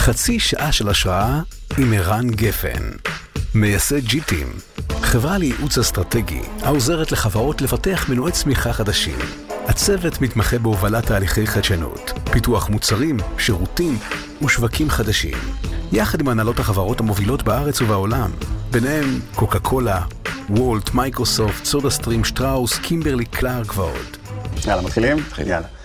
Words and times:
חצי 0.00 0.38
שעה 0.38 0.72
של 0.72 0.88
השראה 0.88 1.40
עם 1.78 1.92
ערן 1.92 2.30
גפן, 2.30 2.90
מייסד 3.54 4.04
ג'יטים, 4.04 4.52
חברה 5.02 5.38
לייעוץ 5.38 5.78
אסטרטגי 5.78 6.40
העוזרת 6.62 7.12
לחברות 7.12 7.62
לפתח 7.62 8.06
מנועי 8.08 8.32
צמיחה 8.32 8.72
חדשים. 8.72 9.18
הצוות 9.66 10.20
מתמחה 10.20 10.58
בהובלת 10.58 11.06
תהליכי 11.06 11.46
חדשנות, 11.46 12.12
פיתוח 12.32 12.68
מוצרים, 12.68 13.16
שירותים 13.38 13.98
ושווקים 14.42 14.90
חדשים, 14.90 15.38
יחד 15.92 16.20
עם 16.20 16.28
הנהלות 16.28 16.58
החברות 16.58 17.00
המובילות 17.00 17.42
בארץ 17.42 17.80
ובעולם, 17.80 18.30
ביניהם 18.70 19.20
קוקה 19.34 19.58
קולה, 19.58 20.02
וולט, 20.50 20.94
מייקרוסופט, 20.94 21.64
סודה 21.64 21.90
סטרים, 21.90 22.24
שטראוס, 22.24 22.78
קימברלי, 22.78 23.24
קלארק 23.24 23.78
ועוד. 23.78 24.16
יאללה, 24.66 24.82
מתחילים? 24.82 25.16
יאללה. 25.46 25.79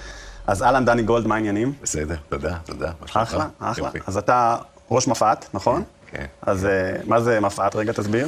אז 0.47 0.63
אהלן, 0.63 0.85
דני 0.85 1.03
גולד, 1.03 1.27
מה 1.27 1.35
העניינים? 1.35 1.73
בסדר, 1.83 2.15
תודה, 2.29 2.57
תודה. 2.65 2.91
אחלה, 3.05 3.23
אחלה. 3.23 3.47
יופי. 3.77 3.99
אז 4.07 4.17
אתה 4.17 4.55
ראש 4.91 5.07
מפא"ת, 5.07 5.45
נכון? 5.53 5.83
כן. 6.11 6.25
אז 6.41 6.65
אה, 6.65 6.71
מה 7.05 7.21
זה 7.21 7.39
מפא"ת? 7.39 7.75
רגע, 7.75 7.93
תסביר. 7.93 8.27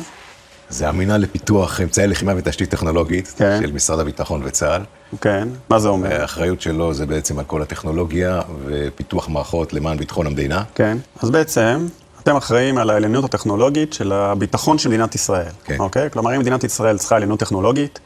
זה 0.70 0.90
המינהל 0.90 1.22
לפיתוח 1.22 1.82
אמצעי 1.82 2.08
לחימה 2.08 2.34
ותשתית 2.38 2.70
טכנולוגית 2.70 3.34
כן. 3.38 3.60
של 3.62 3.72
משרד 3.72 4.00
הביטחון 4.00 4.42
וצה"ל. 4.46 4.82
כן, 5.22 5.48
מה 5.70 5.80
זה 5.80 5.88
אומר? 5.88 6.22
האחריות 6.22 6.62
שלו 6.62 6.94
זה 6.94 7.06
בעצם 7.06 7.40
על 7.40 7.46
כל 7.46 7.62
הטכנולוגיה 7.62 8.42
ופיתוח 8.66 9.30
מערכות 9.30 9.74
למען 9.74 9.98
ביטחון 9.98 10.28
המדינה. 10.28 10.64
כן. 10.76 10.98
אז 11.24 11.30
בעצם, 11.30 11.88
אתם 12.24 12.36
אחראים 12.36 12.78
על 12.78 12.90
העליונות 12.90 13.24
הטכנולוגית 13.24 13.94
של 13.94 14.12
הביטחון 14.12 14.78
של 14.78 14.90
מדינת 14.90 15.16
ישראל. 15.16 15.52
כן. 15.64 15.76
אוקיי? 15.80 16.10
כלומר, 16.12 16.36
אם 16.36 16.40
מדינת 16.40 16.64
ישראל 16.64 16.98
צריכה 16.98 17.16
עליונות 17.16 17.40
טכנולוגית, 17.40 18.00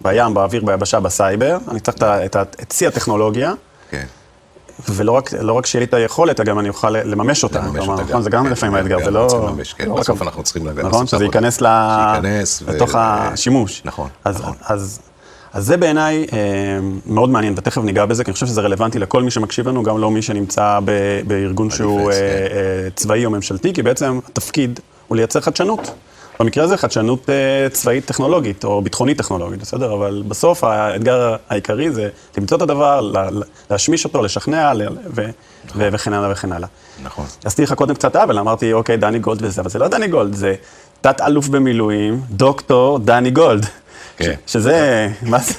בים, 0.00 0.34
באוויר, 0.34 0.64
ביבשה, 0.64 1.00
בסייבר, 1.00 1.58
אני 1.70 1.80
צריך 1.80 1.96
את 2.62 2.72
שיא 2.72 2.88
הטכנולוגיה, 2.88 3.52
כן. 3.90 4.04
ולא 4.88 5.12
רק, 5.12 5.32
לא 5.32 5.52
רק 5.52 5.66
שיהיה 5.66 5.80
לי 5.80 5.86
את 5.86 5.94
היכולת, 5.94 6.40
גם 6.40 6.58
אני 6.58 6.68
אוכל 6.68 6.90
לממש 6.90 7.44
אותה. 7.44 7.58
לממש 7.58 7.76
כלומר, 7.78 7.92
אותה 7.92 8.02
נכון, 8.04 8.22
זה 8.22 8.30
גם 8.30 8.44
כן, 8.44 8.50
לפעמים 8.52 8.72
גם- 8.74 8.82
האתגר, 8.82 8.98
גם 8.98 9.04
זה 9.04 9.10
לא... 9.10 9.28
לממש, 9.50 9.72
כן, 9.72 9.86
לא 9.88 9.92
רק 9.94 10.00
בסוף 10.00 10.22
ה- 10.22 10.24
אנחנו 10.24 10.42
צריכים 10.42 10.66
לעשות 10.66 10.84
נכון, 10.84 11.06
שזה. 11.06 11.24
ייכנס 11.24 11.60
ל... 11.60 11.66
שייכנס 12.12 12.62
ו- 12.66 12.70
לתוך 12.72 12.94
ו- 12.94 12.98
השימוש. 12.98 13.82
נכון, 13.84 14.08
אז, 14.24 14.40
נכון. 14.40 14.54
אז, 14.66 14.98
אז 15.52 15.66
זה 15.66 15.76
בעיניי 15.76 16.26
אה, 16.32 16.38
מאוד 17.06 17.30
מעניין, 17.30 17.54
ותכף 17.56 17.82
ניגע 17.82 18.06
בזה, 18.06 18.24
כי 18.24 18.30
אני 18.30 18.34
חושב 18.34 18.46
שזה 18.46 18.60
רלוונטי 18.60 18.98
לכל 18.98 19.22
מי 19.22 19.30
שמקשיב 19.30 19.68
לנו, 19.68 19.82
גם 19.82 19.98
לא 19.98 20.10
מי 20.10 20.22
שנמצא 20.22 20.78
ב, 20.84 20.90
בארגון 21.26 21.70
שהוא 21.70 22.10
אה, 22.10 22.16
כן. 22.16 22.22
אה, 22.54 22.88
צבאי 22.96 23.24
או 23.24 23.30
ממשלתי, 23.30 23.72
כי 23.72 23.82
בעצם 23.82 24.18
התפקיד 24.28 24.80
הוא 25.08 25.16
לייצר 25.16 25.40
חדשנות. 25.40 25.90
במקרה 26.40 26.64
הזה 26.64 26.76
חדשנות 26.76 27.30
אה, 27.30 27.68
צבאית 27.70 28.04
טכנולוגית, 28.04 28.64
או 28.64 28.82
ביטחונית 28.82 29.18
טכנולוגית, 29.18 29.60
בסדר? 29.60 29.94
אבל 29.94 30.22
בסוף 30.28 30.64
האתגר 30.64 31.36
העיקרי 31.48 31.90
זה 31.90 32.08
למצוא 32.38 32.56
את 32.56 32.62
הדבר, 32.62 33.00
לה- 33.00 33.30
לה- 33.30 33.46
להשמיש 33.70 34.04
אותו, 34.04 34.22
לשכנע, 34.22 34.72
וכן 35.74 36.12
הלאה 36.12 36.32
וכן 36.32 36.52
הלאה. 36.52 36.68
נכון. 37.02 37.24
עשיתי 37.44 37.62
לך 37.62 37.72
קודם 37.72 37.94
קצת 37.94 38.16
עוול, 38.16 38.38
אמרתי, 38.38 38.72
אוקיי, 38.72 38.96
דני 38.96 39.18
גולד 39.18 39.38
וזה, 39.42 39.60
אבל 39.60 39.70
זה 39.70 39.78
לא 39.78 39.88
דני 39.88 40.08
גולד, 40.08 40.34
זה 40.34 40.54
תת-אלוף 41.00 41.48
במילואים, 41.48 42.20
דוקטור 42.30 42.98
דני 42.98 43.30
גולד. 43.30 43.66
כן. 44.16 44.34
שזה, 44.46 45.08
מה 45.22 45.38
זה? 45.38 45.54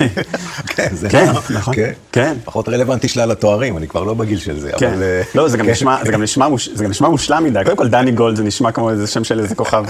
כן, 0.67 0.87
זה 0.91 1.09
כן, 1.09 1.29
נכון. 1.29 1.55
נכון. 1.55 1.75
כן. 1.75 1.91
כן. 2.11 2.37
פחות 2.45 2.69
רלוונטי 2.69 3.07
שלל 3.07 3.31
התוארים, 3.31 3.77
אני 3.77 3.87
כבר 3.87 4.03
לא 4.03 4.13
בגיל 4.13 4.39
של 4.39 4.59
זה, 4.59 4.71
אבל... 4.75 5.03
אה, 5.03 5.21
לא, 5.35 5.47
זה 5.47 5.57
גם. 5.57 6.21
נשמע, 6.89 7.09
מושלם 7.09 7.43
מדי. 7.43 7.61
קודם 7.63 7.77
כל, 7.77 7.87
דני 7.87 8.11
גולד 8.11 8.35
זה 8.35 8.43
נשמע 8.43 8.71
כמו 8.71 8.89
איזה 8.89 9.07
שם 9.07 9.23
של 9.23 9.39
איזה 9.39 9.55
כוכב 9.55 9.83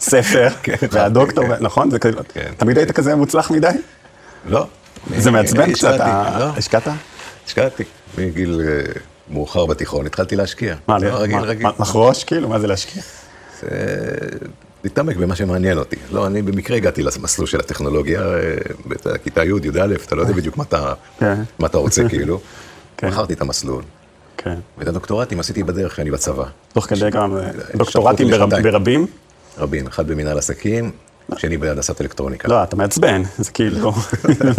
ספר, 0.00 0.48
והדוקטור. 0.92 1.44
נכון? 1.60 1.90
תמיד 2.56 2.78
היית 2.78 2.92
כזה 2.92 3.14
מוצלח 3.16 3.50
מדי? 3.50 3.68
לא. 4.46 4.66
זה 5.16 5.30
מעצבן 5.30 5.72
קצת, 5.72 5.98
לא, 6.38 6.44
השקעת? 6.56 6.88
השקעתי. 7.46 7.84
מגיל 8.18 8.60
אה, 8.68 8.92
מאוחר 9.30 9.66
בתיכון 9.66 10.06
התחלתי 10.06 10.36
להשקיע. 10.36 10.74
מה, 10.88 10.98
לא, 10.98 11.26
לחרוש 11.78 12.24
כאילו? 12.24 12.48
מה 12.48 12.58
זה 12.58 12.66
להשקיע? 12.66 13.02
להתעמק 14.84 15.16
במה 15.16 15.34
שמעניין 15.36 15.78
אותי. 15.78 15.96
לא, 16.12 16.26
אני 16.26 16.42
במקרה 16.42 16.76
הגעתי 16.76 17.02
למסלול 17.02 17.46
של 17.46 17.60
הטכנולוגיה, 17.60 18.20
אה, 18.22 18.54
בכיתה 18.86 19.44
י', 19.44 19.48
י"א, 19.48 19.94
אתה 20.06 20.14
לא 20.16 20.20
יודע 20.20 20.32
בדיוק 20.32 20.56
מה 20.56 20.64
אתה, 20.64 20.92
כן. 21.20 21.34
מה 21.58 21.66
אתה 21.66 21.78
רוצה 21.78 22.02
כאילו. 22.08 22.40
כן. 22.96 23.10
בחרתי 23.10 23.32
את 23.32 23.40
המסלול. 23.40 23.82
כן. 24.36 24.54
ואת 24.78 24.88
הדוקטורטים 24.88 25.40
עשיתי 25.40 25.62
בדרך 25.62 25.92
כשאני 25.92 26.10
בצבא. 26.10 26.44
תוך 26.72 26.86
כדי 26.86 27.10
גם 27.10 27.36
אה, 27.36 27.42
דוקטורטים. 27.74 28.28
ברבים? 28.62 29.06
רבים, 29.58 29.86
אחד 29.86 30.06
במנהל 30.06 30.38
עסקים, 30.38 30.90
שני 31.36 31.56
בהנדסת 31.56 32.00
אלקטרוניקה. 32.00 32.48
לא, 32.48 32.62
אתה 32.62 32.76
מעצבן, 32.76 33.22
זה 33.38 33.50
כאילו, 33.50 33.92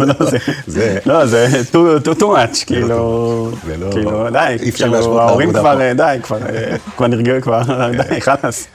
לא, 1.06 1.26
זה, 1.26 1.46
לא, 1.74 1.98
too 2.04 2.22
much, 2.22 2.64
כאילו, 2.66 3.50
זה 3.66 3.76
לא- 3.76 3.90
כאילו, 3.92 4.30
די, 4.30 4.72
כאילו, 4.76 5.20
ההורים 5.20 5.50
כבר. 5.52 5.80
אה, 5.80 5.94
די, 5.94 6.16
כבר, 6.22 6.38
אה, 6.46 6.76
כבר 6.96 7.06
נרגעו, 7.06 7.40
כבר, 7.42 7.62
די, 8.08 8.20
חלאס. 8.20 8.66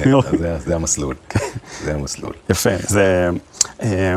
כן, 0.00 0.10
זה- 0.66 0.74
המסלול. 0.74 1.14
זה 1.84 1.94
המסלול. 1.94 2.32
יפה, 2.50 2.70
זה... 2.88 3.30
אה, 3.82 4.16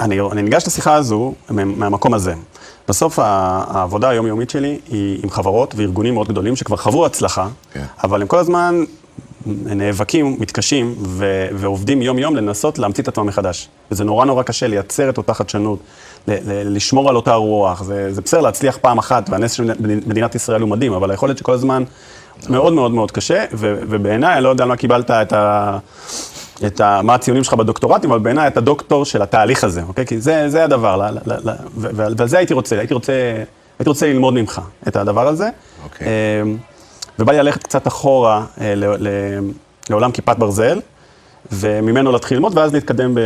אני, 0.00 0.20
אני 0.32 0.42
ניגש 0.42 0.66
לשיחה 0.66 0.94
הזו 0.94 1.34
מה- 1.50 1.64
מהמקום 1.64 2.14
הזה. 2.14 2.34
בסוף 2.88 3.18
העבודה 3.22 4.08
היומיומית 4.08 4.50
שלי 4.50 4.78
היא 4.88 5.20
עם 5.22 5.30
חברות 5.30 5.74
וארגונים 5.76 6.14
מאוד 6.14 6.28
גדולים 6.28 6.56
שכבר 6.56 6.76
חוו 6.76 7.06
הצלחה, 7.06 7.48
כן. 7.72 7.84
אבל 8.04 8.22
הם 8.22 8.28
כל 8.28 8.38
הזמן 8.38 8.84
נאבקים, 9.46 10.36
מתקשים 10.40 10.94
ו- 11.06 11.48
ועובדים 11.54 12.02
יום-יום 12.02 12.36
לנסות 12.36 12.78
להמציא 12.78 13.02
את 13.02 13.08
עצמם 13.08 13.26
מחדש. 13.26 13.68
וזה 13.90 14.04
נורא 14.04 14.24
נורא 14.24 14.42
קשה 14.42 14.66
לייצר 14.66 15.10
את 15.10 15.18
אותה 15.18 15.34
חדשנות, 15.34 15.78
ל- 16.28 16.32
ל- 16.32 16.76
לשמור 16.76 17.08
על 17.08 17.16
אותה 17.16 17.34
רוח. 17.34 17.82
זה, 17.82 18.12
זה 18.14 18.20
בסדר 18.20 18.40
להצליח 18.40 18.78
פעם 18.80 18.98
אחת, 18.98 19.30
והנס 19.30 19.52
של 19.52 19.72
מדינת 20.06 20.34
ישראל 20.34 20.60
הוא 20.60 20.68
מדהים, 20.70 20.92
אבל 20.92 21.10
היכולת 21.10 21.38
שכל 21.38 21.52
הזמן 21.52 21.82
מאוד 22.48 22.72
מאוד 22.72 22.92
מאוד 22.92 23.10
קשה, 23.10 23.44
ובעיניי, 23.52 24.34
אני 24.34 24.44
לא 24.44 24.48
יודע 24.48 24.64
על 24.64 24.68
מה 24.68 24.76
קיבלת 24.76 25.10
את 25.10 25.32
ה... 25.32 25.78
את 26.66 26.80
ה, 26.80 27.00
מה 27.02 27.14
הציונים 27.14 27.44
שלך 27.44 27.54
בדוקטורטים, 27.54 28.10
אבל 28.10 28.20
בעיניי 28.20 28.46
אתה 28.46 28.60
דוקטור 28.60 29.04
של 29.04 29.22
התהליך 29.22 29.64
הזה, 29.64 29.82
אוקיי? 29.88 30.06
כי 30.06 30.20
זה, 30.20 30.48
זה 30.48 30.64
הדבר, 30.64 30.96
ל, 30.96 31.18
ל, 31.26 31.32
ל, 31.44 31.50
ו- 31.76 31.88
ו- 31.94 32.06
ועל 32.16 32.28
זה 32.28 32.38
הייתי 32.38 32.54
רוצה, 32.54 32.78
הייתי 32.78 32.94
רוצה, 32.94 33.12
הייתי 33.78 33.88
רוצה 33.88 34.06
ללמוד 34.06 34.34
ממך 34.34 34.60
את 34.88 34.96
הדבר 34.96 35.28
הזה. 35.28 35.48
אוקיי. 35.84 36.06
אמ, 36.42 36.56
ובא 37.18 37.32
לי 37.32 37.38
ללכת 37.38 37.62
קצת 37.62 37.86
אחורה 37.86 38.44
אה, 38.60 38.74
ל, 38.74 38.84
ל, 38.84 39.08
לעולם 39.90 40.12
כיפת 40.12 40.36
ברזל, 40.38 40.80
וממנו 41.52 42.12
להתחיל 42.12 42.36
ללמוד, 42.36 42.58
ואז 42.58 42.74
להתקדם 42.74 43.14
ב, 43.14 43.20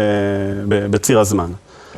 ב, 0.68 0.86
בציר 0.86 1.20
הזמן. 1.20 1.50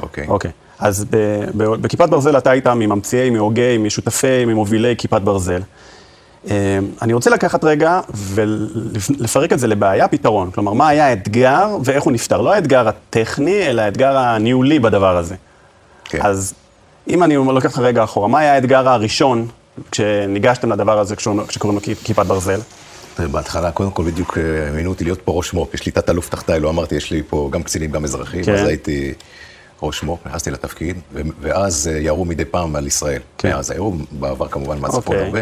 אוקיי. 0.02 0.26
אוקיי. 0.28 0.50
אז 0.78 1.04
ב, 1.10 1.16
ב, 1.56 1.64
בכיפת 1.64 2.08
ברזל 2.08 2.38
אתה 2.38 2.50
היית 2.50 2.66
מממציאי, 2.66 3.31
מהוגי, 3.31 3.78
משותפי, 3.78 4.44
ממובילי 4.44 4.94
כיפת 4.98 5.20
ברזל. 5.20 5.60
אה, 6.50 6.78
אני 7.03 7.12
רוצה 7.12 7.31
לקחת 7.31 7.65
רגע 7.65 8.00
ולפרק 8.15 9.53
את 9.53 9.59
זה 9.59 9.66
לבעיה, 9.66 10.09
פתרון. 10.09 10.50
כלומר, 10.50 10.72
מה 10.72 10.88
היה 10.88 11.06
האתגר 11.06 11.77
ואיך 11.84 12.05
הוא 12.05 12.12
נפתר. 12.12 12.41
לא 12.41 12.55
האתגר 12.55 12.88
הטכני, 12.88 13.66
אלא 13.66 13.82
האתגר 13.82 14.16
הניהולי 14.19 14.78
בדבר 14.78 15.16
הזה. 15.16 15.34
כן. 16.05 16.19
אז 16.22 16.55
אם 17.09 17.22
אני 17.22 17.34
לוקח 17.34 17.72
לך 17.72 17.78
רגע 17.78 18.05
אחורה, 18.05 18.28
מה 18.28 18.38
היה 18.38 18.55
האתגר 18.55 18.88
הראשון 18.88 19.47
כשניגשתם 19.91 20.72
לדבר 20.72 20.99
הזה 20.99 21.16
כשקוראים 21.16 21.41
לו 21.62 21.81
כיפ- 21.81 22.05
כיפת 22.05 22.27
ברזל? 22.27 22.61
בהתחלה, 23.19 23.71
קודם 23.71 23.91
כל 23.91 24.05
בדיוק 24.05 24.38
אה, 24.38 24.43
מינו 24.72 24.91
אותי 24.91 25.05
להיות 25.05 25.21
פה 25.25 25.32
ראש 25.32 25.53
מו"פ, 25.53 25.75
יש 25.75 25.87
לי 25.87 25.93
תת-אלוף 25.93 26.28
תחתיי, 26.28 26.61
לא 26.61 26.71
אמרתי, 26.71 26.94
יש 26.94 27.11
לי 27.11 27.22
פה 27.28 27.49
גם 27.53 27.62
קצינים, 27.62 27.91
גם 27.91 28.05
אזרחים, 28.05 28.44
כן. 28.44 28.55
אז 28.55 28.66
הייתי 28.69 29.15
ראש 29.82 30.03
מו"פ, 30.03 30.26
נכנסתי 30.26 30.50
לתפקיד, 30.50 30.97
ואז 31.41 31.91
אה, 31.93 31.99
ירו 31.99 32.25
מדי 32.25 32.44
פעם 32.44 32.76
על 32.76 32.87
ישראל. 32.87 33.21
כן. 33.38 33.49
מאז 33.49 33.71
היו 33.71 33.91
בעבר 34.11 34.49
כמובן 34.49 34.78
מהצפון 34.78 35.03
אוקיי. 35.16 35.25
הרבה, 35.26 35.41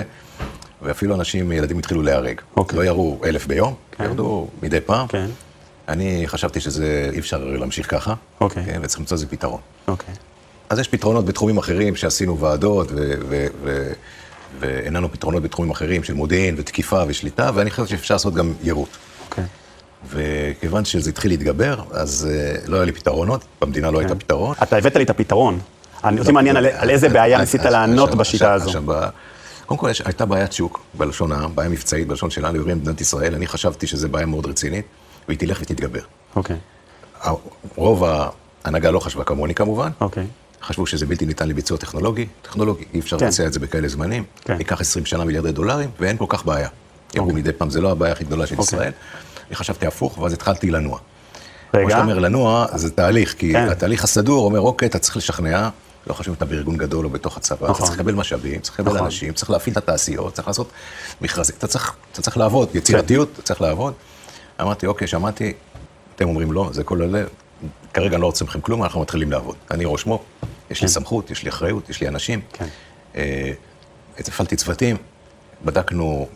ואפילו 0.83 1.15
אנשים, 1.15 1.53
ילדים 1.53 1.79
התחילו 1.79 2.03
להיהרג. 2.03 2.41
אוקיי. 2.57 2.79
לא 2.79 2.85
ירו 2.85 3.19
אלף 3.25 3.47
ביום, 3.47 3.75
כן. 3.99 4.05
ירדו 4.05 4.49
מדי 4.63 4.81
פעם. 4.81 5.07
כן, 5.07 5.27
אני 5.89 6.23
חשבתי 6.27 6.61
שזה, 6.61 7.11
אי 7.13 7.19
אפשר 7.19 7.39
להמשיך 7.45 7.91
ככה, 7.91 8.15
אוקיי. 8.41 8.65
כן, 8.65 8.81
וצריך 8.83 9.01
למצוא 9.01 9.15
איזה 9.15 9.27
פתרון. 9.27 9.61
אוקיי. 9.89 10.15
אז 10.71 10.79
יש 10.79 10.89
פתרונות 10.89 11.25
בתחומים 11.25 11.59
אחרים 11.59 11.97
שעשינו 11.97 12.39
ועדות, 12.39 12.89
ו- 12.93 12.95
ו- 13.29 13.47
ו- 13.65 13.93
ואין 14.61 14.93
לנו 14.97 15.13
פתרונות 15.13 15.43
בתחומים 15.43 15.71
אחרים 15.71 16.05
של 16.05 16.15
מודיעין 16.15 16.55
ותקיפה 16.59 17.03
ושליטה, 17.09 17.51
ואני 17.55 17.71
חושב 17.71 17.87
שאפשר 17.87 18.15
לעשות 18.15 18.35
גם 18.35 18.53
יירוט. 18.63 18.89
אוקיי. 19.29 19.45
וכיוון 20.11 20.85
שזה 20.85 21.11
התחיל 21.11 21.31
להתגבר, 21.31 21.83
אז 21.91 22.29
uh, 22.31 22.71
לא 22.71 22.77
היה 22.77 22.85
לי 22.85 22.93
פתרונות, 22.93 23.45
במדינה 23.61 23.91
לא 23.91 23.99
הייתה 23.99 24.15
פתרון. 24.15 24.55
אתה 24.63 24.77
הבאת 24.77 24.97
לי 24.97 25.03
את 25.05 25.11
הפתרון. 25.11 25.59
אני 26.05 26.21
אותי 26.21 26.33
מעניין 26.33 26.57
על- 26.57 26.67
על 26.67 26.91
איזה 26.91 27.09
בעיה 27.09 27.39
ניסית 27.39 27.65
לענות 27.65 28.15
בשיטה 28.15 28.53
הזו. 28.53 28.71
קודם 29.73 29.81
כל, 29.81 29.91
יש- 29.91 30.01
הייתה 30.05 30.27
בעיית 30.27 30.53
שוק 30.53 30.81
בלשון 30.95 31.33
העם, 31.33 31.55
בעיה 31.55 31.69
מבצעית 31.69 32.09
בלשון 32.09 32.31
שלנו, 32.31 32.57
יורים 32.57 32.79
במדינת 32.79 33.01
ישראל, 33.01 33.35
אני 33.35 33.47
חשבתי 33.47 33.87
שזו 33.87 34.09
בעיה 34.09 34.27
מאוד 34.27 34.47
רצינית, 34.47 34.85
והיא 35.29 35.39
תלך 35.39 35.59
ותתגבר. 35.63 36.01
אוקיי, 36.37 36.57
רוב 37.77 38.05
ההנהגה 38.65 38.91
לא 38.91 39.01
חשבה 39.01 39.25
כמוני 39.25 39.55
כמובן, 39.55 39.91
אוקיי. 40.01 40.27
חשבו 40.63 40.87
שזה 40.87 41.07
בלתי 41.07 41.27
ניתן 41.27 41.49
לביצוע 41.49 41.79
טכנולוגי, 41.79 42.27
טכנולוגי, 42.43 42.85
אי 42.95 43.01
אפשר 43.01 43.19
כן. 43.19 43.25
לבצע 43.27 43.47
את 43.47 43.53
זה 43.53 43.61
בכאלה 43.61 43.89
זמנים, 43.89 44.25
כן. 44.45 44.57
ייקח 44.59 44.81
20 44.81 45.07
שנה 45.07 45.25
מיליארדי 45.25 45.53
דולרים, 45.53 45.91
ואין 46.01 46.17
כל 46.17 46.27
כך 46.29 46.45
בעיה. 46.45 46.69
יראו 47.15 47.27
אוקיי. 47.27 47.41
מדי 47.41 47.53
פעם, 47.53 47.71
זה 47.71 47.81
לא 47.81 47.91
הבעיה 47.91 48.13
הכי 48.13 48.25
גדולה 48.25 48.47
של 48.47 48.55
אוקיי. 48.59 48.65
ישראל. 48.65 48.93
אני 49.49 49.57
חשבתי 49.57 49.87
הפוך, 49.87 50.19
ואז 50.19 50.33
התחלתי 50.33 50.71
לנוע. 50.71 50.99
כמו 51.73 51.81
רגע, 51.81 51.91
שאתה 51.91 52.03
אומר, 52.03 52.19
לנוע 52.19 52.67
זה 52.75 52.91
תהליך, 52.91 53.35
כי 53.39 53.53
כן. 53.53 53.69
התהליך 53.69 54.05
הסדור 54.05 54.45
אומר, 54.45 54.61
אוקיי, 54.61 54.89
אתה 54.89 54.99
צריך 54.99 55.17
לשכנע, 55.17 55.69
לא 56.07 56.15
חשוב 56.15 56.33
אם 56.33 56.37
אתה 56.37 56.45
בארגון 56.45 56.77
גדול 56.77 57.05
או 57.05 57.11
בתוך 57.11 57.37
הצבא, 57.37 57.57
אתה 57.57 57.71
נכון. 57.71 57.87
צריך 57.87 57.99
לקבל 57.99 58.15
משאבים, 58.15 58.61
צריך 58.61 58.81
לקבל 58.81 58.93
נכון. 58.93 59.05
אנשים, 59.05 59.33
צריך 59.33 59.51
להפעיל 59.51 59.73
את 59.73 59.77
התעשיות, 59.77 60.35
צריך 60.35 60.49
לעשות 60.49 60.71
מכרזים, 61.21 61.57
אתה 61.59 61.67
צריך, 61.67 61.97
אתה 62.13 62.23
צריך 62.23 62.37
לעבוד, 62.37 62.69
יצירתיות, 62.75 63.29
אתה 63.33 63.43
צריך 63.43 63.61
לעבוד. 63.61 63.95
אמרתי, 64.61 64.87
אוקיי, 64.87 65.09
שמעתי, 65.09 65.53
אתם 66.17 66.29
אומרים 66.29 66.53
לא, 66.53 66.69
זה 66.73 66.85
כל 66.85 67.03
הלב, 67.03 67.29
כרגע 67.95 68.19
לא 68.19 68.27
רוצה 68.27 68.45
מכם 68.45 68.61
כלום, 68.61 68.83
אנחנו 68.83 69.01
מתחילים 69.01 69.31
לעבוד. 69.31 69.57
אני 69.71 69.85
ראש 69.85 70.07
מו"פ, 70.07 70.23
יש 70.71 70.83
לי 70.83 70.89
סמכות, 70.89 71.31
יש 71.31 71.43
לי 71.43 71.51
אחריות, 71.51 71.91
יש 71.91 72.01
לי 72.01 72.09
אנשים. 72.09 72.41
כן. 72.53 72.67
אה, 73.17 73.53
הפעלתי 74.19 74.57
צוותים, 74.57 74.97
בדקנו 75.65 76.29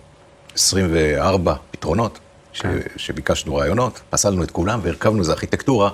24 0.54 1.54
פתרונות, 1.70 2.18
ש, 2.52 2.62
כן. 2.62 2.78
שביקשנו 2.96 3.54
רעיונות, 3.54 4.00
פסלנו 4.10 4.42
את 4.42 4.50
כולם 4.50 4.80
והרכבנו 4.82 5.18
איזו 5.18 5.32
ארכיטקטורה 5.32 5.90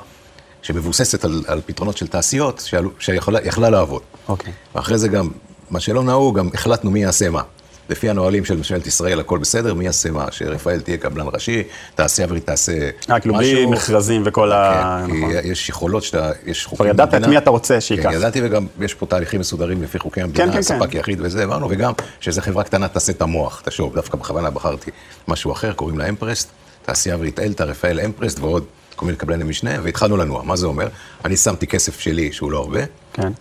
שמבוססת 0.63 1.25
על, 1.25 1.45
על 1.47 1.61
פתרונות 1.67 1.97
של 1.97 2.07
תעשיות 2.07 2.63
שעלו- 2.67 2.91
שיכולה 2.99 3.39
יכלה 3.45 3.71
לעבוד. 3.71 4.03
אוקיי. 4.29 4.53
ואחרי 4.75 4.99
זה 4.99 5.09
גם, 5.09 5.29
מה 5.71 5.81
שלא 5.81 6.03
נהוג, 6.03 6.39
גם 6.39 6.49
החלטנו 6.55 6.91
מי 6.91 7.03
יעשה 7.03 7.31
מה. 7.31 7.43
לפי 7.91 8.11
הנהלים 8.11 8.45
של 8.45 8.57
ממשלת 8.57 8.87
ישראל, 8.87 9.21
הכל 9.21 9.39
בסדר, 9.39 9.75
מי 9.75 9.85
יעשה 9.85 10.11
מה? 10.11 10.27
שרפאל 10.31 10.81
תהיה 10.81 10.97
קבלן 10.97 11.27
ראשי, 11.33 11.63
תעשייה 11.95 12.25
אווירית 12.27 12.47
תעשה 12.47 12.73
אה, 13.11 13.21
כאילו 13.21 13.35
בלי 13.35 13.55
משהו. 13.55 13.71
מכרזים 13.71 14.23
וכל 14.25 14.53
ה... 14.53 15.05
כן, 15.07 15.17
נכון. 15.17 15.41
כי 15.43 15.49
יש 15.49 15.69
יכולות 15.69 16.03
שאתה, 16.03 16.31
יש 16.47 16.65
חוקים 16.67 16.77
כבר 16.77 16.87
ידעת 16.87 17.09
את 17.09 17.15
במדינה. 17.15 17.29
מי 17.31 17.39
אתה 17.39 17.51
רוצה 17.51 17.81
שייקח. 17.81 18.09
כן, 18.11 18.15
ידעתי 18.17 18.41
וגם 18.45 18.67
יש 18.81 18.95
פה 18.95 19.07
תהליכים 19.07 19.41
מסודרים 19.41 19.83
לפי 19.83 19.99
חוקי 19.99 20.21
המדינה, 20.23 20.47
כן, 20.47 20.53
כן. 20.53 20.63
ספק 20.63 20.95
יחיד 20.95 21.19
וזה, 21.23 21.45
אמרנו, 21.45 21.67
וגם 21.71 21.93
שזה 22.21 22.43
חברה 22.43 22.65
קטנה 22.65 22.89
תעשה 22.89 23.13
את 23.13 23.23
המוח, 23.23 23.61
תחשוב, 23.65 23.95
דווקא 23.95 24.17
בכוונה 24.19 24.51
בחרתי 24.51 24.91
משהו 25.29 25.53
אחר, 25.53 25.73
קוראים 25.73 25.99
לה 25.99 26.09
אמפרסט, 26.09 26.49
תעשייה 26.83 27.15
אווירית 27.15 27.39
אלתא, 27.39 27.63
רפאל 27.63 28.01
אמפרסט 28.01 28.39
ועוד 28.41 28.65
כל 28.97 29.07
מיני 29.07 29.19
קבלני 29.19 29.45
משנה, 29.45 29.71
והתחלנו 29.83 30.17
לנוע. 30.17 30.43
מה 30.43 30.57
זה 30.57 30.67
אומר? 30.67 30.89
אני 31.25 31.37
שמתי 31.37 31.67
כסף 31.67 32.01
שלי, 32.01 32.33
שהוא 32.33 32.53
לא 32.53 32.59
הרבה, 32.59 32.81
כן. 33.13 33.33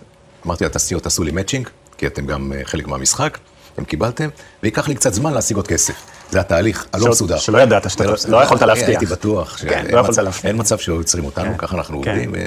אמרתי 0.45 0.65
לתעשיות, 0.65 1.03
תעשו 1.03 1.23
לי 1.23 1.31
מאצ'ינג, 1.31 1.69
כי 1.97 2.07
אתם 2.07 2.25
גם 2.25 2.53
אה, 2.53 2.61
חלק 2.63 2.87
מהמשחק, 2.87 3.37
אתם 3.73 3.83
קיבלתם, 3.83 4.29
וייקח 4.63 4.87
לי 4.87 4.95
קצת 4.95 5.13
זמן 5.13 5.33
להשיג 5.33 5.57
עוד 5.57 5.67
כסף. 5.67 5.93
זה 6.31 6.39
התהליך 6.39 6.85
הלא 6.93 7.09
מסודר. 7.09 7.37
שלא 7.37 7.57
ידעת, 7.57 7.89
שאתה 7.89 8.03
לא- 8.03 8.13
בסדר. 8.13 8.31
לא 8.31 8.43
יכולת 8.43 8.61
להבטיח. 8.61 8.87
הייתי 8.87 9.05
בטוח. 9.05 9.57
כן, 9.61 9.85
לא 9.91 9.99
יכולת 9.99 10.17
להבטיח. 10.17 10.45
אין 10.45 10.55
מצב 10.59 10.77
שלא 10.77 10.95
יוצרים 10.95 11.25
אותנו, 11.25 11.51
כן. 11.51 11.57
ככה 11.57 11.77
אנחנו 11.77 12.01
כן. 12.01 12.09
עובדים. 12.09 12.35
אה, 12.35 12.45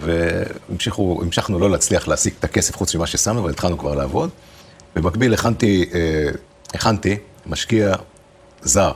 והמשכנו 0.00 1.20
המשכנו 1.22 1.58
לא 1.58 1.70
להצליח 1.70 2.08
להשיג 2.08 2.32
את 2.38 2.44
הכסף 2.44 2.76
חוץ 2.76 2.94
ממה 2.94 3.06
ששמנו, 3.06 3.40
אבל 3.40 3.50
התחלנו 3.50 3.78
כבר 3.78 3.94
לעבוד. 3.94 4.30
במקביל 4.96 5.34
הכנתי, 5.34 5.90
אה, 5.94 6.28
הכנתי 6.74 7.16
משקיע 7.46 7.94
זר, 8.62 8.92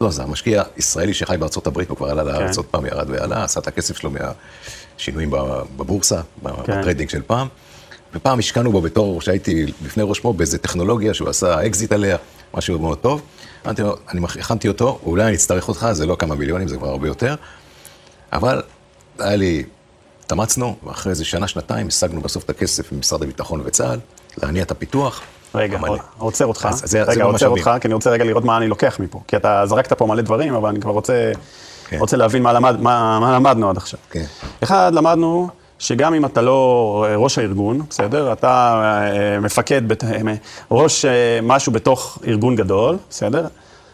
לא 0.00 0.10
זר, 0.10 0.26
משקיע 0.26 0.62
ישראלי 0.76 1.14
שחי 1.14 1.36
בארצות 1.36 1.66
הברית, 1.66 1.88
הוא 1.88 1.96
כבר 1.96 2.10
עלה 2.10 2.22
לארץ 2.22 2.56
עוד 2.56 2.66
פעם, 2.66 2.86
ירד 2.86 3.10
ועלה, 3.10 3.44
עשה 3.44 3.60
את 3.60 3.66
הכסף 3.66 3.96
שלו 3.96 4.10
מהשינויים 4.10 5.30
בבורסה, 5.76 6.20
כן. 6.44 6.50
ב 6.62 6.68
trading 6.68 7.10
של 7.10 7.22
פעם. 7.26 7.48
ופעם 8.14 8.38
השקענו 8.38 8.72
בו 8.72 8.80
בתור, 8.80 9.20
שהייתי 9.20 9.66
לפני 9.84 10.02
ראש 10.06 10.24
מו"פ, 10.24 10.36
באיזה 10.36 10.58
טכנולוגיה 10.58 11.14
שהוא 11.14 11.28
עשה 11.28 11.66
אקזיט 11.66 11.92
עליה, 11.92 12.16
משהו 12.54 12.78
מאוד 12.78 12.98
טוב. 12.98 13.22
אמרתי 13.66 13.82
לו, 13.82 13.96
אני 14.08 14.20
הכנתי 14.24 14.68
אותו, 14.68 14.98
אולי 15.02 15.24
אני 15.24 15.34
אצטרך 15.34 15.68
אותך, 15.68 15.88
זה 15.92 16.06
לא 16.06 16.16
כמה 16.18 16.34
מיליונים, 16.34 16.68
זה 16.68 16.76
כבר 16.76 16.88
הרבה 16.88 17.06
יותר. 17.06 17.34
אבל 18.32 18.62
היה 19.18 19.36
לי, 19.36 19.64
התאמצנו, 20.24 20.76
ואחרי 20.84 21.10
איזה 21.10 21.24
שנה, 21.24 21.48
שנתיים, 21.48 21.88
השגנו 21.88 22.20
בסוף 22.20 22.44
את 22.44 22.50
הכסף 22.50 22.92
ממשרד 22.92 23.22
הביטחון 23.22 23.62
וצה"ל, 23.64 23.98
להניע 24.42 24.62
את 24.62 24.70
הפיתוח. 24.70 25.22
רגע. 25.54 25.78
עוצר 26.18 26.46
אותך. 26.46 26.68
אז 26.70 26.78
זה- 26.80 26.86
זה 26.86 27.02
רגע, 27.02 27.24
לא 27.24 27.28
עוצר. 27.28 27.48
אותך, 27.48 27.70
כי 27.80 27.86
אני 27.88 27.94
רוצה 27.94 28.10
רגע 28.10 28.24
לראות 28.24 28.44
מה 28.44 28.56
אני 28.56 28.68
לוקח 28.68 28.96
מפה. 29.00 29.20
כי 29.28 29.36
אתה 29.36 29.62
זרקת 29.66 29.92
פה 29.92 30.06
מלא 30.06 30.22
דברים, 30.22 30.54
אבל 30.54 30.68
אני 30.68 30.80
כבר 30.80 30.92
רוצה, 30.92 31.32
כן. 31.88 31.98
רוצה 31.98 32.16
להבין 32.16 32.42
מה, 32.42 32.52
למד, 32.52 32.80
מה, 32.80 33.18
מה 33.20 33.34
למדנו 33.34 33.70
עד 33.70 33.76
עכשיו. 33.76 34.00
כן. 34.10 34.24
אחד, 34.62 34.90
למדנו 34.94 35.48
שגם 35.78 36.14
אם 36.14 36.24
אתה 36.24 36.42
לא 36.42 37.06
ראש 37.16 37.38
הארגון, 37.38 37.80
בסדר? 37.90 38.32
אתה 38.32 38.80
אה, 39.34 39.40
מפקד, 39.40 39.88
בת- 39.88 40.04
אה, 40.04 40.10
ראש 40.70 41.04
אה, 41.04 41.10
משהו 41.42 41.72
בתוך 41.72 42.18
ארגון 42.26 42.56
גדול, 42.56 42.96
בסדר? 43.10 43.46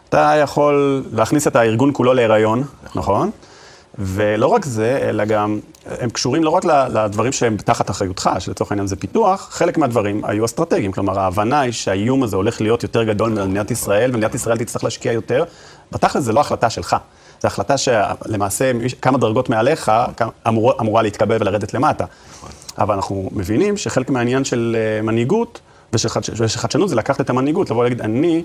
אתה 0.08 0.34
יכול 0.42 1.04
להכניס 1.12 1.46
את 1.46 1.56
הארגון 1.56 1.90
כולו 1.92 2.14
להיריון, 2.14 2.64
נכון? 2.94 3.30
ולא 3.98 4.46
רק 4.46 4.64
זה, 4.64 4.98
אלא 5.02 5.24
גם, 5.24 5.60
הם 5.86 6.10
קשורים 6.10 6.44
לא 6.44 6.50
רק 6.50 6.64
לדברים 6.64 7.32
שהם 7.32 7.56
תחת 7.56 7.90
אחריותך, 7.90 8.30
שלצורך 8.38 8.70
העניין 8.72 8.86
זה 8.86 8.96
פיתוח, 8.96 9.48
חלק 9.50 9.78
מהדברים 9.78 10.24
היו 10.24 10.44
אסטרטגיים. 10.44 10.92
כלומר, 10.92 11.20
ההבנה 11.20 11.60
היא 11.60 11.72
שהאיום 11.72 12.22
הזה 12.22 12.36
הולך 12.36 12.60
להיות 12.60 12.82
יותר 12.82 13.04
גדול 13.04 13.30
ממדינת 13.30 13.70
ישראל, 13.70 14.10
ומדינת 14.14 14.34
ישראל 14.34 14.58
תצטרך 14.58 14.84
להשקיע 14.84 15.12
יותר. 15.12 15.44
בתכל'ס 15.92 16.22
זה 16.22 16.32
לא 16.32 16.40
החלטה 16.40 16.70
שלך. 16.70 16.96
זו 17.42 17.46
החלטה 17.46 17.74
שלמעשה 17.78 18.70
כמה 19.02 19.18
דרגות 19.18 19.48
מעליך 19.50 19.92
אמור, 20.48 20.72
אמורה 20.80 21.02
להתקבל 21.02 21.36
ולרדת 21.40 21.74
למטה. 21.74 22.04
אבל 22.78 22.94
אנחנו 22.94 23.30
מבינים 23.32 23.76
שחלק 23.76 24.10
מהעניין 24.10 24.44
של 24.44 24.76
אה, 24.78 25.02
מנהיגות 25.02 25.60
ושל 25.92 26.08
חדש- 26.08 26.30
ושל 26.40 26.58
חדשנות 26.58 26.88
זה 26.88 26.96
לקחת 26.96 27.20
את 27.20 27.30
המנהיגות, 27.30 27.70
לבוא 27.70 27.80
ולהגיד, 27.80 28.00
אני 28.00 28.42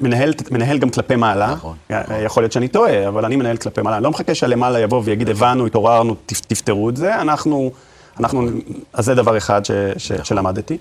מנהל, 0.00 0.32
מנהל 0.50 0.78
גם 0.78 0.90
כלפי 0.90 1.16
מעלה. 1.16 1.50
נכון, 1.52 1.76
אה, 1.90 2.22
יכול 2.24 2.42
להיות 2.42 2.52
שאני 2.52 2.68
טועה, 2.68 3.08
אבל 3.08 3.24
אני 3.24 3.36
מנהל 3.36 3.56
כלפי 3.56 3.82
מעלה. 3.82 3.96
אני 3.96 4.04
לא 4.04 4.10
מחכה 4.10 4.34
שהלמעלה 4.34 4.80
יבוא 4.80 5.02
ויגיד, 5.04 5.28
הבנו, 5.28 5.66
התעוררנו, 5.66 6.14
תפ- 6.26 6.40
תפתרו 6.46 6.88
את 6.90 6.96
זה. 6.96 7.20
אנחנו, 7.20 7.70
אנחנו, 8.20 8.48
אז 8.92 9.04
זה 9.04 9.14
דבר 9.14 9.36
אחד 9.36 9.64
ש, 9.64 9.70
ש, 9.96 10.12
שלמדתי. 10.22 10.78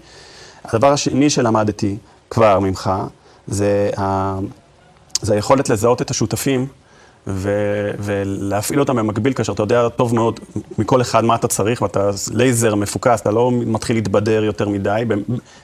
הדבר 0.66 0.92
השני 0.92 1.30
שלמדתי 1.30 1.98
כבר 2.30 2.60
ממך, 2.60 2.92
זה, 3.48 3.90
ה, 3.98 4.36
זה 5.22 5.34
היכולת 5.34 5.70
לזהות 5.70 6.02
את 6.02 6.10
השותפים 6.12 6.68
ו, 7.27 7.51
ולהפעיל 8.00 8.80
אותם 8.80 8.95
במקביל, 8.95 9.33
כאשר 9.33 9.54
אתה 9.54 9.63
יודע 9.63 9.89
טוב 9.89 10.16
מאוד 10.16 10.39
מכל 10.77 11.01
אחד 11.01 11.25
מה 11.25 11.36
אתה 11.36 11.48
צריך, 11.48 11.81
ואתה 11.81 12.10
לייזר 12.33 12.75
מפוקס, 12.75 13.21
אתה 13.21 13.31
לא 13.31 13.51
מתחיל 13.51 13.95
להתבדר 13.95 14.44
יותר 14.44 14.69
מדי, 14.69 15.04
ב- 15.07 15.16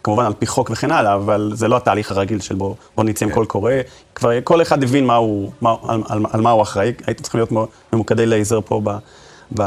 כמובן 0.03 0.25
על 0.25 0.33
פי 0.33 0.47
חוק 0.47 0.69
וכן 0.69 0.91
הלאה, 0.91 1.13
אבל 1.13 1.51
זה 1.55 1.67
לא 1.67 1.77
התהליך 1.77 2.11
הרגיל 2.11 2.39
של 2.39 2.55
בוא, 2.55 2.75
בוא 2.95 3.03
נצא 3.03 3.25
עם 3.25 3.31
קול 3.31 3.45
קורא. 3.45 3.71
כבר 4.15 4.29
כל 4.43 4.61
אחד 4.61 4.83
הבין 4.83 5.05
מה 5.05 5.15
הוא, 5.15 5.51
מה, 5.61 5.75
על, 5.87 6.01
על, 6.07 6.25
על 6.31 6.41
מה 6.41 6.49
הוא 6.51 6.61
אחראי, 6.61 6.93
הייתם 7.07 7.23
צריכים 7.23 7.39
להיות 7.39 7.69
ממוקדי 7.93 8.25
לייזר 8.25 8.59
פה 8.65 8.81
ב, 8.83 8.97
ב, 9.59 9.63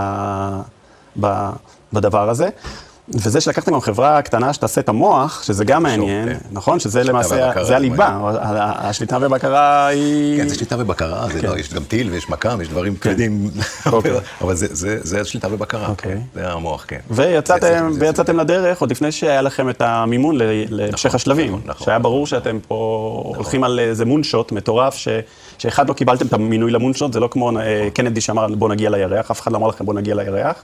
ב, 1.21 1.51
בדבר 1.93 2.29
הזה. 2.31 2.49
וזה 3.15 3.41
שלקחתם 3.41 3.73
גם 3.73 3.81
חברה 3.81 4.23
קטנה 4.23 4.53
שתעשה 4.53 4.81
את 4.81 4.89
המוח, 4.89 5.43
שזה 5.43 5.65
גם 5.65 5.83
מעניין, 5.83 6.29
כן. 6.29 6.39
נכון? 6.53 6.81
שזה 6.81 7.05
למעשה, 7.05 7.51
זה 7.65 7.77
הליבה, 7.77 8.19
השליטה 8.79 9.19
ובקרה 9.21 9.87
היא... 9.87 10.43
כן, 10.43 10.49
זה 10.49 10.55
שליטה 10.55 10.77
ובקרה, 10.79 11.27
זה 11.33 11.41
כן. 11.41 11.47
לא, 11.49 11.59
יש 11.59 11.75
גם 11.75 11.83
טיל 11.85 12.11
ויש 12.11 12.29
מכ"ם, 12.31 12.61
יש 12.61 12.69
דברים 12.69 12.97
כבדים, 12.97 13.51
אוקיי. 13.93 14.13
אבל 14.43 14.55
זה- 14.55 14.75
זה 14.75 14.99
זה 15.03 15.25
שליטה 15.25 15.49
ובקרה, 15.53 15.89
אוקיי. 15.89 16.17
זה 16.35 16.49
המוח, 16.53 16.85
כן. 16.89 16.99
ויצאתם, 17.11 18.37
לדרך 18.39 18.81
עוד 18.81 18.91
לפני 18.91 19.13
שהיה 19.13 19.43
לכם 19.43 19.71
את 19.71 19.83
המימון 19.83 20.37
ל- 20.39 20.43
להמשך 20.69 21.15
השלבים. 21.15 21.47
נכון, 21.53 21.61
נכון. 21.67 21.85
שהיה 21.85 21.99
ברור 21.99 22.27
שאתם 22.27 22.59
פה 22.69 22.75
הולכים 23.37 23.65
על 23.65 23.81
איזה 23.81 24.05
מונשוט 24.05 24.53
מטורף, 24.53 24.97
שאחד 25.59 25.89
לא 25.89 25.95
קיבלתם 25.95 26.27
את 26.27 26.33
המינוי 26.33 26.71
למונשוט, 26.71 27.13
זה 27.13 27.21
לא 27.21 27.29
כמו 27.33 27.59
אה, 27.59 27.89
קנדי 27.95 28.21
שאמר 28.21 28.47
בוא 28.47 28.69
נגיע 28.69 28.91
לירח, 28.91 29.31
אף 29.31 29.41
אחד 29.41 29.53
לא 29.53 29.57
אמר 29.57 29.69
לכם 29.69 29.85
בוא 29.87 29.95
נגיע 29.95 30.15
לירח, 30.15 30.55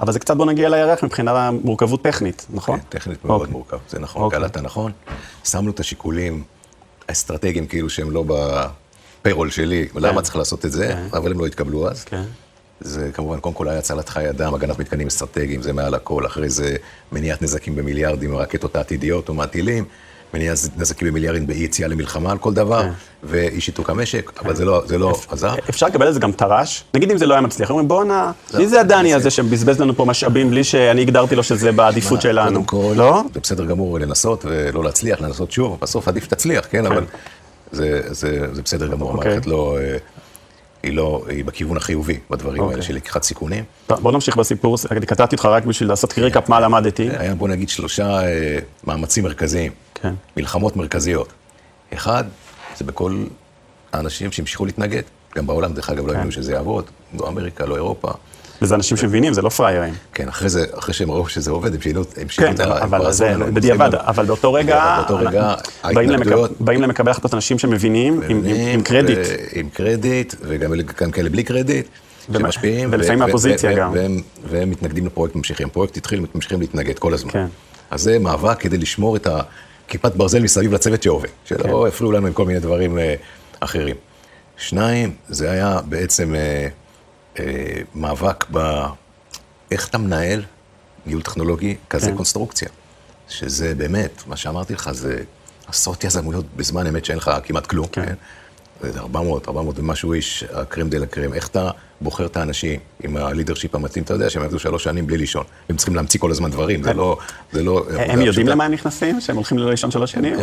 אבל 0.00 0.12
זה 0.12 0.18
קצת 0.18 0.36
בוא 0.36 0.46
נגיע 0.46 0.68
לירח 0.68 1.04
מבחינת 1.04 1.34
מורכבות 1.64 2.02
טכנית, 2.02 2.46
נכון? 2.50 2.80
כן, 2.80 2.98
טכנית 2.98 3.24
מאוד 3.24 3.40
אוקיי. 3.40 3.52
מורכב, 3.52 3.78
זה 3.88 3.98
נכון, 3.98 4.22
אוקיי. 4.22 4.38
קלטת 4.38 4.56
נכון. 4.56 4.92
שמנו 5.44 5.70
את 5.70 5.80
השיקולים 5.80 6.44
האסטרטגיים 7.08 7.66
כאילו 7.66 7.90
שהם 7.90 8.10
לא 8.10 8.24
בפיירול 8.26 9.50
שלי, 9.50 9.88
למה 9.94 10.22
צריך 10.22 10.36
לעשות 10.36 10.64
את 10.64 10.72
זה, 10.72 10.94
אבל 11.12 11.30
הם 11.30 11.38
לא 11.38 11.46
התקבלו 11.46 11.88
אז. 11.88 12.04
כן. 12.04 12.22
זה 12.80 13.10
כמובן, 13.14 13.40
קודם 13.40 13.54
כל 13.54 13.68
היה 13.68 13.78
הצלת 13.78 14.08
חיי 14.08 14.30
אדם, 14.30 14.54
הגנת 14.54 14.78
מתקנים 14.78 15.06
אסטרטגיים, 15.06 15.62
זה 15.62 15.72
מעל 15.72 15.94
הכל, 15.94 16.26
אחרי 16.26 16.50
זה 16.50 16.76
מניעת 17.12 17.42
נזקים 17.42 17.76
במיליארדים 17.76 18.30
מהרקטות 18.30 18.76
העתידיות 18.76 19.28
או 19.28 19.34
מניעת 20.34 20.58
נזקים 20.76 21.08
במיליארדים 21.08 21.46
באי 21.46 21.56
יציאה 21.56 21.88
למלחמה 21.88 22.30
על 22.32 22.38
כל 22.38 22.54
דבר, 22.54 22.82
ואי 23.22 23.60
שיתוק 23.60 23.90
המשק, 23.90 24.32
אבל 24.44 24.54
זה 24.56 24.64
לא, 24.64 24.82
זה 24.86 24.98
לא 24.98 25.18
עזר. 25.28 25.54
אפשר 25.70 25.86
לקבל 25.86 26.08
את 26.08 26.14
זה 26.14 26.20
גם 26.20 26.32
טר"ש? 26.32 26.84
נגיד 26.94 27.10
אם 27.10 27.18
זה 27.18 27.26
לא 27.26 27.34
היה 27.34 27.40
מצליח, 27.40 27.70
אומרים 27.70 27.88
בואנה, 27.88 28.32
לא, 28.54 28.60
מי 28.60 28.68
זה 28.68 28.80
הדני 28.80 29.10
זה- 29.10 29.16
הזה 29.16 29.30
שבזבז 29.30 29.80
לנו 29.80 29.96
פה 29.96 30.04
משאבים 30.04 30.50
בלי 30.50 30.64
שאני 30.64 31.00
הגדרתי 31.02 31.36
לו 31.36 31.42
שזה 31.42 31.72
בעדיפות 31.72 32.22
שלנו? 32.22 32.64
לא? 32.96 33.22
זה 33.34 33.40
בסדר 33.40 33.64
גמור 33.64 33.98
לנסות 34.00 34.44
ולא 34.48 34.84
להצליח, 34.84 35.20
לנסות 35.20 35.52
שוב, 35.52 35.78
בסוף 35.82 36.08
עדיף 36.08 36.24
שתצליח, 36.24 36.66
כן, 36.70 36.86
אבל 36.86 37.04
זה, 37.72 38.00
זה, 38.06 38.46
זה 38.52 38.62
בסדר 38.62 38.86
גמור, 38.88 39.12
אוקיי. 39.14 39.30
המערכת 39.30 39.46
לא, 39.46 39.78
אה, 39.80 39.96
היא 40.82 40.92
לא, 40.96 41.24
היא 41.28 41.44
בכיוון 41.44 41.76
החיובי 41.76 42.18
בדברים 42.30 42.62
אוקיי. 42.62 42.74
האלה 42.74 42.82
של 42.82 42.94
לקיחת 42.94 43.22
סיכונים. 43.22 43.64
טוב, 43.86 44.00
בוא 44.00 44.12
נמשיך 44.12 44.36
בסיפור, 44.36 44.76
קטעתי 45.06 45.34
אותך 45.36 45.44
רק 45.44 45.64
בשביל 45.64 45.88
לעשות 45.88 46.18
ריקאפ 46.18 46.48
מה 46.48 46.60
למדתי. 46.60 47.08
היה 47.18 47.34
בוא 47.34 47.48
נגיד 47.48 47.68
שלושה 47.68 48.22
אה, 48.26 48.58
מאמצים 48.86 49.24
מרכזיים, 49.24 49.72
כן. 50.04 50.14
מלחמות 50.36 50.76
מרכזיות. 50.76 51.28
אחד, 51.94 52.24
זה 52.76 52.84
בכל 52.84 53.24
האנשים 53.92 54.32
שהמשיכו 54.32 54.64
להתנגד, 54.64 55.02
גם 55.36 55.46
בעולם 55.46 55.72
דרך 55.72 55.90
אגב 55.90 56.06
לא 56.06 56.10
כן. 56.10 56.16
האמינו 56.16 56.32
שזה 56.32 56.52
יעבוד, 56.52 56.84
לא 57.20 57.28
אמריקה, 57.28 57.66
לא 57.66 57.74
אירופה. 57.76 58.10
וזה 58.62 58.74
אנשים 58.74 58.96
שמבינים, 58.96 59.32
זה 59.32 59.42
לא 59.42 59.48
פראיירים. 59.48 59.94
כן, 60.14 60.28
אחרי 60.28 60.48
זה, 60.48 60.64
אחרי 60.78 60.94
שהם 60.94 61.10
ראו 61.10 61.28
שזה 61.28 61.50
עובד, 61.50 61.74
הם 61.74 61.80
שינו, 61.80 62.04
כן, 62.36 62.54
את 62.54 62.60
ה... 62.60 62.64
הם 62.64 62.86
כבר 62.86 62.96
אבל 62.98 63.12
זה 63.12 63.30
הם 63.30 63.54
בדיעבד. 63.54 63.94
אבל 63.94 64.24
באותו 64.26 64.52
רגע, 64.52 64.96
באותו 64.98 65.16
רגע, 65.26 65.54
באים 65.84 66.10
ההתנגדויות- 66.10 66.60
באים 66.60 66.82
למקבל 66.82 67.10
החלטות 67.10 67.34
אנשים 67.34 67.58
שמבינים, 67.58 68.20
עם- 68.28 68.44
עם- 68.44 68.66
עם 68.74 68.82
קרדיט. 68.82 69.18
עם 69.52 69.68
קרדיט, 69.68 70.34
וגם 70.40 70.72
אלה- 70.72 70.82
גם 71.00 71.10
כאלה 71.10 71.30
בלי 71.30 71.42
קרדיט. 71.44 71.86
שמשפיעים. 72.32 72.88
ולפעמים 72.92 73.18
מהפוזיציה 73.18 73.72
גם. 73.72 73.92
והם, 73.92 74.20
והם 74.50 74.70
מתנגדים 74.70 75.06
לפרויקט 75.06 75.34
ממשיכים. 75.36 75.68
פרויקט 75.68 75.96
התחיל, 75.96 76.24
ממשיכים 76.34 76.60
להתנגד 76.60 76.98
כל 76.98 77.14
הזמן. 77.14 77.30
כן. 77.32 77.46
אז 77.90 78.00
זה 78.02 78.18
מאבק 78.18 78.60
כדי 78.60 78.78
לשמור 78.78 79.16
את 79.16 79.26
הכיפת 79.86 80.12
ברזל 80.14 80.42
מסביב 80.42 80.74
לצוות 80.74 81.02
שעובד, 81.02 81.28
שלא 81.44 81.62
כן. 81.62 81.88
הפריעו 81.88 82.12
לנו 82.12 82.26
עם 82.26 82.32
כל 82.32 82.44
מיני 82.44 82.60
דברים 82.60 82.98
אה, 82.98 83.14
אחרים. 83.60 83.96
שניים, 84.56 85.14
זה 85.28 85.50
היה 85.50 85.80
בעצם 85.88 86.34
אה, 86.34 86.68
אה, 87.38 87.80
מאבק 87.94 88.44
ב... 88.52 88.84
איך 89.70 89.88
אתה 89.88 89.98
מנהל 89.98 90.44
ניהול 91.06 91.22
טכנולוגי 91.22 91.76
כזה 91.90 92.10
כן. 92.10 92.16
קונסטרוקציה. 92.16 92.68
שזה 93.28 93.74
באמת, 93.74 94.22
מה 94.26 94.36
שאמרתי 94.36 94.74
לך, 94.74 94.92
זה 94.92 95.22
עשרות 95.66 96.04
יזמויות 96.04 96.44
בזמן 96.56 96.86
אמת 96.86 97.04
שאין 97.04 97.18
לך 97.18 97.30
כמעט 97.44 97.66
כלום. 97.66 97.86
כן. 97.86 98.06
כן. 98.06 98.14
זה 98.82 98.98
400, 99.00 99.48
400 99.48 99.78
ומשהו 99.78 100.12
איש, 100.12 100.44
הקרם 100.52 100.88
דה 100.88 100.98
לה 100.98 101.06
קרם. 101.06 101.34
איך 101.34 101.46
אתה 101.48 101.70
בוחר 102.00 102.26
את 102.26 102.36
האנשים 102.36 102.80
עם 103.02 103.16
ה 103.16 103.21
leadership 103.21 103.74
המתאים? 103.74 104.04
אתה 104.04 104.14
יודע 104.14 104.30
שהם 104.30 104.42
עבדו 104.42 104.58
שלוש 104.58 104.84
שנים 104.84 105.06
בלי 105.06 105.18
לישון. 105.18 105.44
הם 105.68 105.76
צריכים 105.76 105.94
להמציא 105.94 106.20
כל 106.20 106.30
הזמן 106.30 106.50
דברים, 106.50 106.82
זה 106.82 106.94
לא... 106.94 107.18
זה 107.52 107.62
לא... 107.62 107.84
הם 107.96 108.20
יודעים 108.20 108.48
למה 108.48 108.64
הם 108.64 108.72
נכנסים? 108.72 109.20
שהם 109.20 109.36
הולכים 109.36 109.58
ללא 109.58 109.70
לישון 109.70 109.90
שלוש 109.90 110.12
שנים? 110.12 110.34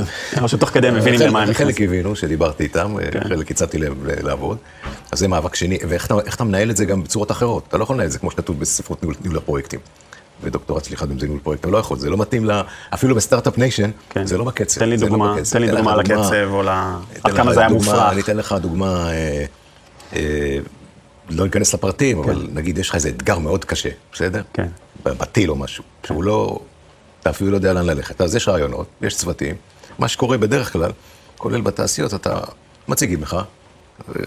או 0.42 0.48
שתוך 0.48 0.70
כדי 0.70 0.88
הם 0.88 0.96
מבינים 0.96 1.20
חלק- 1.20 1.28
למה 1.30 1.42
הם 1.42 1.54
חלק 1.54 1.68
נכנסים? 1.68 1.86
הבינו 1.90 2.16
שדיברתי 2.16 2.64
איתם, 2.64 2.96
כן. 3.12 3.24
חלק 3.24 3.52
הצעתי 3.52 3.78
להם 3.78 3.94
לעבוד. 4.24 4.58
אז 5.12 5.20
זה 5.20 5.28
מאבק 5.28 5.56
שני, 5.56 5.78
ואיך 5.90 6.06
אתה- 6.36 6.44
מנהל 6.44 6.72
את 6.72 6.78
זה 6.78 6.86
גם 6.86 7.04
בצורות 7.04 7.32
אחרות? 7.32 7.64
אתה 7.68 7.78
לא 7.78 7.84
יכול 7.84 7.96
לנהל 7.96 8.08
את 8.08 8.12
זה 8.12 8.20
כמו 8.20 8.32
שכתוב 8.32 8.60
בספרות 8.60 9.04
ניהול 9.24 9.38
הפרויקטים. 9.38 9.80
ודוקטורט 10.44 10.84
סליחה, 10.84 11.06
אם 11.06 11.20
זה 11.20 11.26
ניהול 11.26 11.40
פרויקט, 11.40 11.62
אתה 11.62 11.70
לא 11.70 11.78
יכול, 11.78 12.00
זה 12.00 12.10
לא 12.10 12.18
מתאים 12.18 12.46
ל... 12.46 12.62
אפילו 12.94 13.16
ב 13.16 13.21
start-up 13.21 13.58
nation, 13.58 13.92
כן. 14.10 14.26
זה 14.26 14.38
לא 14.38 14.44
בקצב. 14.44 14.80
תן 14.80 14.90
לי 14.90 14.98
לא 14.98 15.08
דוגמה, 15.08 15.36
בקצב. 15.36 15.54
תן 15.54 15.62
לי 15.62 15.68
לך 15.68 15.76
דוגמה 15.76 15.94
על 15.94 16.00
הקצב, 16.00 16.48
או 16.52 16.64
ל... 16.64 16.70
עד 17.24 17.34
כמה 17.36 17.54
זה 17.54 17.60
היה 17.60 17.70
מופרך. 17.70 18.12
אני 18.12 18.22
אתן 18.22 18.38
לך 18.38 18.56
דוגמה, 18.62 19.12
אה, 19.12 19.46
אה, 20.16 20.58
לא 21.30 21.46
ניכנס 21.46 21.74
לפרטים, 21.74 22.20
אבל 22.20 22.48
נגיד 22.54 22.78
יש 22.78 22.90
לך 22.90 22.96
איזה 22.96 23.10
אתגר 23.10 23.40
מאוד 23.40 23.66
קשה, 23.66 23.90
בסדר? 24.14 24.42
כן. 24.54 24.68
בטיל 25.04 25.50
או 25.50 25.56
משהו, 25.56 25.84
שהוא 26.06 26.24
לא, 26.24 26.60
אתה 27.22 27.30
אפילו 27.30 27.52
לא 27.52 27.56
יודע 27.56 27.74
לאן 27.74 27.86
ללכת. 27.86 28.22
אז 28.22 28.36
יש 28.36 28.48
רעיונות, 28.48 28.88
יש 29.02 29.16
צוותים. 29.16 29.56
מה 30.00 30.08
שקורה 30.08 30.38
בדרך 30.38 30.74
כלל, 30.74 30.92
כולל 31.38 31.62
בתעשיות, 31.62 32.14
אתה 32.14 32.40
מציגים 32.88 33.22
לך, 33.22 33.38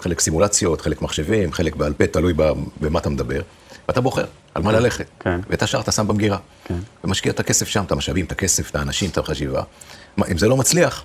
חלק 0.01 0.21
סימולציות, 0.21 0.81
חלק 0.81 1.03
מחשבים, 1.03 1.53
חלק 1.53 1.77
בעל 1.77 1.93
פה, 1.93 2.07
תלוי 2.07 2.33
במה 2.81 2.99
אתה 2.99 3.11
מדבר, 3.11 3.41
ואתה 3.89 4.01
בוחר 4.01 4.25
על 4.55 4.63
מה 4.63 4.73
ללכת. 4.73 5.07
כן. 5.21 5.41
ואת 5.51 5.63
השאר 5.63 5.81
אתה 5.81 5.93
שם 5.93 6.09
במגירה. 6.09 6.39
כן. 6.65 6.79
ומשקיע 7.05 7.33
את 7.33 7.41
הכסף 7.41 7.69
שם, 7.69 7.85
את 7.85 7.93
המשאבים, 7.93 8.25
את 8.25 8.33
הכסף, 8.33 8.71
את 8.71 8.77
האנשים, 8.77 9.11
את 9.11 9.19
החשיבה. 9.19 9.63
אם 10.31 10.39
זה 10.39 10.49
לא 10.49 10.57
מצליח, 10.57 11.05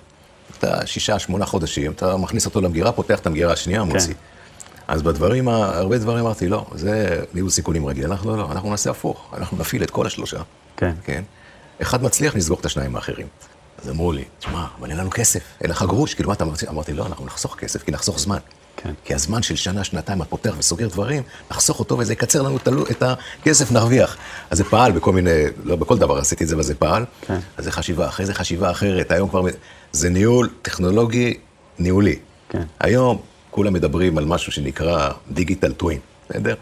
אתה 0.58 0.86
שישה, 0.86 1.18
שמונה 1.18 1.46
חודשים, 1.46 1.92
אתה 1.92 2.16
מכניס 2.16 2.46
אותו 2.46 2.60
למגירה, 2.60 2.92
פותח 2.92 3.18
את 3.18 3.26
המגירה 3.26 3.52
השנייה, 3.52 3.84
מוציא. 3.84 4.14
אז 4.88 5.02
בדברים, 5.02 5.48
הרבה 5.48 5.98
דברים 5.98 6.24
אמרתי, 6.24 6.48
לא, 6.48 6.66
זה 6.74 7.20
ניהול 7.34 7.50
סיכונים 7.50 7.86
רגיל. 7.86 8.04
אנחנו 8.04 8.36
לא, 8.36 8.52
אנחנו 8.52 8.70
נעשה 8.70 8.90
הפוך, 8.90 9.34
אנחנו 9.36 9.56
נפעיל 9.56 9.82
את 9.82 9.90
כל 9.90 10.06
השלושה. 10.06 10.42
כן. 10.76 10.92
כן? 11.04 11.22
אחד 11.82 12.02
מצליח, 12.02 12.36
נסגור 12.36 12.60
את 12.60 12.66
השניים 12.66 12.96
האחרים. 12.96 13.26
אז 13.82 13.90
אמרו 13.90 14.12
לי, 14.12 14.24
תשמע, 14.38 14.66
אבל 14.78 14.90
אין 14.90 14.98
לנו 14.98 15.10
כסף, 15.10 15.40
אין 15.60 15.70
לך 15.70 15.82
גרוש, 15.82 16.14
כאילו, 16.14 16.28
מה 16.28 16.34
אתה 16.34 16.44
מציע? 16.44 16.70
אמרתי, 16.70 16.92
לא, 16.92 17.06
אנחנו 17.06 17.26
נחסוך 17.26 17.56
כסף, 17.56 17.82
כי 17.82 17.90
נחסוך 17.90 18.18
זמן. 18.18 18.38
כן. 18.82 18.92
כי 19.04 19.14
הזמן 19.14 19.42
של 19.42 19.56
שנה, 19.56 19.84
שנתיים, 19.84 20.22
את 20.22 20.26
פותח 20.30 20.54
וסוגר 20.58 20.88
דברים, 20.88 21.22
נחסוך 21.50 21.78
אותו 21.78 21.98
וזה 21.98 22.12
יקצר 22.12 22.42
לנו 22.42 22.56
את 22.56 22.68
הלו- 22.68 22.86
את 22.90 23.02
הכסף, 23.02 23.72
נרוויח. 23.72 24.16
אז 24.50 24.58
זה 24.58 24.64
פעל 24.64 24.92
בכל 24.92 25.12
מיני, 25.12 25.30
לא 25.64 25.76
בכל 25.76 25.98
דבר 25.98 26.18
עשיתי 26.18 26.44
את 26.44 26.48
זה, 26.48 26.54
אבל 26.54 26.62
זה 26.62 26.74
פעל. 26.74 27.04
כן. 27.26 27.38
אז 27.56 27.64
זה 27.64 27.72
חשיבה, 27.72 28.08
אחרי 28.08 28.26
זה 28.26 28.34
חשיבה 28.34 28.70
אחרת, 28.70 29.10
היום 29.12 29.28
כבר, 29.28 29.42
זה 29.92 30.10
ניהול 30.10 30.48
טכנולוגי 30.62 31.34
ניהולי. 31.78 32.18
כן. 32.48 32.62
היום 32.80 33.18
כולם 33.50 33.72
מדברים 33.72 34.18
על 34.18 34.24
משהו 34.24 34.52
שנקרא 34.52 35.10
דיגיטל 35.30 35.72
טווין, 35.72 35.98
בסדר? 36.30 36.54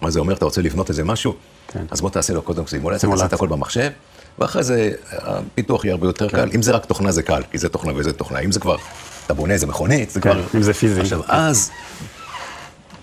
מה 0.00 0.10
זה 0.10 0.20
אומר? 0.20 0.34
אתה 0.34 0.44
רוצה 0.44 0.62
לבנות 0.62 0.90
איזה 0.90 1.04
משהו? 1.04 1.34
כן. 1.68 1.84
אז 1.90 2.00
בוא 2.00 2.10
תעשה 2.10 2.32
לו 2.32 2.42
קודם 2.42 2.66
סימולציה. 2.66 3.10
תעשה 3.10 3.24
את 3.24 3.32
הכל 3.32 3.48
במחשב, 3.48 3.90
ואחרי 4.38 4.62
זה 4.62 4.92
הפיתוח 5.12 5.84
יהיה 5.84 5.94
הרבה 5.94 6.06
יותר 6.06 6.28
קל. 6.28 6.50
אם 6.54 6.62
זה 6.62 6.72
רק 6.72 6.84
תוכנה 6.84 7.12
זה 7.12 7.22
קל, 7.22 7.42
כי 7.50 7.58
זה 7.58 7.68
תוכנה 7.68 7.92
וזה 7.96 8.12
תוכנה. 8.12 8.38
אם 8.38 8.52
זה 8.52 8.60
כבר, 8.60 8.76
אתה 9.26 9.34
בונה 9.34 9.54
איזה 9.54 9.66
מכונית, 9.66 10.10
זה 10.10 10.20
כן, 10.20 10.30
כבר... 10.32 10.42
אם 10.54 10.62
זה 10.62 10.74
פיזי. 10.74 11.00
עכשיו, 11.00 11.20
אז, 11.28 11.70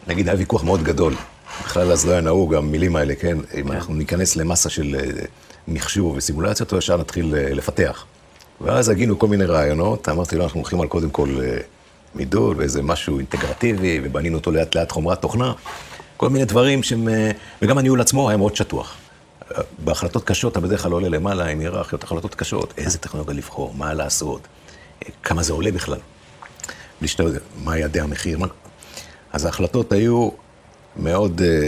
נגיד, 0.08 0.30
היה 0.30 0.38
ויכוח 0.38 0.64
מאוד 0.64 0.84
גדול. 0.84 1.14
בכלל 1.66 1.92
אז 1.92 2.06
לא 2.06 2.12
היה 2.12 2.22
נהוג, 2.22 2.56
המילים 2.56 2.96
האלה, 2.96 3.16
כן? 3.16 3.38
אם 3.58 3.72
אנחנו 3.72 3.94
ניכנס 3.94 4.36
למסה 4.36 4.70
של 4.70 4.96
אה, 5.00 5.26
מחשוב 5.68 6.16
וסימולציות, 6.18 6.72
או 6.72 6.78
ישר 6.78 6.98
נתחיל 6.98 7.36
אה, 7.36 7.54
לפתח. 7.54 8.06
ואז 8.62 8.90
הגינו 8.90 9.20
כל 9.20 9.28
מיני 9.28 9.46
רעיונות, 9.46 10.10
אמרתי 10.10 10.36
לו, 10.36 10.44
אנחנו 10.44 10.60
הולכים 10.60 10.82
על 10.82 10.88
קודם 10.88 11.10
כל 11.10 11.30
אה, 11.44 11.58
מידול 12.16 12.56
ואיזה 12.58 12.82
משהו 12.82 13.18
אינטגרטיבי, 13.18 14.00
ובנינו 14.04 14.38
אותו 14.38 14.52
לאט 14.52 14.76
לאט 14.76 14.92
חומרת 14.92 15.22
תוכנה. 15.22 15.54
כל 16.18 16.30
מיני 16.30 16.46
דברים 16.46 16.84
שהם... 16.84 17.08
וגם 17.62 17.78
הניהול 17.78 18.02
עצמו 18.02 18.30
היה 18.30 18.38
מאוד 18.38 18.56
שטוח. 18.56 18.96
בהחלטות 19.80 20.24
קשות 20.24 20.52
אתה 20.52 20.60
בדרך 20.60 20.84
כלל 20.84 20.92
עולה 20.92 21.10
למעלה 21.10 21.46
עם 21.46 21.60
היררכיות, 21.60 22.04
החלטות 22.04 22.36
קשות, 22.36 22.74
איזה 22.78 22.98
טכנולוגיה 22.98 23.34
לבחור, 23.34 23.74
מה 23.78 23.94
לעשות, 23.94 24.48
כמה 25.24 25.44
זה 25.44 25.54
עולה 25.54 25.72
בכלל. 25.72 26.00
בלי 27.04 27.08
שאתה 27.08 27.24
יודע, 27.24 27.40
מה 27.64 27.78
יעדי 27.78 28.00
המחיר, 28.00 28.40
מה... 28.40 28.48
אז 29.34 29.46
ההחלטות 29.46 29.92
היו 29.92 30.30
מאוד, 30.98 31.42
אה, 31.42 31.68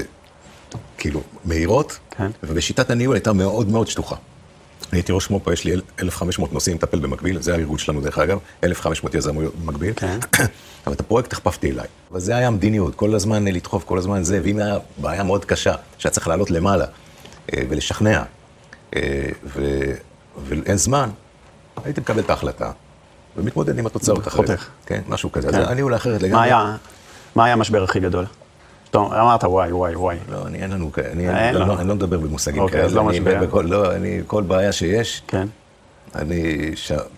כאילו, 0.98 1.22
מהירות, 1.46 2.00
כן. 2.18 2.32
ובשיטת 2.44 2.90
הניהול 2.90 3.16
הייתה 3.16 3.34
מאוד 3.34 3.70
מאוד 3.70 3.88
שטוחה. 3.88 4.16
אני 4.92 5.00
הייתי 5.00 5.12
ראש 5.12 5.30
מו"פ, 5.30 5.48
יש 5.48 5.66
לי 5.66 5.76
1,500 6.00 6.54
נושאים 6.54 6.76
לטפל 6.76 7.00
במקביל, 7.00 7.42
זה 7.42 7.54
הארגון 7.54 7.78
שלנו 7.78 8.02
דרך 8.02 8.18
אגב, 8.18 8.40
1,500 8.64 9.16
יזמויות 9.16 9.56
במקביל. 9.56 9.94
כן. 9.96 10.20
אבל 10.88 10.96
את 10.96 11.00
הפרויקט 11.00 11.34
הכפפתי 11.34 11.72
אליי. 11.72 11.88
אבל 12.12 12.20
זה 12.20 12.36
היה 12.36 12.48
המדיניות, 12.48 12.96
כל 12.96 13.16
הזמן 13.16 13.46
לדחוף, 13.48 13.84
כל 13.84 13.98
הזמן 13.98 14.24
זה, 14.24 14.40
ואם 14.44 14.58
היה 14.58 14.78
בעיה 14.98 15.24
מאוד 15.24 15.46
קשה, 15.46 15.76
שהיה 15.98 16.12
צריך 16.12 16.28
לעלות 16.28 16.52
למעלה 16.52 16.86
אה, 17.54 17.62
ולשכנע, 17.70 18.24
אה, 18.96 19.30
ו- 19.44 19.96
ואין 20.48 20.78
זמן, 20.78 21.10
הייתי 21.84 22.02
מקבל 22.02 22.20
את 22.20 22.30
ההחלטה, 22.30 22.72
ומתמודד 23.38 23.80
עם 23.80 23.86
התוצאות 23.86 24.28
אחרי 24.28 24.48
זה. 24.48 24.58
חותך. 24.58 24.70
כן, 24.86 25.02
משהו 25.08 25.32
כזה. 25.32 25.52
כן. 25.52 25.60
אז 25.60 25.70
הניהול 25.70 25.94
האחרת 25.94 26.22
לגמרי. 26.22 26.50
מה 27.36 27.44
היה, 27.46 27.54
המשבר 27.54 27.84
הכי 27.84 28.00
גדול? 28.00 28.26
טוב, 28.92 29.14
אמרת 29.14 29.44
וואי, 29.44 29.72
וואי, 29.72 29.96
וואי. 29.96 30.18
לא, 30.32 30.48
אני 30.48 30.62
אין 30.64 30.72
לנו 30.72 30.92
כאלה, 30.92 31.12
אני, 31.12 31.30
אני, 31.30 31.54
לו. 31.54 31.66
לא, 31.66 31.80
אני 31.80 31.88
לא 31.88 31.96
מדבר 31.96 32.20
במושגים 32.20 32.62
אוקיי, 32.62 32.74
כאלה. 32.74 32.86
אז 32.86 32.96
לא 32.96 33.10
אני, 33.10 33.20
משבר. 33.20 33.40
בכל, 33.42 33.66
לא, 33.68 33.96
אני, 33.96 34.22
כל 34.28 34.44
בעיה 34.44 34.72
שיש, 34.72 35.22
כן, 35.28 35.48
אני, 36.16 36.72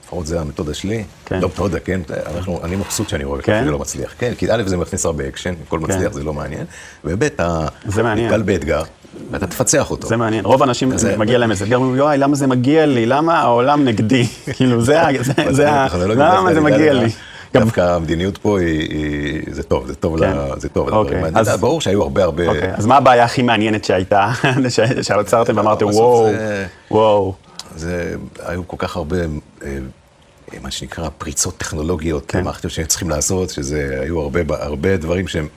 לפחות 0.03 0.27
זה 0.27 0.39
המתודה 0.41 0.73
שלי, 0.73 1.03
כן. 1.25 1.39
לא 1.39 1.47
מתודה, 1.47 1.79
כן, 1.79 2.01
אנחנו, 2.35 2.59
אני 2.63 2.75
מבסוט 2.75 3.09
שאני 3.09 3.23
רואה? 3.23 3.41
שזה 3.43 3.71
לא 3.71 3.79
מצליח, 3.79 4.13
כן, 4.17 4.33
כי 4.37 4.51
א' 4.51 4.63
זה 4.65 4.77
מכניס 4.77 5.05
הרבה 5.05 5.27
אקשן, 5.27 5.53
כן. 5.69 5.77
מצליח 5.79 6.13
זה 6.13 6.23
לא 6.23 6.33
מעניין, 6.33 6.65
וב' 7.05 7.23
אתה. 7.23 7.67
נתקל 7.85 8.41
באתגר, 8.41 8.83
ואתה 9.31 9.47
תפצח 9.47 9.91
אותו. 9.91 10.07
זה 10.07 10.17
מעניין. 10.17 10.45
רוב 10.45 10.63
האנשים 10.63 10.91
מגיע 11.17 11.37
להם 11.37 11.51
איזה 11.51 11.65
אתגר, 11.65 11.77
אומרים, 11.77 11.95
יואי, 11.95 12.17
למה 12.17 12.35
זה 12.35 12.47
מגיע 12.47 12.85
לי? 12.85 13.05
למה 13.05 13.39
העולם 13.39 13.85
נגדי? 13.85 14.27
כאילו, 14.55 14.81
זה 14.81 15.01
ה... 15.01 15.87
למה 16.15 16.53
זה 16.53 16.61
מגיע 16.61 16.93
לי? 16.93 17.09
גם- 17.53 17.63
דווקא 17.63 17.81
המדיניות 17.95 18.37
פה 18.37 18.59
היא, 18.59 19.41
זה 19.51 19.63
טוב, 19.63 19.87
זה 19.87 19.95
טוב, 19.95 20.19
כן. 20.19 20.33
זה 20.57 20.69
טוב, 20.69 20.89
אוקיי. 20.89 21.21
אז-. 21.35 21.59
ברור 21.59 21.81
שהיו 21.81 22.01
הרבה 22.01 22.23
הרבה, 22.23 22.47
אוקיי, 22.47 22.73
אז 22.75 22.85
מה 22.85 22.97
הבעיה 22.97 23.23
הכי 23.23 23.41
מעניינת 23.41 23.85
שהייתה, 23.85 24.31
שעצרתם 25.01 25.57
ואמרתם, 25.57 25.85
וואו, 25.85 26.29
וואו, 26.91 27.33
זה, 27.75 28.15
היו 28.45 28.67
כל 28.67 28.77
כך 28.79 28.95
הרבה, 28.95 29.17
אה, 29.17 29.25
אה, 29.65 29.77
מה 30.61 30.71
שנקרא, 30.71 31.09
פריצות 31.17 31.57
טכנולוגיות, 31.57 32.25
כן. 32.27 32.43
מערכתיות 32.43 32.73
צריכים 32.87 33.09
לעשות, 33.09 33.49
שזה, 33.49 33.97
היו 34.01 34.19
הרבה, 34.19 34.39
הרבה 34.49 34.97
דברים 34.97 35.27
שהם 35.27 35.47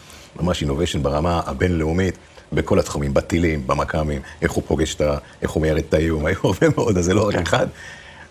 ממש 0.40 0.62
אינוביישן 0.62 1.02
ברמה 1.02 1.40
הבינלאומית, 1.46 2.18
בכל 2.52 2.78
התחומים, 2.78 3.14
בטילים, 3.14 3.66
במכ"מים, 3.66 4.22
איך 4.42 4.52
הוא 4.52 4.64
פוגש 4.66 4.94
את 4.94 5.00
ה... 5.00 5.18
איך 5.42 5.50
הוא 5.50 5.62
מיירד 5.62 5.82
את 5.88 5.94
האיום, 5.94 6.26
היו 6.26 6.38
הרבה 6.44 6.68
מאוד, 6.76 6.98
אז 6.98 7.04
זה 7.04 7.14
לא 7.14 7.28
רק 7.28 7.34
כן. 7.34 7.42
אחד, 7.42 7.66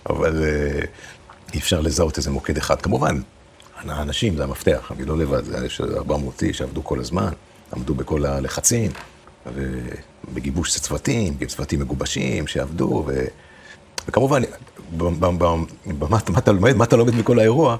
אבל 0.09 0.43
אה, 0.43 0.81
אי 1.53 1.59
אפשר 1.59 1.81
לזהות 1.81 2.17
איזה 2.17 2.31
מוקד 2.31 2.57
אחד. 2.57 2.81
כמובן, 2.81 3.21
האנשים 3.77 4.37
זה 4.37 4.43
המפתח, 4.43 4.91
אני 4.95 5.05
לא 5.05 5.17
לבד, 5.17 5.43
זה 5.43 5.65
יש 5.65 5.81
400 5.81 6.43
איש 6.43 6.57
שעבדו 6.57 6.83
כל 6.83 6.99
הזמן, 6.99 7.29
עמדו 7.75 7.93
בכל 7.93 8.25
הלחצים, 8.25 8.91
ובגיבוש 9.45 10.77
צוותים, 10.77 11.37
צוותים 11.47 11.79
מגובשים 11.79 12.47
שעבדו, 12.47 13.03
ו... 13.07 13.25
וכמובן, 14.07 14.41
במה 15.87 16.17
אתה 16.83 16.97
לומד 16.97 17.15
מכל 17.15 17.39
האירוע, 17.39 17.77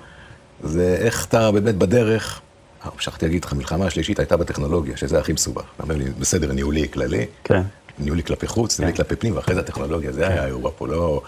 זה 0.64 0.98
איך 1.00 1.26
אתה 1.26 1.52
באמת 1.52 1.76
בדרך, 1.76 2.42
אה, 2.86 2.90
המשכתי 2.94 3.26
להגיד 3.26 3.46
לך, 3.46 3.52
המלחמה 3.52 3.86
השלישית 3.86 4.20
הייתה 4.20 4.38
בטכנולוגיה, 4.38 4.98
שזה 4.98 5.20
הכי 5.20 5.34
מסובך. 5.34 5.64
אתה 5.76 5.84
אומר 5.84 5.96
לי, 5.96 6.06
בסדר, 6.20 6.52
ניהולי 6.52 6.90
כללי, 6.90 7.26
כן. 7.44 7.62
ניהולי 8.00 8.24
כלפי 8.24 8.48
חוץ, 8.48 8.80
ניהולי 8.80 8.98
כן. 8.98 9.04
כלפי 9.04 9.16
פנים, 9.16 9.36
ואחרי 9.36 9.56
זה 9.56 9.62
הטכנולוגיה, 9.62 10.12
זה 10.12 10.28
היה 10.28 10.44
האירוע 10.44 10.72
פה, 10.78 10.88
לא, 10.88 11.22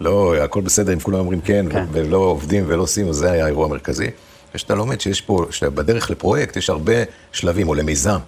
לא, 0.00 0.36
הכל 0.36 0.60
בסדר 0.60 0.92
אם 0.92 1.00
כולם 1.00 1.18
אומרים 1.18 1.40
כן, 1.40 1.66
כן. 1.70 1.84
ולא 1.92 2.16
עובדים 2.16 2.64
ולא 2.68 2.82
עושים, 2.82 3.12
זה 3.12 3.30
היה 3.30 3.44
האירוע 3.44 3.66
המרכזי. 3.66 4.10
ושאתה 4.54 4.74
לומד 4.74 5.00
שיש 5.00 5.20
פה, 5.20 5.46
שבדרך 5.50 6.10
לפרויקט 6.10 6.56
יש 6.56 6.70
הרבה 6.70 6.92
שלבים, 7.32 7.68
או 7.68 7.74
למיזם. 7.74 8.18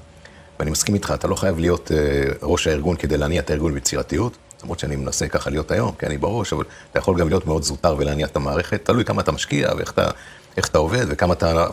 ואני 0.58 0.70
מסכים 0.70 0.94
איתך, 0.94 1.14
אתה 1.14 1.28
לא 1.28 1.34
חייב 1.34 1.58
להיות 1.58 1.92
אה, 1.92 2.32
ראש 2.42 2.66
הארגון 2.66 2.96
כדי 2.96 3.16
להניע 3.16 3.40
את 3.40 3.50
הארגון 3.50 3.74
ביצירתיות, 3.74 4.36
למרות 4.62 4.78
שאני 4.78 4.96
מנסה 4.96 5.28
ככה 5.28 5.50
להיות 5.50 5.70
היום, 5.70 5.92
כי 5.98 6.06
אני 6.06 6.18
בראש, 6.18 6.52
אבל 6.52 6.64
אתה 6.90 6.98
יכול 6.98 7.18
גם 7.20 7.28
להיות 7.28 7.46
מאוד 7.46 7.62
זוטר 7.62 7.96
ולהניע 7.98 8.26
את 8.26 8.36
המערכת, 8.36 8.84
תלוי 8.84 9.04
כמה 9.04 9.22
אתה 9.22 9.32
משקיע 9.32 9.70
ואיך 9.76 9.92
אתה, 9.92 10.10
אתה 10.58 10.78
עובד 10.78 11.06
וכמה 11.08 11.34
אתה 11.34 11.66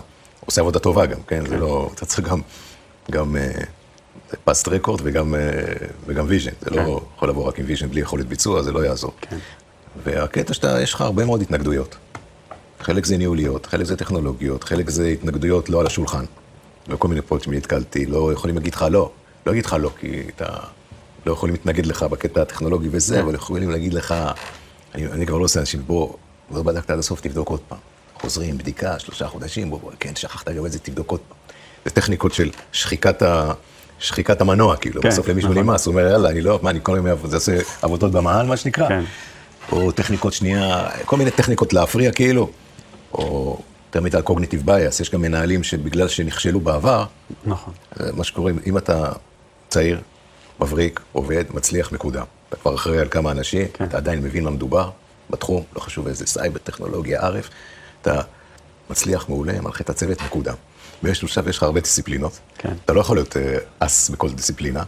עושה 0.46 0.62
עבודה 0.62 0.80
טובה 0.80 1.06
גם, 1.06 1.20
כן? 1.28 1.46
זה 1.46 1.58
לא, 1.58 1.90
אתה 1.96 2.06
צריך 2.06 2.28
גם, 2.28 2.42
גם 3.12 3.36
אה, 3.38 3.52
past 4.44 4.68
record 4.68 5.00
וגם, 5.04 5.36
אה, 5.36 5.40
וגם 6.06 6.26
vision. 6.28 6.52
זה 6.62 6.70
כן. 6.70 6.76
לא 6.76 7.02
יכול 7.16 7.30
לבוא 7.30 7.48
רק 7.48 7.60
עם 7.60 7.66
vision 7.68 7.88
בלי 7.88 8.02
יכולת 8.02 8.28
ביצוע, 8.28 8.62
זה 8.62 8.72
לא 8.72 8.86
יעזור. 8.86 9.12
כן. 9.22 9.38
והקטע 10.04 10.54
שאתה, 10.54 10.82
יש 10.82 10.94
לך 10.94 11.02
הרבה 11.02 11.26
מאוד 11.26 11.42
התנגדויות. 11.42 11.96
חלק 12.80 13.06
זה 13.06 13.18
ניהוליות, 13.18 13.66
חלק 13.66 13.86
זה 13.86 13.98
טכנולוגיות, 13.98 14.64
חלק 14.64 14.90
זה 14.90 15.08
התנגדויות 15.08 15.70
לא 15.70 15.80
על 15.80 15.86
השולחן. 15.86 16.26
בכל 16.88 17.08
מיני 17.08 17.22
פרויקטים 17.22 17.54
נתקלתי, 17.54 18.06
לא 18.06 18.34
יכולים 18.34 18.56
להגיד 18.56 18.74
לך 18.74 18.86
לא. 18.92 19.12
לא 19.46 19.52
להגיד 19.52 19.66
לך 19.66 19.76
לא, 19.80 19.92
כי 20.00 20.24
אתה... 20.36 20.48
לא 21.26 21.32
יכולים 21.32 21.56
להתנגד 21.56 21.86
לך 21.86 22.04
בקטע 22.04 22.42
הטכנולוגי 22.42 22.88
וזה, 22.92 23.16
כן. 23.16 23.22
אבל 23.22 23.36
יכולים 23.36 23.70
להגיד 23.70 23.94
לך, 23.94 24.16
אני, 24.96 25.06
אני 25.08 25.26
כבר 25.26 25.38
לא 25.38 25.44
עושה 25.44 25.60
אנשים, 25.60 25.82
בוא, 25.88 26.14
לא 26.52 26.64
בדקת 26.64 26.90
עד 26.90 27.00
הסוף, 27.00 27.22
תבדוק 27.22 27.50
עוד 27.50 27.60
פעם. 27.68 27.78
חוזרים, 28.22 28.58
בדיקה, 28.58 29.00
שלושה 29.00 29.28
חודשים, 29.28 29.70
בוא, 29.70 29.80
בוא, 29.80 29.92
כן, 30.00 30.16
שכחת 30.16 30.50
גם 30.50 30.66
את 30.66 30.72
זה, 30.72 30.80
תבדוק 30.80 31.12
עוד 31.12 31.20
פעם. 31.20 31.38
זה 31.86 31.92
טכניקות 31.92 32.34
של 32.34 32.50
שחיקת, 32.72 33.22
ה, 33.22 33.54
שחיקת 34.00 34.42
המנוע, 34.42 34.76
כאילו, 34.76 35.02
כן, 35.02 35.10
בסוף 35.10 35.28
למישהו 35.28 35.52
נכון. 35.52 35.64
נמאס, 35.64 35.86
הוא 35.86 35.92
אומר, 35.92 36.08
יאללה, 36.08 36.30
אני 36.30 36.42
לא, 36.42 36.60
מה, 36.62 36.70
אני 36.70 36.80
כל 36.84 36.98
יום 36.98 37.28
זה 37.28 37.38
עושה 37.38 37.58
עבודות 37.82 38.12
במעל, 38.12 38.48
מה 38.48 38.58
שנקרא. 38.58 38.88
כן. 38.90 39.04
או 39.72 39.92
טכניקות 39.92 40.34
שנייה, 40.34 40.90
כל 41.06 41.18
מיני 41.18 41.32
טכניקות 41.32 41.74
להפריע 41.74 42.12
כאילו, 42.12 42.50
או 43.14 43.60
יותר 43.88 44.02
מדי 44.02 44.18
קוגניטיב 44.24 44.66
בייס, 44.66 45.00
יש 45.00 45.12
גם 45.12 45.22
מנהלים 45.22 45.64
שבגלל 45.64 46.08
שנכשלו 46.08 46.60
בעבר, 46.60 47.06
נכון. 47.46 47.74
זה 47.96 48.14
מה 48.14 48.24
שקורה, 48.24 48.52
אם 48.66 48.78
אתה 48.78 49.12
צעיר, 49.70 50.02
מבריק, 50.60 51.00
עובד, 51.12 51.44
מצליח, 51.54 51.92
מקודם. 51.92 52.24
אתה 52.50 52.56
כבר 52.56 52.76
אחראי 52.76 53.00
על 53.00 53.08
כמה 53.12 53.32
אנשים, 53.32 53.68
כן. 53.74 53.84
אתה 53.84 53.98
עדיין 53.98 54.20
מבין 54.20 54.44
מה 54.44 54.50
מדובר 54.50 54.90
בתחום, 55.30 55.64
לא 55.76 55.80
חשוב 55.80 56.08
איזה 56.08 56.26
סייבר, 56.26 56.58
טכנולוגיה, 56.58 57.22
ערף, 57.22 57.50
אתה 58.02 58.22
מצליח 58.90 59.30
מעולה, 59.30 59.62
מלכת 59.62 59.90
הצוות, 59.90 60.22
מקודם. 60.22 60.54
ויש 61.04 61.24
עכשיו, 61.24 61.50
יש 61.50 61.58
לך 61.58 61.64
הרבה 61.64 61.80
דיסציפלינות. 61.80 62.40
כן. 62.58 62.74
אתה 62.86 62.94
לא 62.94 63.02
יכול 63.02 63.18
להיות 63.18 63.38
אה, 63.38 63.58
אס 63.80 64.10
בכל 64.10 64.30
דיסציפלינה, 64.30 64.84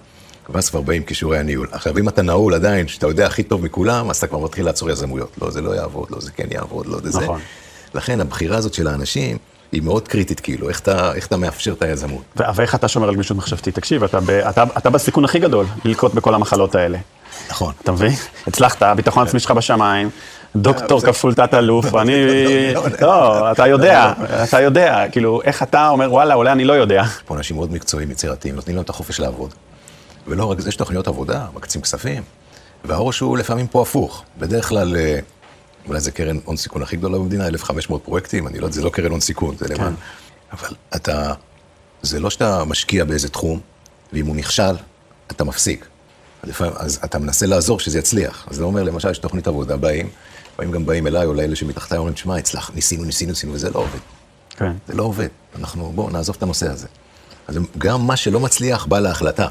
ואז 0.50 0.70
כבר 0.70 0.82
באים 0.82 1.03
כישורי 1.03 1.39
הניהול. 1.39 1.67
עכשיו, 1.72 1.98
אם 1.98 2.10
אתה 2.10 2.22
נעול 2.22 2.53
עדיין, 2.53 2.88
שאתה 2.88 3.08
יודע 3.08 3.25
הכי 3.25 3.43
טוב 3.43 3.63
מכולם, 3.65 4.10
אז 4.10 4.17
אתה 4.17 4.27
כבר 4.27 4.39
מתחיל 4.39 4.65
לעצור 4.65 4.89
יזמויות. 4.89 5.32
לא, 5.41 5.51
זה 5.51 5.62
לא 5.62 5.75
יעבוד, 5.75 6.12
לא, 6.12 6.20
זה 6.20 6.32
כן 6.32 6.48
יעבוד, 6.51 6.86
לא, 6.86 7.00
זה 7.03 7.12
זה. 7.12 7.20
נכון. 7.20 7.39
לכן, 7.93 8.22
הבחירה 8.22 8.58
הזאת 8.58 8.74
של 8.74 8.88
האנשים 8.88 9.38
היא 9.72 9.82
מאוד 9.82 10.08
קריטית, 10.08 10.39
כאילו, 10.39 10.70
איך 10.70 10.79
אתה, 10.79 11.13
איך 11.13 11.27
אתה 11.27 11.38
מאפשר 11.38 11.74
את 11.74 11.82
היזמות. 11.82 12.24
ואיך 12.36 12.75
אתה 12.75 12.88
שומר 12.88 13.08
על 13.08 13.15
גמישות 13.15 13.38
מחשבתית? 13.38 13.75
תקשיב, 13.75 14.03
אתה, 14.03 14.20
ב, 14.20 14.29
אתה, 14.29 14.63
אתה 14.77 14.89
בסיכון 14.89 15.25
הכי 15.25 15.39
גדול 15.39 15.65
ללקוט 15.86 16.13
בכל 16.13 16.36
המחלות 16.36 16.75
האלה. 16.75 16.98
נכון. 17.50 17.74
אתה 17.84 17.91
מבין? 17.91 18.12
הצלחת, 18.48 18.82
הביטחון 18.82 19.24
העצמי 19.24 19.39
שלך 19.39 19.51
בשמיים, 19.51 20.10
דוקטור 20.55 21.00
זה- 21.00 21.07
כפול 21.07 21.33
תת-אלוף, 21.33 21.93
ואני... 21.93 22.13
לא, 22.74 22.83
לא, 22.83 22.89
לא, 23.01 23.51
אתה 23.51 23.67
יודע, 23.67 24.13
אתה 24.43 24.62
יודע, 24.62 25.05
כאילו, 25.12 25.41
איך 25.41 25.63
אתה 25.63 25.89
אומר, 25.89 26.12
וואלה, 26.13 26.33
אולי 26.33 26.51
אני 26.51 26.63
לא 26.65 26.74
יודע. 26.74 27.03
יש 27.05 27.24
פה 27.25 27.36
אנשים 27.36 27.55
מאוד 27.55 27.72
מקצועיים, 27.72 28.12
יצירתיים, 28.12 28.55
נותנים 28.55 28.75
להם 28.75 28.83
את 28.86 28.89
החופש 28.89 29.19
לעבוד. 29.19 29.53
ולא 30.27 30.45
רק 30.45 30.60
זה, 30.60 30.69
יש 30.69 30.75
תוכניות 30.75 31.07
עבודה, 31.07 31.45
מקצים 31.53 31.81
כספים, 31.81 32.24
והראש 32.86 33.19
הוא 33.19 33.38
לפעמים 33.38 33.67
פה 33.67 33.81
הפוך. 33.81 34.24
בדרך 34.39 34.69
כלל, 34.69 34.95
אה, 34.95 35.19
אולי 35.88 36.00
זה 36.00 36.12
קרן 36.12 36.38
הון 36.45 36.57
סיכון 36.57 36.81
הכי 36.81 36.95
גדולה 36.98 37.17
במדינה, 37.17 37.48
1,500 37.48 38.03
פרויקטים, 38.05 38.48
אני 38.48 38.60
לא 38.60 38.65
יודע, 38.65 38.75
זה 38.75 38.81
לא 38.83 38.89
קרן 38.89 39.12
הון 39.12 39.19
סיכון, 39.19 39.55
זה 39.60 39.65
למען. 39.75 39.93
אבל 40.53 40.67
אתה, 40.95 41.33
זה 42.01 42.19
לא 42.19 42.29
שאתה 42.29 42.63
משקיע 42.65 43.03
באיזה 43.05 43.29
תחום, 43.29 43.60
ואם 44.13 44.25
הוא 44.25 44.36
נכשל, 44.36 44.75
אתה 45.31 45.43
מפסיק. 45.43 45.86
לפעמים, 46.43 46.74
אז 46.77 47.00
אתה 47.05 47.19
מנסה 47.19 47.45
לעזור 47.45 47.79
שזה 47.79 48.00
יצליח. 48.00 48.48
אז 48.51 48.55
זה 48.55 48.63
אומר, 48.63 48.83
למשל, 48.83 49.10
יש 49.12 49.17
תוכנית 49.17 49.48
עבודה, 49.48 49.77
באים, 49.77 50.10
באים 50.57 50.72
גם 50.72 50.86
באים 50.86 51.07
אליי, 51.07 51.25
או 51.25 51.33
לאלה 51.33 51.55
שמתחתיי, 51.55 51.98
אומרים, 51.98 52.13
תשמע, 52.13 52.38
הצלח, 52.38 52.72
ניסינו, 52.75 53.03
ניסינו, 53.03 53.31
ניסינו, 53.31 53.53
וזה 53.53 53.69
לא 53.69 53.79
עובד. 53.79 54.00
כן, 54.50 54.72
זה 54.88 54.93
לא 54.93 55.03
עובד. 55.03 55.27
אנחנו, 55.60 55.91
בואו 55.95 56.10
נעזוב 56.10 56.36
את 56.38 56.43
הנושא 56.43 56.69
הזה. 56.69 56.88
אז 57.48 57.57
גם 57.77 58.07
מה 58.07 58.15
שלא 58.15 58.39
מצליח 58.39 58.86
בא 58.86 59.00
להחלטה. 59.00 59.48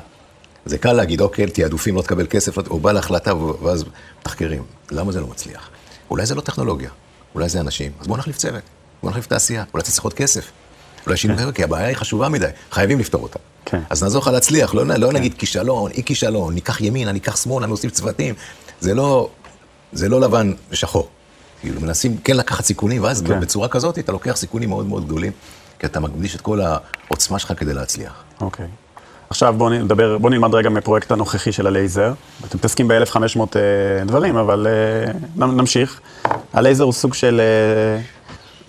זה 0.64 0.78
קל 0.78 0.92
להגיד, 0.92 1.20
אוקיי, 1.20 1.46
תעדופים, 1.46 1.96
לא 1.96 2.02
תקבל 2.02 2.26
כסף, 2.30 2.56
לא- 2.58 2.62
הוא 2.68 2.80
בא 2.80 2.92
להחלטה 2.92 3.36
ואז 3.36 3.84
מתחקרים. 4.20 4.62
למה 4.90 5.12
זה 5.12 5.20
לא 5.20 5.26
מצליח? 5.26 5.68
אולי 6.10 6.26
זה 6.26 6.34
לא 6.34 6.40
טכנולוגיה, 6.40 6.90
אולי 7.34 7.48
זה 7.48 7.60
אנשים, 7.60 7.92
אז 8.00 8.06
בואו 8.06 8.18
נחליף 8.18 8.36
צוות, 8.36 8.62
בואו 9.02 9.10
נחליף 9.10 9.26
תעשייה, 9.26 9.64
אולי 9.74 9.84
צריך 9.84 10.04
עוד 10.04 10.14
כסף. 10.14 10.50
אולי 11.06 11.16
שינוי, 11.16 11.38
חבר'ה, 11.38 11.52
כי 11.52 11.64
הבעיה 11.64 11.86
היא 11.86 11.96
חשובה 11.96 12.28
מדי, 12.28 12.46
חייבים 12.70 12.98
לפתור 12.98 13.22
אותה. 13.22 13.38
כן. 13.64 13.80
אז 13.90 14.02
נעזור 14.02 14.22
לך 14.22 14.28
להצליח, 14.28 14.74
לא, 14.74 14.86
לא 14.86 15.12
נגיד 15.12 15.34
כישלון, 15.38 15.90
אי 15.90 16.02
כישלון, 16.04 16.54
ניקח 16.54 16.80
ימינה, 16.80 17.12
ניקח 17.12 17.36
שמאלה, 17.36 17.66
נוסיף 17.66 17.90
צוותים. 17.92 18.34
זה 18.80 18.94
לא, 18.94 19.30
זה 19.92 20.08
לא 20.08 20.20
לבן 20.20 20.52
ושחור. 20.70 21.08
כאילו, 21.60 21.80
מנסים 21.80 22.16
כן 22.24 22.36
לקחת 22.36 22.64
סיכונים, 22.64 23.02
ואז 23.02 23.22
כן. 23.22 23.40
בצורה 23.40 23.68
כזאת 23.68 23.98
אתה 23.98 24.12
לוקח 24.12 24.36
סיכונים 24.36 24.68
מאוד 24.68 24.86
מאוד 24.86 25.06
גדולים, 25.06 25.32
כי 25.78 25.86
אתה 25.86 26.00
מקדיש 26.00 26.36
את 26.36 26.40
כל 26.40 26.60
העוצמה 26.60 27.38
שלך 27.38 27.52
כדי 27.56 27.74
להצליח. 27.74 28.12
אוקיי. 28.40 28.66
עכשיו 29.30 29.54
בואו 29.58 29.70
נדבר, 29.70 30.18
בואו 30.18 30.32
נלמד 30.32 30.54
רגע 30.54 30.68
מהפרויקט 30.68 31.12
הנוכחי 31.12 31.52
של 31.52 31.66
הלייזר. 31.66 32.12
אתם 32.48 32.58
מתעסקים 32.58 32.88
ב-1500 32.88 33.38
אה, 33.56 34.04
דברים, 34.04 34.36
אבל 34.36 34.66
אה, 34.66 35.46
נמשיך. 35.46 36.00
הלייזר 36.52 36.84
הוא 36.84 36.92
סוג 36.92 37.14
של, 37.14 37.40
אה, 37.40 38.02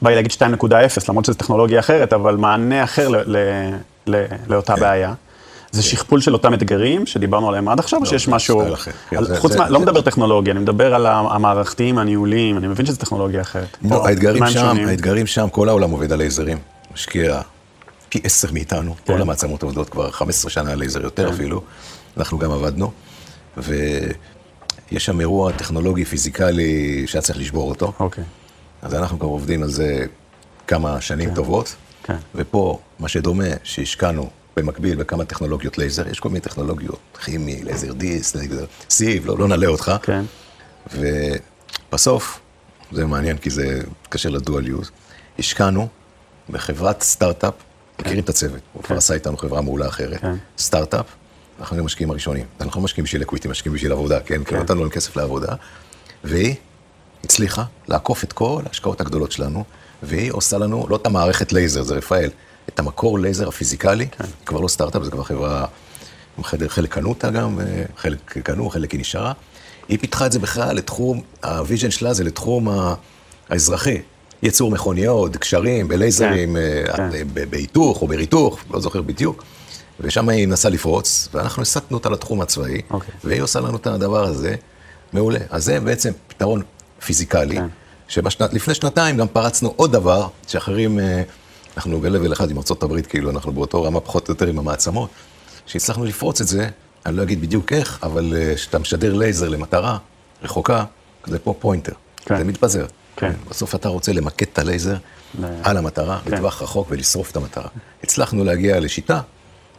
בא 0.02 0.10
לי 0.10 0.16
להגיד 0.16 0.32
2.0, 0.32 0.76
למרות 1.10 1.26
שזו 1.26 1.34
טכנולוגיה 1.34 1.80
אחרת, 1.80 2.14
אבל 2.14 2.36
מענה 2.36 2.84
אחר 2.84 3.10
ל, 3.10 3.16
ל, 3.26 3.38
ל, 4.08 4.26
לאותה 4.48 4.76
בעיה. 4.76 5.14
זה 5.74 5.84
שכפול 5.84 6.22
של 6.22 6.34
אותם 6.34 6.54
אתגרים 6.54 7.06
שדיברנו 7.06 7.50
עליהם 7.50 7.70
עד 7.70 7.80
עכשיו, 7.80 8.00
או 8.00 8.04
לא, 8.04 8.10
שיש 8.10 8.28
משהו... 8.28 8.64
כן, 9.10 9.18
חוץ 9.40 9.56
מה, 9.56 9.70
לא 9.70 9.80
מדבר 9.80 10.02
טכנולוגיה, 10.02 10.52
אני 10.52 10.60
מדבר 10.60 10.96
על 10.96 11.06
המערכתיים, 11.06 11.98
הניהוליים, 11.98 12.58
אני 12.58 12.68
מבין 12.68 12.86
שזו 12.86 12.98
טכנולוגיה 12.98 13.42
אחרת. 13.42 13.78
לא, 13.90 14.08
האתגרים 14.08 14.48
שם? 14.48 14.76
האתגרים 14.88 15.28
שם, 15.28 15.48
כל 15.52 15.70
העולם 15.70 15.92
עובד 15.92 16.12
על 16.12 16.18
לייזרים. 16.18 16.58
משקיע 16.94 17.42
פי 18.10 18.22
עשר 18.24 18.52
מאיתנו, 18.52 18.96
כן. 18.96 19.14
כל 19.14 19.22
המעצמות 19.22 19.64
עובדות 19.64 19.90
כבר 19.90 20.12
15 20.12 20.52
שנה 20.52 20.72
על 20.72 20.80
לייזר, 20.80 21.02
יותר 21.02 21.30
אפילו. 21.30 21.62
אנחנו 22.18 22.40
גם 22.40 22.52
עבדנו, 22.52 22.92
ויש 23.58 23.86
שם 25.06 25.20
אירוע 25.20 25.52
טכנולוגי, 25.52 26.06
פיזיקלי, 26.06 27.04
שהיה 27.08 27.22
צריך 27.22 27.40
לשבור 27.40 27.70
אותו. 27.70 27.94
אוקיי, 28.00 28.24
אז 28.82 28.96
אנחנו 28.96 29.20
כבר 29.20 29.28
עובדים 29.28 29.64
על 29.64 29.70
זה 29.70 30.06
כמה 30.68 31.02
שנים 31.02 31.34
טובות. 31.36 31.76
כן. 32.04 32.18
ופה, 32.36 32.80
מה 33.00 33.08
שדומה, 33.08 33.46
שהשקענו 33.64 34.30
במקביל 34.58 34.96
בכמה 34.96 35.26
טכנולוגיות 35.26 35.78
לייזר, 35.78 36.08
יש 36.08 36.20
כל 36.20 36.30
מיני 36.30 36.40
טכנולוגיות, 36.40 37.00
כימי, 37.24 37.64
לייזר 37.64 37.94
דיסק, 37.94 38.36
לייזר 38.36 38.66
סיב, 38.90 39.26
לא, 39.26 39.38
לא 39.38 39.48
נעלה 39.48 39.68
אותך. 39.68 39.92
כן, 40.04 40.24
ובסוף, 41.90 42.40
זה 42.92 43.06
מעניין 43.06 43.38
כי 43.38 43.50
זה 43.50 43.82
מתקשר 44.02 44.30
ל 44.30 44.38
dual 44.38 44.68
use, 44.68 44.92
השקענו 45.40 45.88
בחברת 46.50 47.02
סטארט-אפ, 47.02 47.54
מכירים 48.00 48.24
את 48.24 48.30
הצוות, 48.30 48.62
הוא 48.74 48.84
כבר 48.84 48.98
עשה 48.98 49.14
איתנו 49.14 49.38
חברה 49.38 49.62
מעולה 49.62 49.88
אחרת, 49.88 50.22
כן. 50.22 50.36
סטארט-אפ, 50.58 51.06
אנחנו 51.60 51.76
היינו 51.76 51.86
משקיעים 51.86 52.12
הראשונים, 52.12 52.46
אנחנו 52.62 52.82
לא 52.82 52.86
משקיעים 52.86 53.06
בשביל 53.06 53.22
equity, 53.22 53.48
משקיעים 53.48 53.76
בשביל 53.76 53.92
עבודה, 53.92 54.20
כן? 54.20 54.44
כי 54.44 54.56
נתנו 54.56 54.82
להם 54.82 54.90
כסף 54.90 55.16
לעבודה, 55.16 55.56
והיא 56.24 56.56
הצליחה 57.24 57.64
לעקוף 57.88 58.24
את 58.24 58.34
כל 58.34 58.62
ההשקעות 58.66 59.02
הגדולות 59.02 59.32
שלנו, 59.32 59.64
והיא 60.04 60.32
עושה 60.32 60.58
לנו, 60.58 60.86
לא 60.90 60.96
את 60.96 61.06
המערכת 61.06 61.54
לייזר, 61.54 61.84
זה 61.84 61.96
רפאל, 61.96 62.30
את 62.70 62.80
המקור 62.80 63.20
לייזר 63.20 63.48
הפיזיקלי, 63.48 64.08
כן. 64.08 64.24
כבר 64.46 64.60
לא 64.60 64.68
סטארט-אפ, 64.68 65.04
זה 65.04 65.12
כבר 65.12 65.24
חברה, 65.24 65.66
חלק, 66.44 66.94
קנו 66.94 67.10
אותה 67.10 67.30
גם, 67.30 67.60
אה, 67.60 67.84
חלק 67.98 68.38
קנו, 68.44 68.70
חלק 68.70 68.92
היא 68.92 69.00
נשארה. 69.00 69.32
היא 69.88 70.00
פיתחה 70.00 70.26
את 70.26 70.32
זה 70.32 70.40
בכלל 70.40 70.76
לתחום, 70.76 71.22
ה 71.44 71.51
vision 71.51 71.92
שלה 71.92 72.14
זה 72.14 72.24
לתחום 72.24 72.68
האזרחי. 73.50 74.02
ייצור 74.44 74.72
מכוניות, 74.72 75.38
קשרים, 75.38 75.88
בלייזרים, 75.88 76.56
כן, 76.56 76.96
אה, 76.98 77.10
כן. 77.12 77.50
בהיתוך 77.50 78.02
או 78.02 78.08
בריתוך, 78.08 78.60
לא 78.72 78.80
זוכר 78.80 79.02
בדיוק. 79.02 79.44
ושם 80.00 80.30
היא 80.30 80.48
מנסה 80.48 80.70
לפרוץ, 80.70 81.30
ואנחנו 81.34 81.62
הסטנו 81.62 81.98
אותה 81.98 82.10
לתחום 82.10 82.42
הצבאי, 82.42 82.82
אוקיי. 82.90 83.14
והיא 83.24 83.42
עושה 83.42 83.60
לנו 83.60 83.78
את 83.78 83.88
הדבר 83.88 84.24
הזה, 84.24 84.56
מעולה. 85.14 85.40
אז 85.50 85.64
זה 85.64 85.80
בעצם 85.80 86.12
פתרון 86.28 86.62
פיזיקלי, 87.06 87.56
כן. 87.56 87.68
שלפני 88.08 88.74
שנתיים 88.74 89.18
גם 89.18 89.28
פרצנו 89.28 89.74
עוד 89.76 89.92
דבר, 89.92 90.28
שאחרים, 90.48 91.00
אה, 91.00 91.22
אנחנו 91.78 92.02
ב-level 92.02 92.34
אחד 92.34 92.52
עם 92.52 92.58
ארה"ב, 92.58 93.02
כאילו, 93.02 93.30
אנחנו 93.30 93.52
באותו 93.54 93.84
רמה 93.84 94.00
פחות 94.00 94.28
או 94.30 94.34
יותר 94.34 94.48
עם 94.48 94.60
המעצמות, 94.60 95.10
שהצלחנו 95.66 96.06
לפרוץ 96.06 96.42
את 96.42 96.48
זה, 96.48 96.70
אני 97.06 97.18
לא 97.18 97.24
אגיד 97.24 97.42
בדיוק 97.42 97.74
איך, 97.74 98.00
אבל 98.04 98.34
אה, 98.38 98.56
כשאתה 98.56 98.80
משדר 98.80 99.14
לייזר 99.14 99.50
למטרה 99.50 99.98
רחוקה, 100.44 100.84
זה 101.28 101.40
פה 101.40 101.54
pointer, 101.60 101.92
כן. 102.26 102.38
זה 102.38 102.44
מתפזר. 102.44 102.86
כן. 103.16 103.32
בסוף 103.50 103.76
אתה 103.76 103.90
רוצה 103.90 104.14
למקד 104.14 104.46
את 104.54 104.60
הלייזר 104.60 104.96
ל- 105.40 105.46
על 105.64 105.78
המטרה, 105.78 106.20
כן. 106.26 106.32
בטווח 106.32 106.62
רחוק 106.62 106.88
ולשרוף 106.92 107.32
את 107.32 107.36
המטרה. 107.36 107.68
הצלחנו 108.04 108.44
להגיע 108.44 108.80
לשיטה, 108.80 109.22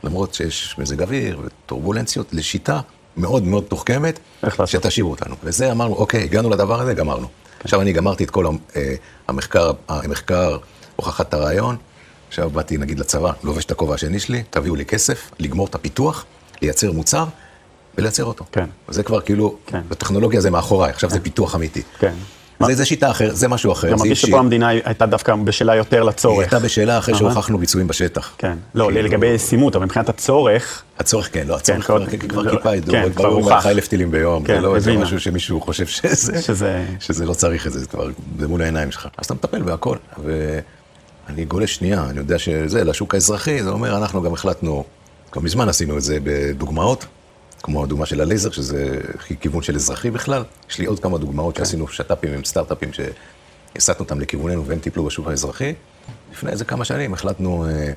למרות 0.04 0.34
שיש 0.34 0.74
מזג 0.78 1.02
אוויר 1.02 1.40
וטורבולנציות, 1.44 2.26
לשיטה 2.32 2.80
מאוד 3.16 3.42
מאוד 3.42 3.64
מתוחכמת? 3.68 4.18
שתשאירו 4.66 5.10
אותנו. 5.10 5.34
וזה 5.44 5.72
אמרנו, 5.72 5.94
אוקיי, 5.94 6.22
הגענו 6.22 6.50
לדבר 6.50 6.80
הזה, 6.80 6.94
גמרנו. 6.94 7.26
עכשיו 7.64 7.80
אני 7.80 7.92
גמרתי 7.92 8.24
את 8.24 8.30
כל 8.30 8.46
אה, 8.76 8.94
המחקר, 9.28 9.70
המחקר, 9.88 10.56
הוכחת 10.96 11.34
הרעיון, 11.34 11.76
עכשיו 12.28 12.50
באתי 12.50 12.76
נגיד 12.78 12.98
לצבא, 12.98 13.32
לובש 13.44 13.64
את 13.64 13.70
הכובע 13.70 13.94
השני 13.94 14.20
שלי, 14.20 14.42
תביאו 14.50 14.74
לי 14.76 14.84
כסף, 14.84 15.30
לגמור 15.38 15.66
את 15.66 15.74
הפיתוח, 15.74 16.24
לייצר 16.62 16.92
מוצר 16.92 17.24
ולייצר 17.98 18.24
אותו. 18.24 18.44
כן. 18.52 18.66
זה 18.88 19.02
כבר 19.02 19.20
כאילו, 19.20 19.56
כן. 19.66 19.80
הטכנולוגיה 19.90 20.40
זה 20.40 20.50
מאחוריי, 20.50 20.90
עכשיו 20.90 21.10
זה 21.10 21.20
פיתוח 21.20 21.54
אמיתי. 21.54 21.82
כן. 21.98 22.12
זה, 22.66 22.74
זה 22.74 22.84
שיטה 22.84 23.10
אחרת, 23.10 23.36
זה 23.36 23.48
משהו 23.48 23.72
אחר. 23.72 23.88
זה 23.90 23.96
מרגיש. 23.96 24.22
שפה 24.22 24.38
המדינה 24.38 24.68
הייתה 24.68 25.06
דווקא 25.06 25.34
בשלה 25.34 25.74
יותר 25.76 25.96
היא 26.02 26.08
לצורך. 26.08 26.38
הייתה 26.40 26.58
בשאלה 26.58 26.98
אחרי. 26.98 27.14
שהוכחנו 27.14 27.58
ביצועים 27.58 27.86
בשטח. 27.86 28.30
כן. 28.38 28.56
לא, 28.74 28.84
כאילו- 28.92 29.02
לגבי 29.02 29.26
ישימות, 29.26 29.76
אבל 29.76 29.84
מבחינת 29.84 30.08
הצורך, 30.08 30.82
הצורך 30.98 31.28
כן, 31.32 31.46
לא, 31.46 31.56
הצורך 31.56 31.86
כבר- 31.86 32.06
כבר, 32.06 32.28
כבר 32.28 32.42
לא, 32.42 32.50
כיפה 32.56 32.76
ידוע, 32.76 32.94
כן, 32.94 33.12
כבר 33.12 33.24
כבר 33.42 33.52
הוכח. 33.52 33.66
אלף 33.66 33.88
טילים 33.88 34.10
ביום, 34.10 34.44
כן, 34.44 34.54
זה 34.54 34.60
לא 34.60 34.74
איזה. 34.76 34.92
משהו 34.96 35.20
שמישהו 35.20 35.60
חושב 35.60 35.86
שזה, 35.86 36.42
שזה- 36.42 36.84
שזה 37.00 37.26
לא 37.26 37.34
צריך 37.34 37.66
את 37.66 37.72
זה, 37.72 37.80
זה 37.80 37.86
כבר, 37.86 38.08
זה 38.38 38.48
מול 38.48 38.62
העיניים 38.62 38.90
שלך. 38.90 39.08
אז 39.18 39.24
אתה 39.24 39.34
מטפל 39.34 39.62
בהכל, 39.62 39.96
ואני 41.28 41.44
גולש 41.44 41.74
שנייה, 41.74 42.04
אני 42.10 42.18
יודע 42.18 42.38
שזה, 42.38 42.84
לשוק 42.84 43.14
האזרחי, 43.14 43.62
זה 43.62 43.70
אומר, 43.70 43.98
אנחנו 43.98 44.22
גם 44.22 44.32
החלטנו, 44.32 44.84
כבר 45.30 45.42
מזמן 45.42 45.68
עשינו 45.68 45.96
את 45.96 46.02
זה 46.02 46.18
בדוגמאות, 46.22 47.06
כמו 47.62 47.84
הדוגמה 47.84 48.06
של 48.06 48.20
הלייזר, 48.20 48.50
שזה 48.50 49.00
כיוון 49.40 49.62
של 49.62 49.76
אזרחי 49.76 50.10
בכלל. 50.10 50.44
יש 50.70 50.78
לי 50.78 50.86
עוד 50.86 51.00
כמה 51.00 51.18
דוגמאות 51.18 51.56
שעשינו 51.56 51.88
שת"פים 51.88 52.32
עם 52.32 52.44
סטארט-אפים 52.44 52.90
שהסטנו 52.92 54.04
אותם 54.04 54.20
לכיווננו 54.20 54.66
והם 54.66 54.78
טיפלו 54.78 55.04
בשוק 55.04 55.28
האזרחי. 55.28 55.74
לפני 56.32 56.50
איזה 56.50 56.64
כמה 56.64 56.84
שנים 56.84 57.14
החלטנו, 57.14 57.66
אה, 57.66 57.92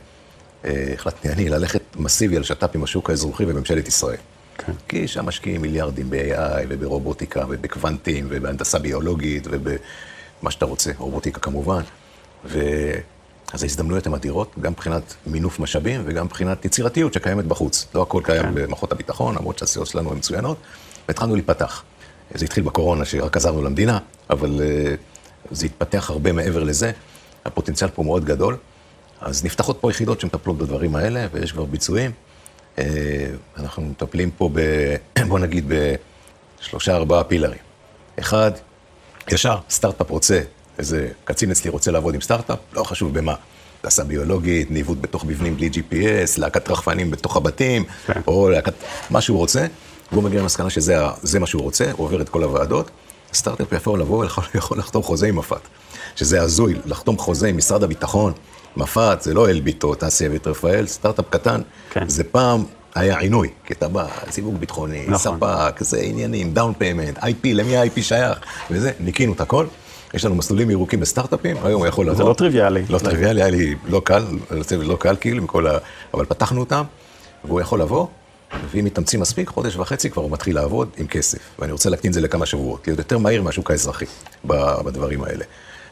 אה, 0.66 0.94
החלטתי 0.94 1.30
אני 1.30 1.50
ללכת 1.50 1.82
מסיבי 1.96 2.38
על 2.38 2.44
שת"פ 2.44 2.76
עם 2.76 2.84
השוק 2.84 3.10
האזרחי 3.10 3.46
בממשלת 3.46 3.88
ישראל. 3.88 4.18
כן. 4.58 4.74
כי 4.88 5.08
שם 5.08 5.26
משקיעים 5.26 5.62
מיליארדים 5.62 6.10
ב-AI 6.10 6.66
וברובוטיקה 6.70 7.44
ובקוונטים 7.50 8.28
ובהנדסה 8.30 8.80
ביולוגית 8.80 9.48
ובמה 9.52 10.52
שאתה 10.52 10.66
רוצה, 10.66 10.92
רובוטיקה 10.98 11.40
כמובן. 11.40 11.82
ו... 12.46 12.60
אז 13.54 13.64
ההזדמנויות 13.64 14.08
הן 14.08 14.14
אדירות, 14.14 14.56
גם 14.60 14.72
מבחינת 14.72 15.16
מינוף 15.28 15.60
משאבים 15.60 16.02
וגם 16.06 16.26
מבחינת 16.26 16.66
יצירתיות 16.66 17.14
שקיימת 17.14 17.46
בחוץ. 17.46 17.88
לא 17.96 18.02
הכל 18.02 18.22
קיים 18.26 18.44
כן. 18.44 18.56
במערכות 18.56 18.92
הביטחון, 18.92 19.36
למרות 19.36 19.58
שהסיעות 19.58 19.88
שלנו 19.88 20.12
הן 20.12 20.18
מצוינות, 20.18 20.58
והתחלנו 21.08 21.36
להיפתח. 21.36 21.84
זה 22.34 22.46
התחיל 22.46 22.64
בקורונה, 22.64 23.06
שרק 23.06 23.38
עזרנו 23.38 23.62
למדינה, 23.62 24.00
אבל 24.30 24.62
אה, 24.62 24.96
זה 25.52 25.66
התפתח 25.66 26.10
הרבה 26.10 26.32
מעבר 26.32 26.64
לזה. 26.64 26.92
הפוטנציאל 27.46 27.90
פה 27.90 28.04
מאוד 28.04 28.26
גדול. 28.26 28.58
אז 29.22 29.46
נפתחות 29.46 29.78
פה 29.82 29.92
יחידות 29.92 30.22
שמטפלות 30.22 30.58
בדברים 30.58 30.96
האלה, 30.96 31.28
ויש 31.32 31.52
כבר 31.52 31.66
ביצועים. 31.66 32.12
אה, 32.80 32.84
אנחנו 33.58 33.82
מטפלים 33.84 34.32
פה 34.32 34.50
ב... 34.54 34.60
בוא 35.30 35.40
נגיד 35.40 35.66
בשלושה, 35.68 36.96
ארבעה 36.96 37.24
פילרים. 37.24 37.60
אחד, 38.20 38.52
ישר, 39.32 39.58
סטארט-אפ 39.70 40.10
רוצה, 40.10 40.42
איזה 40.80 41.08
קצין 41.24 41.52
אצלי 41.52 41.70
רוצה 41.70 41.92
לעבוד 41.92 42.14
עם 42.16 42.22
סטארט-אפ, 42.22 42.60
לא 42.74 42.84
חשוב 42.84 43.14
במה. 43.14 43.36
הנדסה 43.88 44.04
ביולוגית, 44.04 44.72
ניווט 44.72 44.98
בתוך 45.02 45.26
מבנים 45.26 45.56
בלי 45.56 45.70
GPS, 45.74 46.40
להקת 46.40 46.70
רחפנים 46.70 47.12
בתוך 47.12 47.38
הבתים, 47.38 47.84
כן. 48.06 48.22
או 48.28 48.50
להקת... 48.50 48.74
מה 49.10 49.22
שהוא 49.22 49.38
רוצה, 49.38 49.66
והוא 50.12 50.24
מגיע 50.24 50.42
למסקנה 50.42 50.70
שזה 50.70 51.40
מה 51.40 51.48
שהוא 51.48 51.62
רוצה, 51.62 51.92
הוא 51.92 52.06
עובר 52.06 52.22
את 52.22 52.30
כל 52.30 52.44
הוועדות. 52.44 52.90
סטארט-אפ 53.34 53.72
יכול 53.72 54.00
לבוא, 54.00 54.26
יכול, 54.26 54.44
יכול 54.56 54.78
לחתום 54.78 55.04
חוזה 55.04 55.28
עם 55.28 55.36
מפא״ת, 55.36 55.62
שזה 56.16 56.42
הזוי, 56.42 56.76
לחתום 56.86 57.18
חוזה 57.18 57.48
עם 57.48 57.58
משרד 57.58 57.84
הביטחון, 57.84 58.34
מפא״ת, 58.78 59.18
זה 59.22 59.34
לא 59.34 59.50
אלביט 59.50 59.84
או 59.84 59.96
תעשייה 59.96 60.32
ואת 60.32 60.48
רפאל, 60.48 60.88
סטארט-אפ 60.88 61.26
קטן, 61.30 61.62
כן. 61.90 62.10
זה 62.10 62.24
פעם 62.24 62.64
היה 62.96 63.20
עינוי, 63.20 63.50
כי 63.66 63.74
אתה 63.74 63.88
בא, 63.88 64.08
סיווג 64.32 64.58
ביטחוני, 64.58 65.06
נכון. 65.08 65.38
ספק, 65.38 65.80
זה 65.80 66.00
עניינים, 66.00 66.54
down 66.54 66.74
payment, 66.78 67.18
IP, 67.18 67.48
למי 67.54 67.78
ה-IP 67.78 68.02
שייך, 68.02 68.40
וזה, 68.72 68.92
ניקינו 69.00 69.34
את 69.34 69.42
הכל. 69.42 69.66
יש 70.14 70.26
לנו 70.26 70.36
מסלולים 70.36 70.70
ירוקים 70.70 71.00
בסטארט-אפים, 71.00 71.58
היום 71.64 71.82
הוא 71.82 71.88
יכול 71.88 72.06
לבוא. 72.06 72.18
זה 72.18 72.24
לא 72.24 72.34
טריוויאלי. 72.34 72.84
לא 72.90 73.00
טריוויאלי, 73.00 73.42
היה 73.42 73.52
לי 73.52 73.76
לא 73.88 74.02
קל, 74.06 74.24
הצוות 74.60 74.88
לא 74.88 74.96
קל 75.00 75.16
כאילו, 75.20 75.44
מכל 75.44 75.68
ה... 75.68 75.78
אבל 76.14 76.26
פתחנו 76.26 76.60
אותם, 76.60 76.84
והוא 77.46 77.62
יכול 77.62 77.82
לבוא, 77.82 78.08
ואם 78.72 78.86
מתאמצים 78.86 79.20
מספיק, 79.20 79.50
חודש 79.50 79.76
וחצי 79.76 80.10
כבר 80.10 80.24
הוא 80.24 80.32
מתחיל 80.32 80.56
לעבוד 80.56 80.90
עם 80.98 81.08
כסף. 81.08 81.40
ואני 81.60 81.72
רוצה 81.72 81.90
להקטין 81.90 82.10
את 82.10 82.14
זה 82.14 82.22
לכמה 82.22 82.46
שבועות, 82.46 82.88
להיות 82.88 83.00
יותר 83.00 83.18
מהיר 83.18 83.42
מהשוק 83.42 83.72
האזרחי 83.72 84.06
בדברים 84.86 85.24
האלה. 85.24 85.46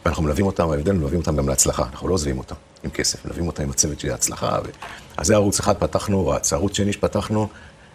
ואנחנו 0.05 0.23
מלווים 0.23 0.45
אותם, 0.45 0.69
ההבדל, 0.69 0.91
מלווים 0.91 1.19
אותם 1.19 1.35
גם 1.35 1.47
להצלחה, 1.47 1.83
אנחנו 1.91 2.07
לא 2.07 2.13
עוזבים 2.13 2.37
אותם 2.37 2.55
עם 2.83 2.89
כסף, 2.89 3.25
מלווים 3.25 3.47
אותם 3.47 3.63
עם 3.63 3.69
הצוות 3.69 3.99
של 3.99 4.11
ההצלחה. 4.11 4.57
ו... 4.63 4.69
אז 5.17 5.27
זה 5.27 5.33
ערוץ 5.33 5.59
אחד 5.59 5.77
פתחנו, 5.77 6.27
רץ. 6.27 6.53
ערוץ 6.53 6.77
שני 6.77 6.93
שפתחנו, 6.93 7.47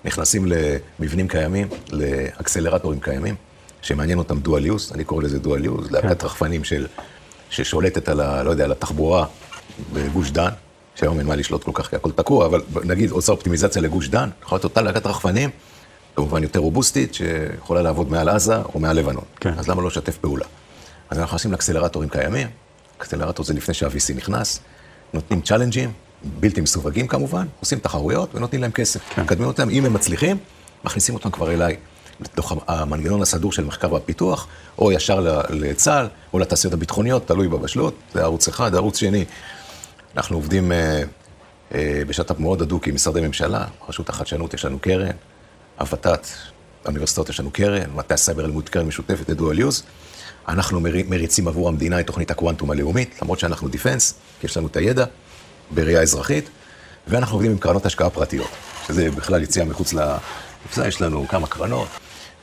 נכנסים 0.05 0.47
למבנים 0.99 1.29
קיימים, 1.29 1.69
לאקסלרטורים 1.93 3.01
קיימים, 3.01 3.35
שמעניין 3.83 4.19
אותם 4.19 4.39
דואל 4.39 4.67
יוז, 4.67 4.93
אני 4.95 5.05
קורא 5.05 5.23
לזה 5.23 5.39
דואל 5.39 5.65
יוז, 5.65 5.91
להקת 5.91 6.25
רחפנים 6.25 6.65
של, 6.65 6.87
ששולטת 7.51 8.09
על, 8.09 8.21
ה, 8.21 8.43
לא 8.43 8.51
יודע, 8.51 8.65
על 8.65 8.73
התחבורה 8.73 9.27
בגוש 9.93 10.31
דן, 10.31 10.51
שהיום 10.95 11.19
אין 11.19 11.27
מה 11.27 11.37
לשלוט 11.37 11.65
כל 11.65 11.71
כך, 11.75 11.91
כי 11.91 11.97
הכל 11.97 12.13
תקוע, 12.13 12.47
אבל 12.47 12.63
נגיד 12.85 13.11
עושה 13.11 13.33
אופטימיזציה 13.33 13.83
לגוש 13.83 14.09
דן, 14.09 14.29
יכולה 14.43 14.57
להיות 14.57 14.65
אותה 14.65 14.83
להקת 14.83 15.07
רחפנים, 15.07 15.51
כמובן 16.17 16.43
יותר 16.43 16.61
רובוסטית, 16.61 17.15
שיכולה 17.15 17.83
לעבוד 17.83 18.11
מעל 18.11 18.29
עזה 18.29 18.57
או 18.57 18.81
מעל 18.81 18.97
לבנון. 18.97 19.25
כן. 19.41 19.53
אז 19.59 19.69
למה 19.69 19.83
לא 19.83 19.89
לשתף 19.89 20.19
פעולה? 20.19 20.45
אז 21.11 21.19
אנחנו 21.19 21.35
נכנסים 21.35 21.53
לאקסלרטורים 21.53 22.09
קיימים, 22.09 22.49
אקסלרטור 22.99 23.45
זה 23.45 23.55
לפני 23.55 23.75
שה-VC 23.75 24.17
נכנס, 24.17 24.61
נותנים 25.13 25.41
צ'אלנג'ים, 25.41 25.93
בלתי 26.41 26.61
מסווגים 26.61 27.07
כמובן, 27.09 27.47
עושים 27.61 27.79
תחרויות 27.79 28.35
ונותנים 28.35 28.63
להם 28.63 28.71
כסף. 28.71 29.01
כן. 29.15 29.23
מקדמים 29.23 29.49
אותם, 29.49 29.71
אם 29.71 29.85
הם 29.85 29.93
מצליחים, 29.93 30.37
מכניסים 30.85 31.15
אותם 31.15 31.31
כבר 31.31 31.53
אליי, 31.53 31.77
לתוך 32.21 32.53
המנגנון 32.67 33.23
הסדור 33.23 33.53
של 33.53 33.65
מחקר 33.65 33.93
והפיתוח, 33.93 34.47
או 34.79 34.93
ישר 34.93 35.21
ל- 35.21 35.41
לצה"ל, 35.51 36.09
או 36.33 36.39
לתעשיות 36.39 36.75
הביטחוניות, 36.75 37.27
תלוי 37.29 37.49
בבשלות, 37.49 37.95
זה 38.15 38.23
ערוץ 38.23 38.49
אחד, 38.49 38.75
ערוץ 38.75 38.97
שני. 38.99 39.25
אנחנו 40.17 40.37
עובדים 40.37 40.73
אה, 40.73 41.03
אה, 41.75 42.03
בשת"פ 42.07 42.39
מאוד 42.41 42.63
הדוק 42.63 42.87
עם 42.87 42.95
משרדי 42.95 43.21
ממשלה, 43.21 43.65
רשות 43.89 44.09
החדשנות 44.09 44.55
יש 44.55 44.65
לנו 44.65 44.79
קרן, 44.79 45.11
הות"ת, 45.79 46.27
האוניברסיטאות 46.85 47.29
יש 47.29 47.41
לנו 47.41 47.51
קרן, 47.51 47.91
מטה 47.95 48.15
הסייבר 48.15 48.45
יש 48.45 48.57
לנו 48.57 48.69
קרן 48.69 48.87
משותפת 48.87 49.29
ל 49.29 49.35
dual 49.35 49.59
use. 49.59 49.83
אנחנו 50.49 50.81
מרי- 50.81 51.03
מריצים 51.09 51.49
עבור 51.49 51.69
המדינה 51.69 52.01
את 52.01 52.07
תוכנית 52.07 52.31
הקוונטום 52.31 52.71
הלאומית, 52.71 53.19
למרות 53.23 53.39
שאנחנו 53.39 53.69
defense, 53.69 54.15
כי 54.41 54.47
יש 54.47 54.57
לנו 54.57 54.67
את 54.67 54.77
הידע 54.77 55.05
בראייה 55.71 56.03
אזרחית, 56.03 56.49
ואנחנו 57.09 57.35
עובדים 57.37 57.53
עם 57.53 57.59
קרנות 57.59 57.87
השקעה 57.87 58.11
פרטיות, 58.11 58.49
שזה 58.89 59.11
בכלל 59.11 59.43
יציאה 59.43 59.65
מחוץ 59.65 59.93
לקופסה, 59.93 60.89
יש 60.89 61.01
לנו 61.03 61.29
כמה 61.29 61.47
קרנות, 61.47 61.89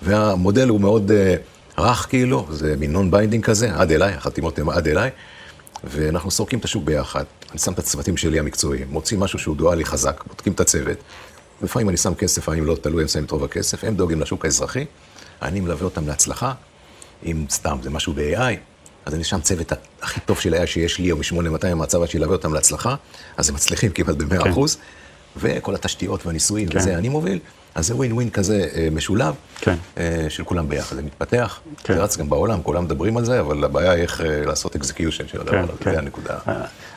והמודל 0.01 0.69
הוא 0.69 0.81
מאוד 0.81 1.11
אה, 1.11 1.35
רך 1.77 2.07
כאילו, 2.09 2.47
זה 2.49 2.75
מין 2.77 2.91
non-binding 2.91 3.45
כזה, 3.45 3.75
עד 3.75 3.91
אליי, 3.91 4.13
החתימות 4.13 4.59
הן 4.59 4.69
עד 4.69 4.87
אליי, 4.87 5.09
ואנחנו 5.83 6.31
סורקים 6.31 6.59
את 6.59 6.65
השוק 6.65 6.83
ביחד. 6.83 7.23
אני 7.51 7.59
שם 7.59 7.73
את 7.73 7.79
הצוותים 7.79 8.17
שלי 8.17 8.39
המקצועיים, 8.39 8.87
מוצאים 8.89 9.19
משהו 9.19 9.39
שהוא 9.39 9.55
דואלי 9.55 9.85
חזק, 9.85 10.23
בודקים 10.27 10.53
את 10.53 10.59
הצוות. 10.59 10.97
לפעמים 11.61 11.89
אני 11.89 11.97
שם 11.97 12.13
כסף, 12.13 12.41
לפעמים 12.41 12.65
לא 12.65 12.75
תלוי, 12.81 13.01
הם 13.01 13.07
שמים 13.07 13.25
את 13.25 13.31
רוב 13.31 13.43
הכסף, 13.43 13.83
הם 13.83 13.95
דואגים 13.95 14.21
לשוק 14.21 14.45
האזרחי, 14.45 14.85
אני 15.41 15.59
מלווה 15.59 15.85
אותם 15.85 16.07
להצלחה, 16.07 16.53
אם 17.25 17.45
סתם 17.49 17.77
זה 17.83 17.89
משהו 17.89 18.13
ב-AI, 18.13 18.55
אז 19.05 19.13
אני 19.13 19.23
שם 19.23 19.41
צוות 19.41 19.71
הכי 20.01 20.19
טוב 20.19 20.39
של 20.39 20.53
AI 20.53 20.65
שיש 20.65 20.99
לי, 20.99 21.11
או 21.11 21.17
מ-8200 21.17 21.75
מהצבא 21.75 22.05
שילווה 22.05 22.35
אותם 22.35 22.53
להצלחה, 22.53 22.95
אז 23.37 23.49
הם 23.49 23.55
מצליחים 23.55 23.91
כמעט 23.91 24.15
ב-100%, 24.15 24.43
כן. 24.43 24.61
וכל 25.37 25.75
התשתיות 25.75 26.25
והניסויים 26.25 26.69
כן. 26.69 26.77
וזה 26.77 26.97
אני 26.97 27.09
מוביל, 27.09 27.39
אז 27.77 27.87
זה 27.87 27.95
ווין 27.95 28.13
ווין 28.13 28.29
כזה 28.29 28.67
אה, 28.75 28.87
משולב, 28.91 29.33
כן. 29.61 29.75
אה, 29.97 30.25
של 30.29 30.43
כולם 30.43 30.69
ביחד, 30.69 30.95
זה 30.95 31.01
מתפתח, 31.01 31.59
כן. 31.83 31.93
זה 31.93 32.03
רץ 32.03 32.17
גם 32.17 32.29
בעולם, 32.29 32.61
כולם 32.63 32.83
מדברים 32.83 33.17
על 33.17 33.25
זה, 33.25 33.39
אבל 33.39 33.63
הבעיה 33.63 33.91
היא 33.91 34.01
איך 34.01 34.21
אה, 34.21 34.45
לעשות 34.45 34.75
execution 34.75 35.27
של 35.27 35.41
הדבר 35.41 35.51
כן, 35.51 35.63
הזה, 35.63 35.71
כן. 35.79 35.91
זה 35.91 35.99
הנקודה. 35.99 36.35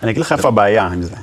אני 0.02 0.10
אגיד 0.10 0.20
לך 0.20 0.32
איפה 0.32 0.48
הבעיה 0.48 0.86
עם 0.86 1.02
זה. 1.02 1.14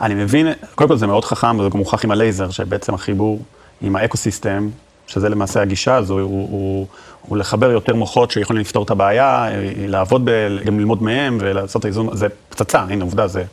אני 0.00 0.14
מבין, 0.14 0.46
קודם 0.74 0.88
כל 0.88 0.96
זה 0.96 1.06
מאוד 1.06 1.24
חכם, 1.24 1.58
וזה 1.58 1.68
גם 1.68 1.78
מוכח 1.78 2.04
עם 2.04 2.10
הלייזר, 2.10 2.50
שבעצם 2.50 2.94
החיבור 2.94 3.42
עם 3.82 3.96
האקוסיסטם, 3.96 4.68
שזה 5.06 5.28
למעשה 5.28 5.62
הגישה 5.62 5.96
הזו, 5.96 6.18
הוא, 6.18 6.48
הוא, 6.50 6.86
הוא 7.22 7.36
לחבר 7.36 7.70
יותר 7.70 7.94
מוחות 7.94 8.30
שיכולים 8.30 8.62
לפתור 8.62 8.84
את 8.84 8.90
הבעיה, 8.90 9.48
לעבוד, 9.76 10.22
ב, 10.24 10.30
גם 10.64 10.78
ללמוד 10.78 11.02
מהם 11.02 11.38
ולעשות 11.40 11.80
את 11.80 11.84
האיזון, 11.84 12.16
זה 12.16 12.26
פצצה, 12.48 12.80
הנה 12.80 13.04
עובדה, 13.04 13.26
זה, 13.26 13.44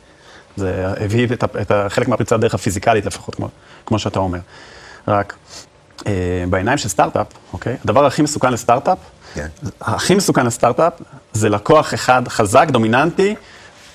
זה 0.56 0.86
הביא 1.00 1.26
את, 1.32 1.44
את 1.44 1.72
חלק 1.88 2.08
מהפריצה 2.08 2.36
דרך 2.36 2.54
הפיזיקלית 2.54 3.06
לפחות, 3.06 3.34
כמו, 3.34 3.48
כמו 3.86 3.98
שאתה 3.98 4.18
אומר. 4.18 4.38
רק 5.08 5.34
אה, 6.06 6.44
בעיניים 6.50 6.78
של 6.78 6.88
סטארט-אפ, 6.88 7.26
אוקיי? 7.52 7.76
הדבר 7.84 8.06
הכי 8.06 8.22
מסוכן 8.22 8.52
לסטארט-אפ, 8.52 8.98
כן. 9.34 9.46
הכי 9.80 10.14
מסוכן 10.14 10.46
לסטארט-אפ 10.46 10.92
זה 11.32 11.48
לקוח 11.48 11.94
אחד 11.94 12.28
חזק, 12.28 12.68
דומיננטי, 12.70 13.34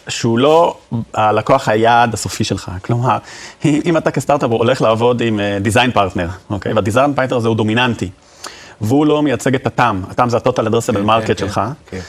שהוא 0.08 0.40
לא 0.40 0.78
הלקוח 1.14 1.70
היעד 1.70 2.14
הסופי 2.14 2.44
שלך. 2.44 2.72
כלומר, 2.82 3.18
אם 3.66 3.98
אתה 3.98 4.12
כסטארט-אפ 4.12 4.52
הולך 4.52 4.82
לעבוד 4.82 5.22
עם 5.22 5.40
design 5.62 5.92
partner, 5.92 6.30
אוקיי? 6.50 6.74
וה 6.74 6.84
design 6.84 7.14
partner 7.14 7.38
הזה 7.38 7.48
הוא 7.48 7.58
דומיננטי, 7.58 8.10
והוא 8.82 9.06
לא 9.06 9.24
מייצג 9.24 9.56
את 9.56 9.68
ה 9.68 9.74
TAM, 9.74 10.02
ה 10.10 10.15
TAM 10.15 10.30
זה 10.30 10.38
כן, 11.00 11.10
market 11.10 11.28
כן, 11.28 11.38
שלך, 11.38 11.62
כן. 11.90 12.00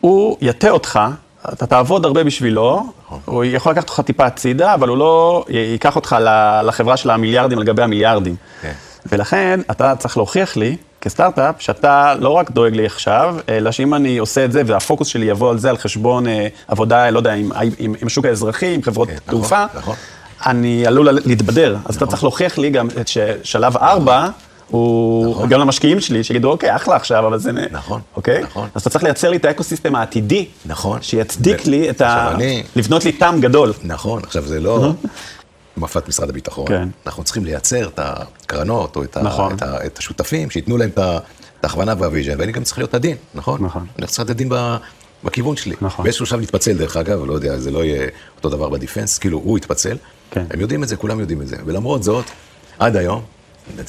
הוא 0.00 0.36
יטה 0.40 0.70
אותך, 0.70 1.00
אתה 1.52 1.66
תעבוד 1.66 2.04
הרבה 2.04 2.24
בשבילו, 2.24 2.92
נכון. 3.06 3.18
הוא 3.24 3.44
יכול 3.44 3.72
לקחת 3.72 3.88
אותך 3.88 4.00
טיפה 4.00 4.26
הצידה, 4.26 4.74
אבל 4.74 4.88
הוא 4.88 4.98
לא 4.98 5.44
ייקח 5.48 5.96
אותך 5.96 6.16
לחברה 6.64 6.96
של 6.96 7.10
המיליארדים 7.10 7.58
על 7.58 7.64
גבי 7.64 7.82
המיליארדים. 7.82 8.36
כן. 8.62 8.72
ולכן, 9.12 9.60
אתה 9.70 9.96
צריך 9.96 10.16
להוכיח 10.16 10.56
לי, 10.56 10.76
כסטארט-אפ, 11.00 11.54
שאתה 11.58 12.14
לא 12.18 12.28
רק 12.28 12.50
דואג 12.50 12.74
לי 12.74 12.86
עכשיו, 12.86 13.36
אלא 13.48 13.70
שאם 13.70 13.94
אני 13.94 14.18
עושה 14.18 14.44
את 14.44 14.52
זה, 14.52 14.62
והפוקוס 14.66 15.08
שלי 15.08 15.26
יבוא 15.26 15.50
על 15.50 15.58
זה, 15.58 15.70
על 15.70 15.76
חשבון 15.76 16.26
אה, 16.26 16.48
עבודה, 16.68 17.10
לא 17.10 17.18
יודע, 17.18 17.32
עם, 17.32 17.52
עם, 17.78 17.94
עם 18.00 18.06
השוק 18.06 18.24
האזרחי, 18.24 18.74
עם 18.74 18.82
חברות 18.82 19.08
כן, 19.08 19.14
נכון, 19.14 19.30
תעופה, 19.30 19.64
נכון. 19.74 19.94
אני 20.46 20.86
עלול 20.86 21.08
להתבדר. 21.26 21.76
אז 21.84 21.96
אתה 21.96 22.06
צריך 22.06 22.22
להוכיח 22.22 22.58
לי 22.58 22.70
גם 22.70 22.88
את 23.00 23.08
ששלב 23.08 23.76
ארבע, 23.76 24.28
הוא 24.70 25.30
נכון. 25.30 25.48
גם 25.48 25.60
למשקיעים 25.60 26.00
שלי, 26.00 26.24
שיגידו, 26.24 26.50
אוקיי, 26.50 26.76
אחלה 26.76 26.96
עכשיו, 26.96 27.26
אבל 27.26 27.38
זה... 27.38 27.50
נכון, 27.70 28.00
אוקיי? 28.16 28.42
נכון. 28.42 28.68
אז 28.74 28.80
אתה 28.80 28.90
צריך 28.90 29.04
לייצר 29.04 29.30
לי 29.30 29.36
את 29.36 29.44
האקוסיסטם 29.44 29.94
העתידי. 29.94 30.46
נכון. 30.66 30.98
שיצדיק 31.02 31.60
ו- 31.66 31.70
לי 31.70 31.90
את 31.90 32.00
ה... 32.00 32.30
אני- 32.34 32.62
לבנות 32.76 33.04
לי 33.04 33.12
TAM 33.12 33.40
גדול. 33.40 33.72
נכון, 33.82 34.22
עכשיו 34.24 34.42
זה 34.42 34.60
לא 34.60 34.92
מפא״ת 35.76 36.08
משרד 36.08 36.28
הביטחון. 36.30 36.66
כן. 36.68 36.88
אנחנו 37.06 37.24
צריכים 37.24 37.44
לייצר 37.44 37.88
את 37.88 37.98
הקרנות 38.02 38.96
או 38.96 39.02
את, 39.02 39.16
ה, 39.16 39.22
נכון. 39.22 39.54
את, 39.54 39.62
ה, 39.62 39.86
את 39.86 39.98
השותפים, 39.98 40.50
שייתנו 40.50 40.76
להם 40.76 40.88
את 40.88 40.98
ה- 40.98 41.18
את 41.60 41.64
ההכוונה 41.64 41.94
וה 41.98 42.07
vision, 42.07 42.40
ואני 42.40 42.52
גם 42.52 42.62
צריך 42.64 42.78
להיות 42.78 42.94
עדין, 42.94 43.16
נכון? 43.34 43.64
נכון. 43.64 43.86
אני 43.98 44.06
צריך 44.06 44.18
להיות 44.18 44.30
עדין 44.30 44.48
ב, 44.48 44.76
בכיוון 45.24 45.56
שלי. 45.56 45.74
נכון. 45.80 46.02
באיזשהו 46.02 46.26
שלב 46.26 46.40
נתפצל, 46.40 46.72
דרך 46.72 46.96
אגב, 46.96 47.24
לא 47.24 47.32
יודע, 47.32 47.56
זה 47.58 47.70
לא 47.70 47.84
יהיה 47.84 48.06
אותו 48.36 48.48
דבר 48.48 48.68
בדיפנס, 48.68 49.18
כאילו 49.18 49.38
הוא 49.38 49.58
יתפצל. 49.58 49.96
כן. 50.30 50.44
הם 50.50 50.60
יודעים 50.60 50.82
את 50.82 50.88
זה, 50.88 50.96
כולם 50.96 51.20
יודעים 51.20 51.42
את 51.42 51.48
זה. 51.48 51.56
ולמרות 51.66 52.02
זאת, 52.02 52.24
עד 52.78 52.96
היום, 52.96 53.22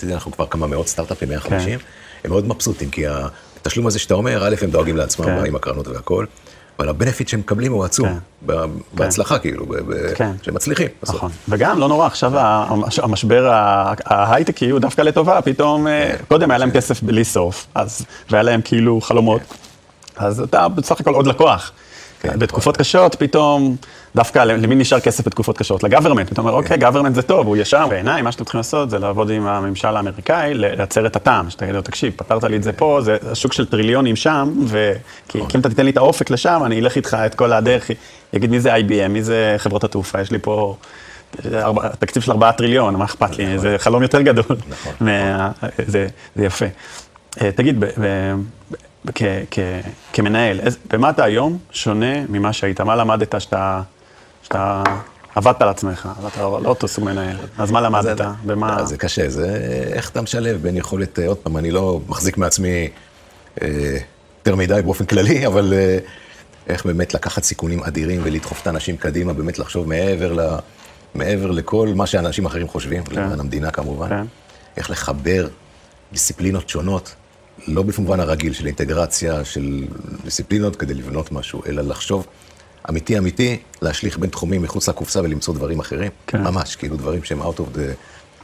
יודע, 0.03 0.13
אנחנו 0.13 0.31
כבר 0.31 0.45
כמה 0.45 0.67
מאות 0.67 0.87
סטארט-אפים, 0.87 1.29
150, 1.29 1.79
כן. 1.79 1.85
הם 2.23 2.31
מאוד 2.31 2.47
מבסוטים, 2.47 2.89
כי 2.89 3.03
התשלום 3.07 3.87
הזה 3.87 3.99
שאתה 3.99 4.13
אומר, 4.13 4.47
א', 4.47 4.55
הם 4.61 4.69
דואגים 4.71 4.97
לעצמם 4.97 5.25
כן. 5.25 5.45
עם 5.45 5.55
הקרנות 5.55 5.87
והכל, 5.87 6.25
אבל 6.79 6.89
הבנפיט 6.89 7.27
שהם 7.27 7.39
מקבלים 7.39 7.71
הוא 7.71 7.83
עצום, 7.85 8.07
כן. 8.09 8.17
ב- 8.45 8.65
בהצלחה 8.93 9.39
כאילו, 9.39 9.65
ב- 9.65 9.75
ב- 9.75 10.13
כן. 10.15 10.31
שהם 10.41 10.53
מצליחים. 10.55 10.87
נכון. 11.03 11.31
וגם, 11.49 11.79
לא 11.79 11.87
נורא, 11.87 12.07
עכשיו 12.07 12.31
המש- 12.39 12.99
המשבר 13.03 13.49
ההייטקי 14.05 14.69
הוא 14.69 14.79
דווקא 14.79 15.01
לטובה, 15.01 15.41
פתאום, 15.41 15.87
אה, 15.87 16.13
קודם 16.27 16.51
היה 16.51 16.57
להם 16.57 16.71
כסף 16.71 17.03
בלי 17.03 17.23
סוף, 17.23 17.67
אז, 17.75 18.05
והיה 18.29 18.43
להם 18.43 18.61
כאילו 18.63 19.01
חלומות, 19.01 19.41
אז 20.15 20.39
אתה 20.39 20.67
בסך 20.67 20.99
הכל 20.99 21.13
עוד 21.13 21.27
לקוח. 21.27 21.71
כן, 22.21 22.39
בתקופות 22.39 22.77
קשות, 22.77 23.15
פתאום, 23.15 23.75
דווקא 24.15 24.39
למי 24.39 24.75
נשאר 24.75 24.99
כסף 24.99 25.27
בתקופות 25.27 25.57
קשות? 25.57 25.83
לגוורמנט. 25.83 26.29
פתאום 26.29 26.47
אומר, 26.47 26.57
אוקיי, 26.57 26.77
גוורמנט 26.77 27.15
זה 27.15 27.21
טוב, 27.21 27.47
הוא 27.47 27.57
ישר 27.57 27.87
בעיניי, 27.87 28.21
מה 28.21 28.31
שאתם 28.31 28.43
צריכים 28.43 28.59
לעשות 28.59 28.89
זה 28.89 28.99
לעבוד 28.99 29.29
עם 29.29 29.47
הממשל 29.47 29.87
האמריקאי, 29.87 30.53
לייצר 30.53 31.05
את 31.05 31.15
הטעם. 31.15 31.49
שתגיד 31.49 31.75
לו, 31.75 31.81
תקשיב, 31.81 32.13
פתרת 32.15 32.43
לי 32.43 32.57
את 32.57 32.63
זה 32.63 32.73
פה, 32.73 32.99
זה 33.01 33.17
שוק 33.33 33.53
של 33.53 33.65
טריליונים 33.65 34.15
שם, 34.15 34.53
וכי 34.67 34.99
כי 35.27 35.39
אם 35.55 35.59
אתה 35.59 35.69
תיתן 35.69 35.85
לי 35.85 35.91
את 35.91 35.97
האופק 35.97 36.29
לשם, 36.29 36.61
אני 36.65 36.79
אלך 36.79 36.95
איתך 36.95 37.17
את 37.25 37.35
כל 37.35 37.53
הדרך, 37.53 37.91
יגיד, 38.33 38.51
מי 38.51 38.59
זה 38.59 38.75
IBM, 38.75 39.07
מי 39.09 39.23
זה 39.23 39.55
חברות 39.57 39.83
התעופה, 39.83 40.21
יש 40.21 40.31
לי 40.31 40.39
פה... 40.41 40.75
תקציב 41.99 42.23
של 42.23 42.31
4 42.31 42.51
טריליון, 42.51 42.95
מה 42.95 43.05
אכפת 43.05 43.37
לי? 43.37 43.59
זה 43.59 43.75
חלום 43.77 44.01
יותר 44.01 44.21
גדול. 44.21 44.57
נכון. 44.69 45.07
זה, 45.87 46.07
יפה. 46.35 46.65
אה, 47.41 47.51
תגיד, 47.51 47.83
כ, 49.15 49.21
כ, 49.51 49.59
כמנהל, 50.13 50.59
איז, 50.59 50.77
במה 50.93 51.09
אתה 51.09 51.23
היום 51.23 51.57
שונה 51.71 52.25
ממה 52.29 52.53
שהיית? 52.53 52.81
מה 52.81 52.95
למדת 52.95 53.41
שאתה, 53.41 53.81
שאתה 54.43 54.83
עבדת 55.35 55.61
על 55.61 55.69
עצמך, 55.69 56.09
ואתה 56.23 56.41
לא 56.41 56.61
אותו 56.65 56.87
סוג 56.87 57.03
מנהל? 57.03 57.37
אז 57.57 57.71
מה 57.71 57.81
למדת? 57.81 58.17
זה- 58.17 58.23
במה... 58.45 58.77
אה, 58.79 58.85
זה 58.85 58.97
קשה, 58.97 59.29
זה 59.29 59.55
איך 59.93 60.09
אתה 60.09 60.21
משלב 60.21 60.61
בין 60.61 60.77
יכולת, 60.77 61.19
אה, 61.19 61.27
עוד 61.27 61.37
פעם, 61.37 61.57
אני 61.57 61.71
לא 61.71 61.99
מחזיק 62.07 62.37
מעצמי 62.37 62.87
אה, 63.61 63.97
יותר 64.39 64.55
מדי 64.55 64.81
באופן 64.85 65.05
כללי, 65.05 65.47
אבל 65.47 65.73
אה, 65.73 65.97
איך 66.67 66.85
באמת 66.85 67.13
לקחת 67.13 67.43
סיכונים 67.43 67.83
אדירים 67.83 68.21
ולדחוף 68.23 68.61
את 68.61 68.67
האנשים 68.67 68.97
קדימה, 68.97 69.33
באמת 69.33 69.59
לחשוב 69.59 69.87
מעבר, 69.87 70.33
ל, 70.33 70.57
מעבר 71.15 71.51
לכל 71.51 71.89
מה 71.95 72.05
שאנשים 72.07 72.45
אחרים 72.45 72.67
חושבים, 72.67 73.03
למען 73.11 73.39
המדינה 73.39 73.71
כמובן. 73.71 74.09
כן. 74.09 74.23
איך 74.77 74.89
לחבר 74.91 75.47
דיסציפלינות 76.11 76.69
שונות, 76.69 77.15
לא 77.67 77.83
במובן 77.83 78.19
הרגיל 78.19 78.53
של 78.53 78.65
אינטגרציה 78.65 79.45
של 79.45 79.85
דיסציפלינות 80.23 80.75
כדי 80.75 80.93
לבנות 80.93 81.31
משהו, 81.31 81.61
אלא 81.65 81.81
לחשוב 81.81 82.27
אמיתי 82.89 83.17
אמיתי, 83.17 83.57
להשליך 83.81 84.17
בין 84.17 84.29
תחומים 84.29 84.61
מחוץ 84.61 84.89
לקופסה 84.89 85.21
ולמצוא 85.21 85.53
דברים 85.53 85.79
אחרים. 85.79 86.11
כן. 86.27 86.41
ממש, 86.43 86.75
כאילו 86.75 86.97
דברים 86.97 87.23
שהם 87.23 87.41
out 87.41 87.57
of 87.57 87.75
the... 87.75 87.79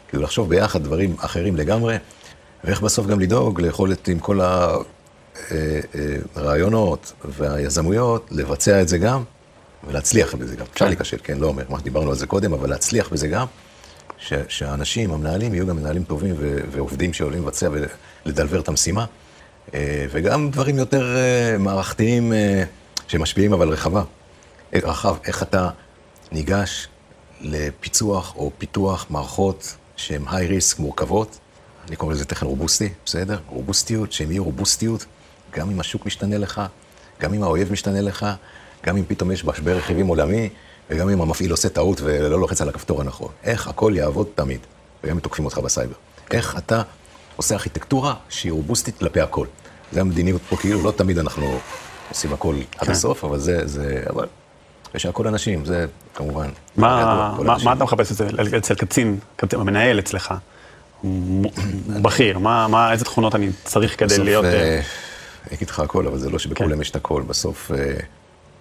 כאילו 0.10 0.24
לחשוב 0.24 0.50
ביחד 0.50 0.84
דברים 0.84 1.16
אחרים 1.20 1.56
לגמרי, 1.56 1.98
ואיך 2.64 2.82
בסוף 2.82 3.08
גם 3.08 3.20
לדאוג 3.20 3.62
ליכולת 3.62 4.08
עם 4.08 4.20
כל 4.20 4.40
הרעיונות 6.36 7.14
והיזמויות, 7.26 8.28
לבצע 8.32 8.82
את 8.82 8.88
זה 8.88 8.98
גם, 8.98 9.24
ולהצליח 9.88 10.36
בזה 10.36 10.56
גם. 10.56 10.66
אפשר 10.74 10.86
כן. 10.86 10.92
להיכשל, 10.92 11.18
כן, 11.24 11.38
לא 11.38 11.48
אומר, 11.48 11.64
מה 11.70 11.80
שדיברנו 11.80 12.10
על 12.10 12.16
זה 12.16 12.28
קודם, 12.28 12.54
אבל 12.54 12.70
להצליח 12.70 13.10
בזה 13.10 13.28
גם, 13.28 13.46
ש- 14.20 14.34
שהאנשים, 14.50 15.12
המנהלים, 15.14 15.54
יהיו 15.54 15.68
גם 15.68 15.76
מנהלים 15.76 16.04
טובים 16.04 16.36
ו- 16.38 16.60
ועובדים 16.72 17.14
שעולים 17.14 17.42
לבצע 17.42 17.70
ולדלבר 18.26 18.60
את 18.60 18.68
המשימה, 18.68 19.06
אה, 19.74 20.06
וגם 20.12 20.52
דברים 20.52 20.78
יותר 20.78 21.16
אה, 21.18 21.58
מערכתיים 21.58 22.34
אה, 22.34 22.64
שמשפיעים 23.08 23.54
אבל 23.54 23.70
רחבה. 23.70 24.04
רחב, 24.74 25.16
איך 25.26 25.44
אתה 25.44 25.70
ניגש 26.32 26.88
לפיצוח 27.42 28.36
או 28.36 28.52
פיתוח 28.58 29.06
מערכות 29.10 29.76
שהן 29.96 30.22
היי 30.32 30.48
ריסק 30.48 30.80
מורכבות, 30.80 31.40
אני 31.88 31.96
קורא 31.96 32.14
לזה 32.14 32.26
תכן 32.26 32.46
רובוסטי, 32.46 32.90
בסדר? 33.06 33.40
רובוסטיות, 33.48 34.12
שהן 34.12 34.32
יהיו 34.32 34.44
רובוסטיות, 34.44 35.06
גם 35.54 35.70
אם 35.70 35.80
השוק 35.80 36.06
משתנה 36.06 36.38
לך, 36.38 36.62
גם 37.20 37.34
אם 37.34 37.44
האויב 37.44 37.72
משתנה 37.72 38.02
לך, 38.02 38.26
גם 38.84 38.98
אם 38.98 39.04
פתאום 39.08 39.32
יש 39.32 39.46
משבר 39.46 39.78
רכיבים 39.78 40.08
עולמי, 40.08 40.50
וגם 40.89 41.10
אם 41.10 41.21
המפעיל 41.21 41.52
עושה 41.52 41.69
טעות 41.69 42.02
ולא 42.04 42.39
לוחץ 42.39 42.62
על 42.62 42.69
הכפתור 42.69 43.02
הנכון. 43.02 43.30
איך 43.43 43.67
הכל 43.67 43.93
יעבוד 43.95 44.28
תמיד, 44.36 44.60
וגם 45.04 45.15
אם 45.15 45.19
תוקפים 45.19 45.45
אותך 45.45 45.58
בסייבר. 45.58 45.95
איך 46.32 46.58
אתה 46.58 46.82
עושה 47.36 47.56
ארכיטקטורה 47.56 48.13
שהיא 48.30 48.52
רובוסטית 48.52 48.97
כלפי 48.97 49.21
הכל. 49.21 49.47
זה 49.91 50.02
המדיניות 50.02 50.41
פה, 50.50 50.58
כאילו, 50.58 50.84
לא 50.84 50.91
תמיד 50.91 51.17
אנחנו 51.17 51.60
עושים 52.10 52.34
הכל 52.34 52.56
עד 52.78 52.86
כן. 52.86 52.91
הסוף, 52.91 53.23
אבל 53.23 53.39
זה, 53.39 53.67
זה, 53.67 54.04
אבל, 54.10 54.26
ושהכל 54.95 55.28
אנשים, 55.28 55.65
זה 55.65 55.86
כמובן, 56.15 56.50
מה, 56.78 57.00
ידוע, 57.02 57.45
מה. 57.45 57.58
מה 57.63 57.73
אתה 57.73 57.84
מחפש 57.84 58.12
אצל, 58.12 58.58
אצל 58.58 58.76
קצין, 58.76 59.19
קצין, 59.36 59.60
המנהל 59.60 60.00
אצלך? 60.00 60.34
בכיר, 62.02 62.39
מה, 62.39 62.67
מה, 62.67 62.91
איזה 62.91 63.06
תכונות 63.06 63.36
אני 63.36 63.50
צריך 63.63 64.00
כדי 64.00 64.06
בסוף, 64.06 64.19
להיות... 64.26 64.45
אה, 64.45 64.52
אה, 64.52 64.82
אני 65.47 65.56
אגיד 65.56 65.69
לך 65.69 65.80
הכל, 65.80 66.08
אבל 66.08 66.17
זה 66.17 66.30
לא 66.30 66.39
שבכולם 66.39 66.76
כן. 66.76 66.82
יש 66.82 66.89
את 66.89 66.95
הכל. 66.95 67.23
בסוף 67.28 67.71
אה, 67.71 67.93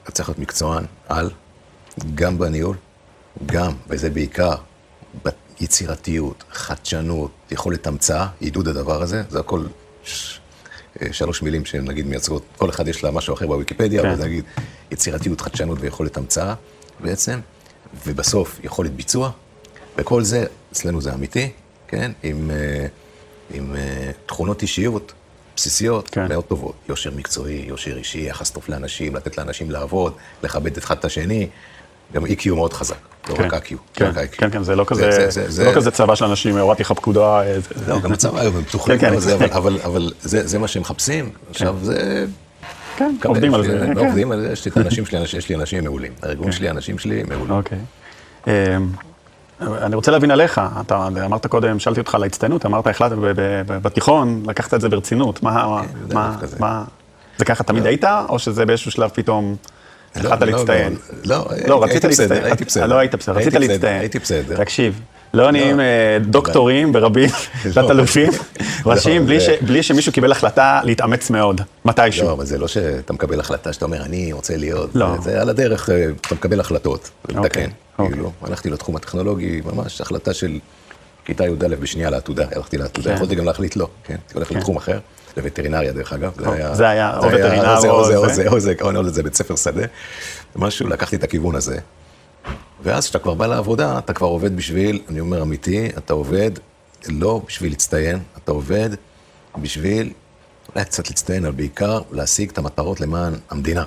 אתה 0.03 0.13
צריך 0.13 0.29
להיות 0.29 0.39
מקצוען 0.39 0.85
על, 1.09 1.31
גם 2.15 2.39
בניהול, 2.39 2.77
גם, 3.47 3.73
וזה 3.89 4.11
בעיקר, 4.11 4.55
ביצירתיות, 5.25 6.45
חדשנות, 6.53 7.31
יכולת 7.51 7.87
המצאה, 7.87 8.27
עידוד 8.41 8.69
הדבר 8.69 9.03
הזה, 9.03 9.23
זה 9.29 9.41
הכל 9.41 9.67
ש- 10.05 10.41
אה, 11.03 11.13
שלוש 11.13 11.43
מילים 11.43 11.65
שנגיד 11.65 12.07
מייצגות, 12.07 12.43
כל 12.57 12.71
אחד 12.71 12.89
יש 12.89 13.05
לה 13.05 13.11
משהו 13.11 13.35
אחר 13.35 13.47
בוויקיפדיה, 13.47 14.03
כן. 14.03 14.11
אבל 14.11 14.25
נגיד 14.25 14.45
יצירתיות, 14.91 15.41
חדשנות 15.41 15.79
ויכולת 15.81 16.17
המצאה 16.17 16.55
בעצם, 17.01 17.41
ובסוף 18.07 18.61
יכולת 18.65 18.93
ביצוע, 18.93 19.31
וכל 19.99 20.23
זה, 20.23 20.47
אצלנו 20.73 21.01
זה 21.01 21.15
אמיתי, 21.15 21.51
כן? 21.89 22.13
עם, 22.23 22.51
אה, 22.51 22.87
עם 23.51 23.77
אה, 23.77 24.11
תכונות 24.27 24.63
אישיות 24.63 25.13
בסיסיות 25.57 26.11
כן. 26.11 26.29
מאוד 26.29 26.45
טובות. 26.45 26.75
יושר 26.89 27.11
מקצועי, 27.17 27.65
יושר 27.69 27.97
אישי, 27.97 28.27
יחס 28.27 28.51
טוב 28.51 28.65
לאנשים, 28.69 29.17
לתת 29.17 29.39
לאנשים 29.39 29.71
לעבוד, 29.71 30.13
לכבד 30.43 30.77
אחד 30.77 30.99
את 30.99 31.05
השני. 31.05 31.49
גם 32.15 32.27
EQ 32.27 32.55
מאוד 32.55 32.73
חזק, 32.73 32.95
לא 33.29 33.35
כן. 33.35 33.43
רק 33.45 33.55
IQ. 33.55 33.75
כן. 33.95 34.11
כן, 34.33 34.51
כן, 34.51 34.63
זה 34.63 34.77
לא 34.77 34.85
כזה, 34.87 35.07
לא 35.07 35.31
זה- 35.49 35.73
כזה 35.75 35.91
צבא 35.91 36.15
של 36.15 36.25
אנשים, 36.25 36.59
הורדתי 36.59 36.83
לך 36.83 36.93
פקודה. 36.93 37.41
לא, 37.89 38.01
גם 38.01 38.13
הצבא 38.13 38.41
היום 38.41 38.57
הם 38.57 38.63
פתוחים, 38.65 38.99
כן, 38.99 39.21
כן, 39.21 39.53
אבל 39.85 40.11
זה- 40.23 40.59
מה 40.59 40.69
שהם 40.69 40.83
מחפשים. 40.83 41.31
עכשיו 41.51 41.77
זה... 41.83 42.27
כן, 42.97 43.17
עובדים 43.25 43.55
על 43.55 43.65
זה. 43.67 43.87
לא. 43.95 44.01
עובדים 44.01 44.33
על 44.33 44.41
זה, 44.41 44.53
יש 44.53 44.65
לי 44.65 44.71
את 44.71 44.77
האנשים 44.85 45.07
שלי, 45.07 45.19
יש 45.39 45.49
לי 45.49 45.55
אנשים 45.55 45.85
מעולים. 45.85 46.13
הארגון 46.23 46.53
שלי, 46.53 46.69
האנשים 46.69 46.99
שלי 46.99 47.23
מעולים. 47.29 47.51
אוקיי. 47.51 47.79
אמ, 48.47 48.53
אני 49.61 49.95
רוצה 49.97 50.11
להבין 50.11 50.31
עליך, 50.31 50.61
אתה 50.81 51.07
אמרת 51.27 51.47
קודם, 51.47 51.79
שאלתי 51.79 52.01
אותך 52.01 52.15
על 52.15 52.23
ההצטיינות, 52.23 52.67
אמרת, 52.67 52.87
החלטת 52.87 53.17
בתיכון, 53.67 54.43
לקחת 54.47 54.75
את 54.75 54.81
זה 54.81 54.89
ברצינות, 54.89 55.43
מה, 55.43 55.83
מה. 56.13 56.37
מה, 56.61 56.85
זה 57.39 57.45
ככה 57.45 57.65
תמיד 57.65 57.87
היית, 57.87 58.05
או 58.29 58.39
שזה 58.39 58.67
באיזשהו 58.67 58.91
שלב 58.91 59.11
פתאום 59.15 59.57
לא, 60.23 60.29
החלטת 60.29 60.43
לא, 60.43 60.53
להצטיין? 60.53 60.97
לא, 61.25 61.49
לא, 61.67 61.85
הייתי 61.85 61.97
רצית 61.97 62.11
בסדר, 62.11 62.29
להצטיין, 62.29 62.45
הייתי 62.45 62.65
בסדר. 62.65 62.87
לא 62.87 62.99
היית 62.99 63.15
בסדר, 63.15 63.35
רצית 63.35 63.55
להצטיין. 63.55 64.01
הייתי 64.01 64.19
בסדר. 64.19 64.57
תקשיב, 64.57 65.01
לא 65.35 65.51
נהיים 65.51 65.81
דוקטורים 66.21 66.93
ברבים, 66.93 67.31
לא. 67.77 67.83
תת-אלופים, 67.83 68.31
ראשיים, 68.87 69.29
לא, 69.29 69.37
בלי 69.67 69.83
שמישהו 69.83 70.13
קיבל 70.13 70.33
החלטה 70.33 70.81
להתאמץ 70.85 71.31
מאוד, 71.31 71.61
מתישהו. 71.85 72.27
לא, 72.27 72.33
אבל 72.33 72.47
זה 72.47 72.59
לא 72.59 72.69
שאתה 72.69 73.13
מקבל 73.13 73.41
החלטה 73.41 73.73
שאתה 73.73 73.85
אומר, 73.85 74.03
אני 74.03 74.33
רוצה 74.33 74.57
להיות, 74.57 74.91
לא. 74.95 75.07
זה 75.23 75.41
על 75.41 75.49
הדרך, 75.49 75.91
אה, 75.91 76.07
אתה 76.21 76.35
מקבל 76.35 76.61
החלטות, 76.61 77.11
אוקיי, 77.25 77.41
לתקן. 77.41 77.71
אוקיי. 77.99 78.13
כאילו, 78.13 78.33
הלכתי 78.43 78.71
לתחום 78.71 78.97
הטכנולוגי, 78.97 79.61
ממש 79.65 80.01
החלטה 80.01 80.35
של 80.35 80.59
כיתה 81.27 81.45
י"א 81.45 81.77
בשנייה 81.81 82.11
לעתודה, 82.11 82.47
הלכתי 82.57 82.79
לעתודה, 82.79 83.11
כן. 83.11 83.17
יכולתי 83.17 83.35
גם 83.35 83.45
להחליט 83.45 83.77
לא, 83.77 83.89
כן? 84.05 84.15
הייתי 84.15 84.35
הולך 84.35 84.53
לתחום 84.53 84.77
אחר, 84.77 84.99
לווטרינריה 85.37 85.93
דרך 85.93 86.13
אגב, 86.13 86.33
זה 86.73 86.89
היה 86.89 87.19
או 87.19 87.27
וטרינר 87.27 87.81
זה, 87.81 87.89
או 87.89 88.05
זה, 88.05 88.17
או 88.17 88.29
זה. 88.29 88.35
זה, 88.35 88.49
או 88.49 88.61
זה, 88.61 88.75
או 88.85 89.09
זה, 89.09 89.23
בית 89.23 89.35
ספר 89.35 89.57
שדה, 89.57 89.85
משהו, 90.57 90.89
לקחתי 90.89 91.17
את 91.17 91.25
הכיוון 91.25 91.55
הזה. 91.55 91.79
ואז 92.83 93.05
כשאתה 93.05 93.19
כבר 93.19 93.35
בא 93.35 93.47
לעבודה, 93.47 93.99
אתה 93.99 94.13
כבר 94.13 94.27
עובד 94.27 94.57
בשביל, 94.57 95.03
אני 95.09 95.21
אומר 95.21 95.43
אמיתי, 95.43 95.89
אתה 95.99 96.13
עובד 96.13 96.51
לא 97.09 97.41
בשביל 97.47 97.73
להצטיין, 97.73 98.19
אתה 98.45 98.53
עובד 98.53 98.91
בשביל 99.59 100.13
אולי 100.75 100.85
קצת 100.85 101.09
להצטיין, 101.11 101.45
אבל 101.45 101.55
בעיקר 101.55 102.01
להשיג 102.11 102.51
את 102.51 102.59
המטרות 102.59 103.01
למען 103.01 103.35
המדינה. 103.51 103.85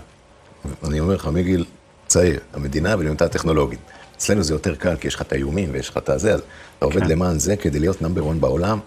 אני 0.87 0.99
אומר 0.99 1.15
לך, 1.15 1.27
מגיל 1.27 1.65
צעיר, 2.07 2.39
המדינה 2.53 2.95
ולמידה 2.99 3.25
הטכנולוגית. 3.25 3.79
אצלנו 4.19 4.43
זה 4.43 4.53
יותר 4.53 4.75
קל, 4.75 4.95
כי 4.95 5.07
יש 5.07 5.15
לך 5.15 5.21
את 5.21 5.31
האיומים 5.31 5.69
ויש 5.71 5.89
לך 5.89 5.97
את 5.97 6.09
הזה, 6.09 6.33
אז 6.33 6.41
אתה 6.77 6.85
עובד 6.85 6.99
כן. 6.99 7.07
למען 7.07 7.39
זה 7.39 7.55
כדי 7.55 7.79
להיות 7.79 8.01
נאמבר 8.01 8.29
1 8.31 8.35
בעולם, 8.39 8.79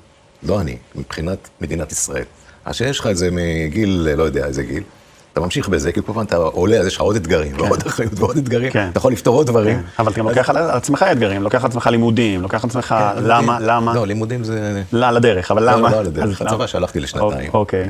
לא 0.43 0.61
אני, 0.61 0.77
מבחינת 0.95 1.49
מדינת 1.61 1.93
ישראל. 1.93 2.25
אז 2.65 2.75
שיש 2.77 3.01
לך 3.01 3.07
את 3.07 3.17
זה 3.17 3.29
מגיל, 3.33 4.09
לא 4.17 4.23
יודע 4.23 4.47
איזה 4.47 4.63
גיל, 4.63 4.83
אתה 5.33 5.41
ממשיך 5.41 5.69
בזה, 5.69 5.93
כי 5.93 6.01
כל 6.03 6.13
פעם 6.13 6.25
אתה 6.25 6.37
עולה, 6.37 6.77
אז 6.77 6.87
יש 6.87 6.97
לך 6.97 7.01
עוד 7.01 7.17
אתגרים, 7.17 7.53
ועוד 7.57 7.83
אחריות 7.87 8.13
ועוד 8.17 8.37
אתגרים, 8.37 8.71
כן. 8.71 8.89
אתה 8.91 8.99
יכול 8.99 9.13
לפתור 9.13 9.37
עוד 9.37 9.47
דברים. 9.47 9.79
כן. 9.79 9.85
אבל 9.99 10.13
אתה 10.13 10.21
גם 10.21 10.29
לוקח 10.29 10.51
על 10.51 10.57
עצמך 10.57 11.05
אתגרים, 11.13 11.43
לוקח 11.43 11.65
על 11.65 11.71
עצמך 11.71 11.87
לימודים, 11.87 12.43
לוקח 12.43 12.65
על 12.65 12.71
עצמך 12.71 12.85
כן, 12.85 13.23
למה, 13.23 13.41
לימודים- 13.41 13.69
למה, 13.69 13.95
לא, 13.95 14.07
לימודים 14.07 14.45
זה... 14.45 14.83
לא, 14.93 15.07
על 15.07 15.17
הדרך, 15.17 15.51
אבל 15.51 15.63
לא, 15.63 15.73
למה? 15.73 15.91
לא 15.91 15.99
על 15.99 16.07
הדרך, 16.07 16.43
הצבא? 16.43 16.67
שהלכתי 16.67 17.01
לשנתיים. 17.01 17.51
אוקיי, 17.55 17.89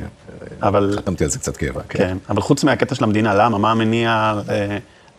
אבל, 0.63 0.95
חתמתי 0.97 1.25
על 1.25 1.31
זה 1.31 1.39
קצת 1.39 1.57
קבע. 1.57 1.81
כן, 1.89 2.17
אבל 2.29 2.41
חוץ 2.43 2.65
מהקטע 2.65 2.95
של 2.95 3.05
המדינה, 3.05 3.35
למה? 3.35 3.59
מה 3.59 3.71
המניע 3.71 4.35
אה, 4.49 4.79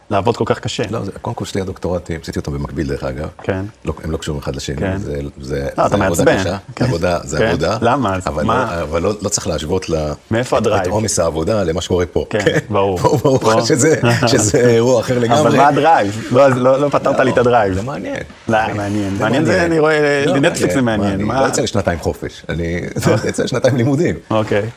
לעבוד 0.09 0.37
כל 0.37 0.43
כך 0.47 0.59
קשה? 0.59 0.83
לא, 0.89 1.03
זה- 1.03 1.11
קודם 1.21 1.35
כל 1.35 1.45
שתי 1.45 1.61
הדוקטורטים, 1.61 2.19
עשיתי 2.23 2.39
אותם 2.39 2.53
במקביל 2.53 2.87
דרך 2.87 3.03
אגב. 3.03 3.27
כן. 3.43 3.65
לא, 3.85 3.93
הם 4.03 4.11
לא 4.11 4.17
קשורים 4.17 4.41
אחד 4.41 4.55
לשני, 4.55 4.75
כן. 4.77 4.97
זה, 4.97 5.11
זה, 5.41 5.67
לא, 5.77 5.87
זה 5.87 5.95
עבודה. 6.05 6.37
קשה, 6.39 6.57
כן. 6.75 6.85
זה 6.85 6.89
עבודה, 6.89 7.19
זה 7.23 7.37
כן. 7.37 7.47
עבודה. 7.47 7.77
למה? 7.81 8.15
אז 8.15 8.27
אבל, 8.27 8.43
מה? 8.43 8.75
לא, 8.77 8.81
אבל 8.83 9.01
לא, 9.01 9.13
לא 9.21 9.29
צריך 9.29 9.47
להשוות 9.47 9.89
ל... 9.89 9.95
מאיפה 10.31 10.57
ה 10.57 10.61
drive? 10.61 10.81
את 10.81 10.87
עומס 10.87 11.19
העבודה 11.19 11.63
למה 11.63 11.81
שקורה 11.81 12.05
פה. 12.05 12.25
כן, 12.29 12.39
ברור. 12.69 12.99
ברור, 12.99 13.17
ברור 13.17 13.37
ברור. 13.39 13.53
לך 13.59 13.65
שזה, 13.67 13.95
שזה 14.27 14.57
אירוע 14.59 14.99
אחר 15.01 15.19
לגמרי. 15.19 15.41
אבל 15.41 15.57
מה 15.57 15.67
ה 15.67 15.76
drive? 15.76 16.27
לא, 16.31 16.47
לא 16.49 16.81
לא 16.81 16.89
פתרת 16.89 17.19
לי 17.19 17.31
את 17.31 17.37
ה 17.37 17.42
drive. 17.42 17.73
זה 17.73 17.81
מעניין. 17.81 18.17
לא, 18.47 18.57
מעניין. 18.75 19.17
מעניין 19.19 19.45
זה, 19.45 19.65
אני 19.65 19.79
רואה, 19.79 20.23
לא, 20.25 20.35
לנטפליקס 20.35 20.73
זה 20.73 20.81
מה, 20.81 20.97
מעניין. 20.97 21.31
אני 21.31 21.39
לא 21.39 21.45
יוצא 21.45 21.61
לשנתיים 21.61 21.99
חופש, 21.99 22.43
אני 22.49 22.81
יוצא 23.27 23.43
לשנתיים 23.43 23.75
לימודים. 23.77 24.15
אוקיי, 24.29 24.69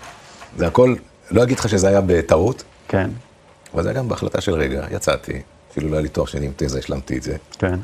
זה 0.59 0.67
הכל, 0.67 0.95
לא 1.31 1.43
אגיד 1.43 1.59
לך 1.59 1.69
שזה 1.69 1.89
היה 1.89 2.01
בטעות, 2.07 2.63
כן, 2.89 3.11
אבל 3.77 3.83
זה 3.83 3.89
היה 3.89 3.99
גם 3.99 4.09
בהחלטה 4.09 4.41
של 4.41 4.55
רגע, 4.55 4.87
יצאתי, 4.91 5.43
אפילו 5.71 5.89
לא 5.89 5.95
היה 5.95 6.03
לי 6.03 6.09
תואר 6.09 6.27
שני 6.27 6.47
עם 6.47 6.53
תזה, 6.57 6.79
השלמתי 6.79 7.19
את 7.19 7.23
זה. 7.23 7.37
כן, 7.59 7.79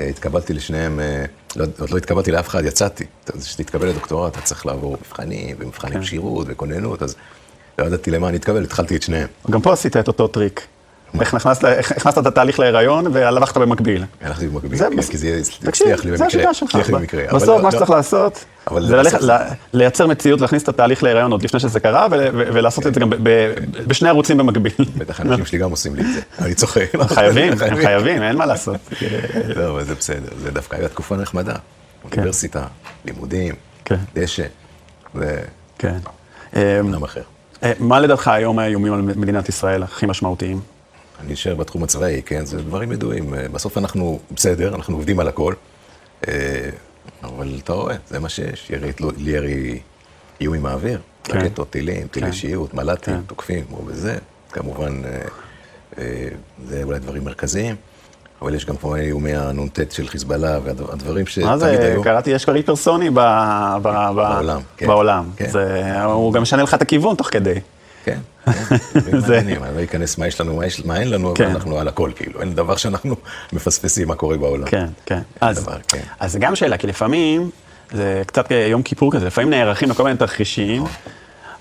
אה, 0.00 0.06
התקבלתי 0.06 0.52
לשניהם, 0.52 1.00
אה, 1.00 1.24
לא, 1.56 1.66
עוד 1.78 1.90
לא 1.90 1.96
התקבלתי 1.96 2.30
לאף 2.30 2.48
אחד, 2.48 2.64
יצאתי. 2.64 3.04
כשתתקבל 3.40 3.88
לדוקטורט, 3.88 4.32
אתה 4.32 4.40
צריך 4.40 4.66
לעבור 4.66 4.96
מבחנים, 5.00 5.56
ומבחני 5.58 5.90
כן. 5.90 6.00
כשירות, 6.00 6.46
וכוננות, 6.50 7.02
אז 7.02 7.16
לא 7.78 7.84
ידעתי 7.84 8.10
למה 8.10 8.28
אני 8.28 8.36
אתקבל, 8.36 8.64
התחלתי 8.64 8.96
את 8.96 9.02
שניהם. 9.02 9.28
גם 9.50 9.60
פה 9.60 9.72
עשית 9.72 9.96
את 9.96 10.08
אותו 10.08 10.28
טריק. 10.28 10.66
איך 11.20 11.34
נכנסת, 11.34 11.64
איך 11.64 11.92
הכנסת 11.92 12.18
את 12.18 12.26
התהליך 12.26 12.60
להיריון 12.60 13.04
והלכת 13.12 13.56
במקביל. 13.56 14.04
הלכתי 14.20 14.48
במקביל, 14.48 14.78
זה 14.78 14.88
כן, 14.96 15.02
כי 15.02 15.18
זה 15.18 15.40
הצליח 15.68 16.04
לי 16.04 16.16
זה 16.16 16.24
במקרה. 16.24 16.50
השיטה 16.50 16.54
שלך. 16.54 16.76
בסוף 17.34 17.48
לא- 17.48 17.56
מה 17.56 17.62
לא- 17.62 17.70
שצריך 17.70 17.90
לעשות, 17.90 18.44
אבל 18.70 18.86
זה 18.86 18.96
ללכת, 18.96 19.18
בסוף- 19.18 19.30
ל- 19.30 19.38
לייצר 19.72 20.06
מציאות, 20.06 20.40
להכניס 20.40 20.62
את 20.62 20.68
התהליך 20.68 21.02
להיריון 21.02 21.32
עוד 21.32 21.42
לפני 21.42 21.60
שזה 21.60 21.80
קרה, 21.80 22.06
ולעשות 22.32 22.86
את 22.86 22.94
זה 22.94 23.00
גם 23.00 23.10
ב- 23.10 23.54
בשני 23.86 24.08
ערוצים 24.08 24.36
במקביל. 24.36 24.72
בטח 24.98 25.20
האנשים 25.20 25.44
שלי 25.46 25.58
גם 25.58 25.70
עושים 25.70 25.94
לי 25.94 26.02
את 26.02 26.06
זה, 26.14 26.20
אני 26.44 26.54
צוחק. 26.54 26.84
חייבים, 27.08 27.52
הם 27.52 27.76
חייבים, 27.76 28.22
אין 28.22 28.36
מה 28.36 28.46
לעשות. 28.46 28.76
לא, 29.56 29.70
אבל 29.70 29.84
זה 29.84 29.94
בסדר, 29.94 30.28
זה 30.38 30.50
דווקא 30.50 30.76
הייתה 30.76 30.88
תקופה 30.88 31.16
נחמדה. 31.16 31.54
אוניברסיטה, 32.04 32.64
לימודים, 33.04 33.54
כן. 33.84 33.96
דשא, 34.14 34.42
זה 35.14 35.36
כן. 35.78 35.96
עולם 36.82 37.02
אחר. 37.02 37.22
אה, 37.62 37.72
מה 37.78 38.00
לדעתך 38.00 38.28
היום 38.28 38.58
האיומים 38.58 38.92
על 38.92 39.00
מדינת 39.02 39.48
ישראל 39.48 39.82
הכי 39.82 40.06
משמעותיים? 40.06 40.60
אני 41.20 41.34
אשאר 41.34 41.54
בתחום 41.54 41.82
הצבאי, 41.82 42.22
כן? 42.26 42.44
זה 42.44 42.62
דברים 42.62 42.92
ידועים. 42.92 43.34
אה, 43.34 43.48
בסוף 43.48 43.78
אנחנו 43.78 44.18
בסדר, 44.34 44.74
אנחנו 44.74 44.94
עובדים 44.96 45.20
על 45.20 45.28
הכל. 45.28 45.54
אה, 46.28 46.34
אבל 47.22 47.58
אתה 47.64 47.72
רואה, 47.72 47.94
זה 48.08 48.18
מה 48.18 48.28
שיש. 48.28 48.70
ירי, 48.70 48.92
תלו- 48.92 49.10
ירי 49.18 49.78
איומים 50.40 50.62
מהאוויר, 50.62 51.00
כן. 51.24 51.38
רקטות, 51.38 51.70
טילים, 51.70 52.06
טילי 52.06 52.26
כן. 52.26 52.32
שיעוט, 52.32 52.74
מל"טים, 52.74 53.14
כן. 53.14 53.20
תוקפים, 53.26 53.64
כמו 53.64 53.82
בזה. 53.82 54.18
כמובן, 54.52 55.02
אה, 55.98 56.02
זה 56.66 56.80
אולי 56.82 56.98
דברים 56.98 57.24
מרכזיים. 57.24 57.76
אבל 58.42 58.54
יש 58.54 58.64
גם 58.66 58.76
כמובן 58.76 58.96
איומי 58.98 59.34
הנ"ט 59.34 59.92
של 59.92 60.08
חיזבאללה, 60.08 60.58
והדברים 60.64 61.24
מה 61.24 61.30
שתמיד 61.30 61.56
זה, 61.56 61.66
היו. 61.88 62.02
קראתי, 62.02 62.30
יש 62.30 62.44
קריט 62.44 62.66
פרסוני 62.66 63.10
ב- 63.10 63.14
בעולם, 63.82 64.60
כן. 64.76 64.86
בעולם. 64.86 65.30
כן. 65.36 65.48
זה- 65.50 66.02
הוא 66.02 66.32
גם 66.32 66.42
משנה 66.42 66.62
לך 66.62 66.74
את 66.74 66.82
הכיוון 66.82 67.16
תוך 67.16 67.28
כדי. 67.32 67.54
כן, 67.54 67.60
כן, 68.04 68.12
זה- 68.14 68.20
מעניינים. 69.12 69.64
אני 69.64 69.76
לא 69.76 69.82
אכנס 69.84 70.18
מה 70.18 70.26
יש 70.26 70.40
לנו, 70.40 70.60
מה 70.84 71.00
אין 71.00 71.10
לנו, 71.10 71.28
אבל 71.28 71.36
כן. 71.36 71.50
אנחנו 71.50 71.78
על 71.78 71.88
הכל, 71.88 72.10
כאילו. 72.16 72.40
אין 72.40 72.54
דבר 72.54 72.76
שאנחנו 72.76 73.16
מפספסים 73.52 74.08
מה 74.08 74.14
קורה 74.14 74.36
בעולם. 74.36 74.66
כן, 74.66 74.86
כן. 75.06 75.20
כן. 75.88 75.98
אז 76.20 76.32
זה 76.32 76.38
גם 76.38 76.56
שאלה, 76.56 76.78
כי 76.78 76.86
לפעמים, 76.86 77.50
זה 77.92 78.22
קצת 78.26 78.50
יום 78.70 78.82
כיפור 78.82 79.12
כזה, 79.12 79.26
לפעמים 79.26 79.50
נערכים 79.50 79.90
לכל 79.90 80.04
מיני 80.04 80.16
תרחישים, 80.16 80.84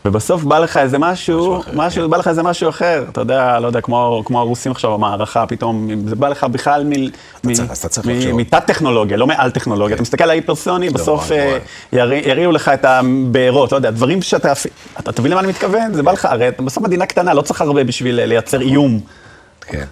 ובסוף 0.08 0.44
בא 0.44 0.60
לך 0.60 0.78
איזה 0.78 0.98
משהו, 0.98 1.38
משהו 1.40 1.60
אחר, 1.62 1.72
משהו, 1.74 2.04
כן. 2.04 2.10
בא 2.10 2.18
לך 2.18 2.28
איזה 2.28 2.44
משהו 2.44 2.70
אחר, 2.70 3.04
אתה 3.12 3.22
יודע, 3.22 3.60
לא 3.60 3.68
יודע, 3.68 3.82
כמו, 3.82 4.22
כמו 4.26 4.40
הרוסים 4.40 4.72
עכשיו 4.72 4.94
במערכה, 4.98 5.46
פתאום, 5.48 5.90
זה 6.08 6.16
בא 6.16 6.28
לך 6.30 6.44
בכלל 6.44 6.84
מ, 6.84 6.90
מ, 7.44 7.54
צריך- 7.54 7.72
אז 7.72 7.78
אתה 7.78 7.90
צריך 7.90 8.08
מ, 8.08 8.10
לחשוב. 8.10 8.32
מתת 8.34 8.64
טכנולוגיה, 8.68 9.18
לא 9.18 9.28
מעל 9.28 9.52
טכנולוגיה. 9.52 9.96
אתה 9.96 10.02
מסתכל 10.02 10.24
על 10.24 10.30
ההיפרסוני, 10.30 10.90
בסוף 10.90 11.26
וואי, 11.28 11.40
אה. 11.40 11.58
ירי- 11.94 12.22
יריעו 12.26 12.52
לך 12.52 12.70
את 12.70 12.86
הבארות, 12.86 13.72
לא 13.72 13.78
יודע, 13.78 13.92
דברים 13.92 14.22
שאתה, 14.22 14.54
אתה 15.00 15.12
תבין 15.12 15.32
למה 15.32 15.40
אני 15.42 15.48
מתכוון? 15.48 15.94
זה 15.94 16.04
בא 16.04 16.12
לך, 16.12 16.26
הרי 16.26 16.48
אתה 16.48 16.62
בסוף 16.64 16.84
מדינה 16.84 17.06
קטנה, 17.06 17.34
לא 17.34 17.42
צריך 17.42 17.62
הרבה 17.62 17.84
בשביל 17.84 18.26
לייצר 18.26 18.62
איום. 18.62 19.00
כן. 19.62 19.84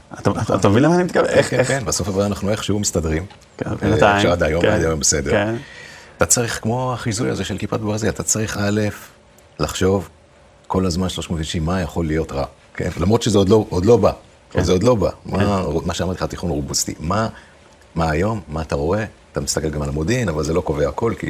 אתה, 0.56 0.70
מבין 0.70 0.84
למה 0.84 0.96
אני 0.96 1.04
מתכוון? 1.04 1.26
איך, 1.26 1.50
כן, 1.50 1.60
איך, 1.60 1.68
כן, 1.68 1.82
בסוף 1.86 2.08
אנחנו 2.20 2.52
איכשהו 2.52 2.80
מסתדרים. 2.80 3.26
כן, 3.58 3.70
אה, 3.70 3.76
בינתיים, 3.76 4.22
שעד 4.22 4.44
היום, 4.44 4.62
כן, 4.62 4.70
עד 4.72 4.82
היום 4.84 5.00
בסדר. 5.00 5.32
כן. 5.32 5.56
אתה 6.18 6.26
צריך, 6.26 6.60
כמו 6.62 6.94
החיזוי 6.94 7.30
הזה 7.30 7.44
של 7.44 7.58
כיפת 7.58 7.80
ברזל, 7.80 8.10
אתה 8.10 8.24
צריך 8.24 8.58
א', 8.58 8.82
לחשוב 9.60 10.10
כל 10.68 10.86
הזמן 10.86 11.10
360 11.10 11.66
מה 11.66 11.82
יכול 11.82 12.08
להיות 12.08 12.32
רע, 12.32 12.46
כן? 12.74 12.90
למרות 13.00 13.22
שזה 13.22 13.38
עוד 13.38 13.50
לא, 13.50 13.66
עוד 13.70 13.86
לא 13.86 13.98
בא, 13.98 14.12
כן. 14.52 14.64
זה 14.64 14.72
עוד 14.72 14.84
לא 14.84 14.96
בא. 14.96 15.10
מה, 15.26 15.64
מה 15.86 15.94
שאמרתי 15.94 16.18
לך, 16.18 16.30
תיכון 16.30 16.50
רובוסטי. 16.50 16.96
מה, 17.00 17.28
מה 17.96 18.12
היום, 18.12 18.42
מה 18.48 18.62
אתה 18.62 18.76
רואה? 18.76 19.06
אתה 19.32 19.42
מסתכל 19.42 19.70
גם 19.70 19.82
על 19.82 19.90
המודיעין, 19.90 20.30
אבל 20.30 20.44
זה 20.44 20.54
לא 20.54 20.62
קובע 20.62 20.90
הכל, 20.90 21.14
כי 21.20 21.28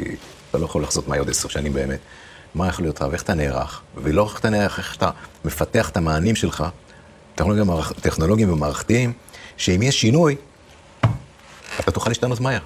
אתה 0.50 0.58
לא 0.58 0.64
יכול 0.64 0.82
לחזות 0.82 1.08
מה 1.08 1.14
יהיה 1.14 1.20
עוד 1.20 1.30
עשר 1.30 1.48
שנים 1.48 1.72
באמת. 1.72 1.98
מה 2.54 2.68
יכול 2.68 2.84
להיות 2.84 3.02
רע, 3.02 3.08
ואיך 3.08 3.22
אתה 3.22 3.34
נערך, 3.34 3.80
ולא 3.96 4.24
איך 4.24 4.40
אתה 4.40 4.50
נערך, 4.50 4.78
איך 4.78 4.96
אתה 4.96 5.10
מפתח 5.44 5.88
את 5.90 5.96
המענים 5.96 6.36
שלך, 6.36 6.64
טכנולוגיים 8.00 8.52
ומערכתיים, 8.52 9.12
שאם 9.56 9.82
יש 9.82 10.00
שינוי, 10.00 10.36
אתה 11.80 11.90
תוכל 11.90 12.10
להשתנות 12.10 12.40
מהר. 12.40 12.60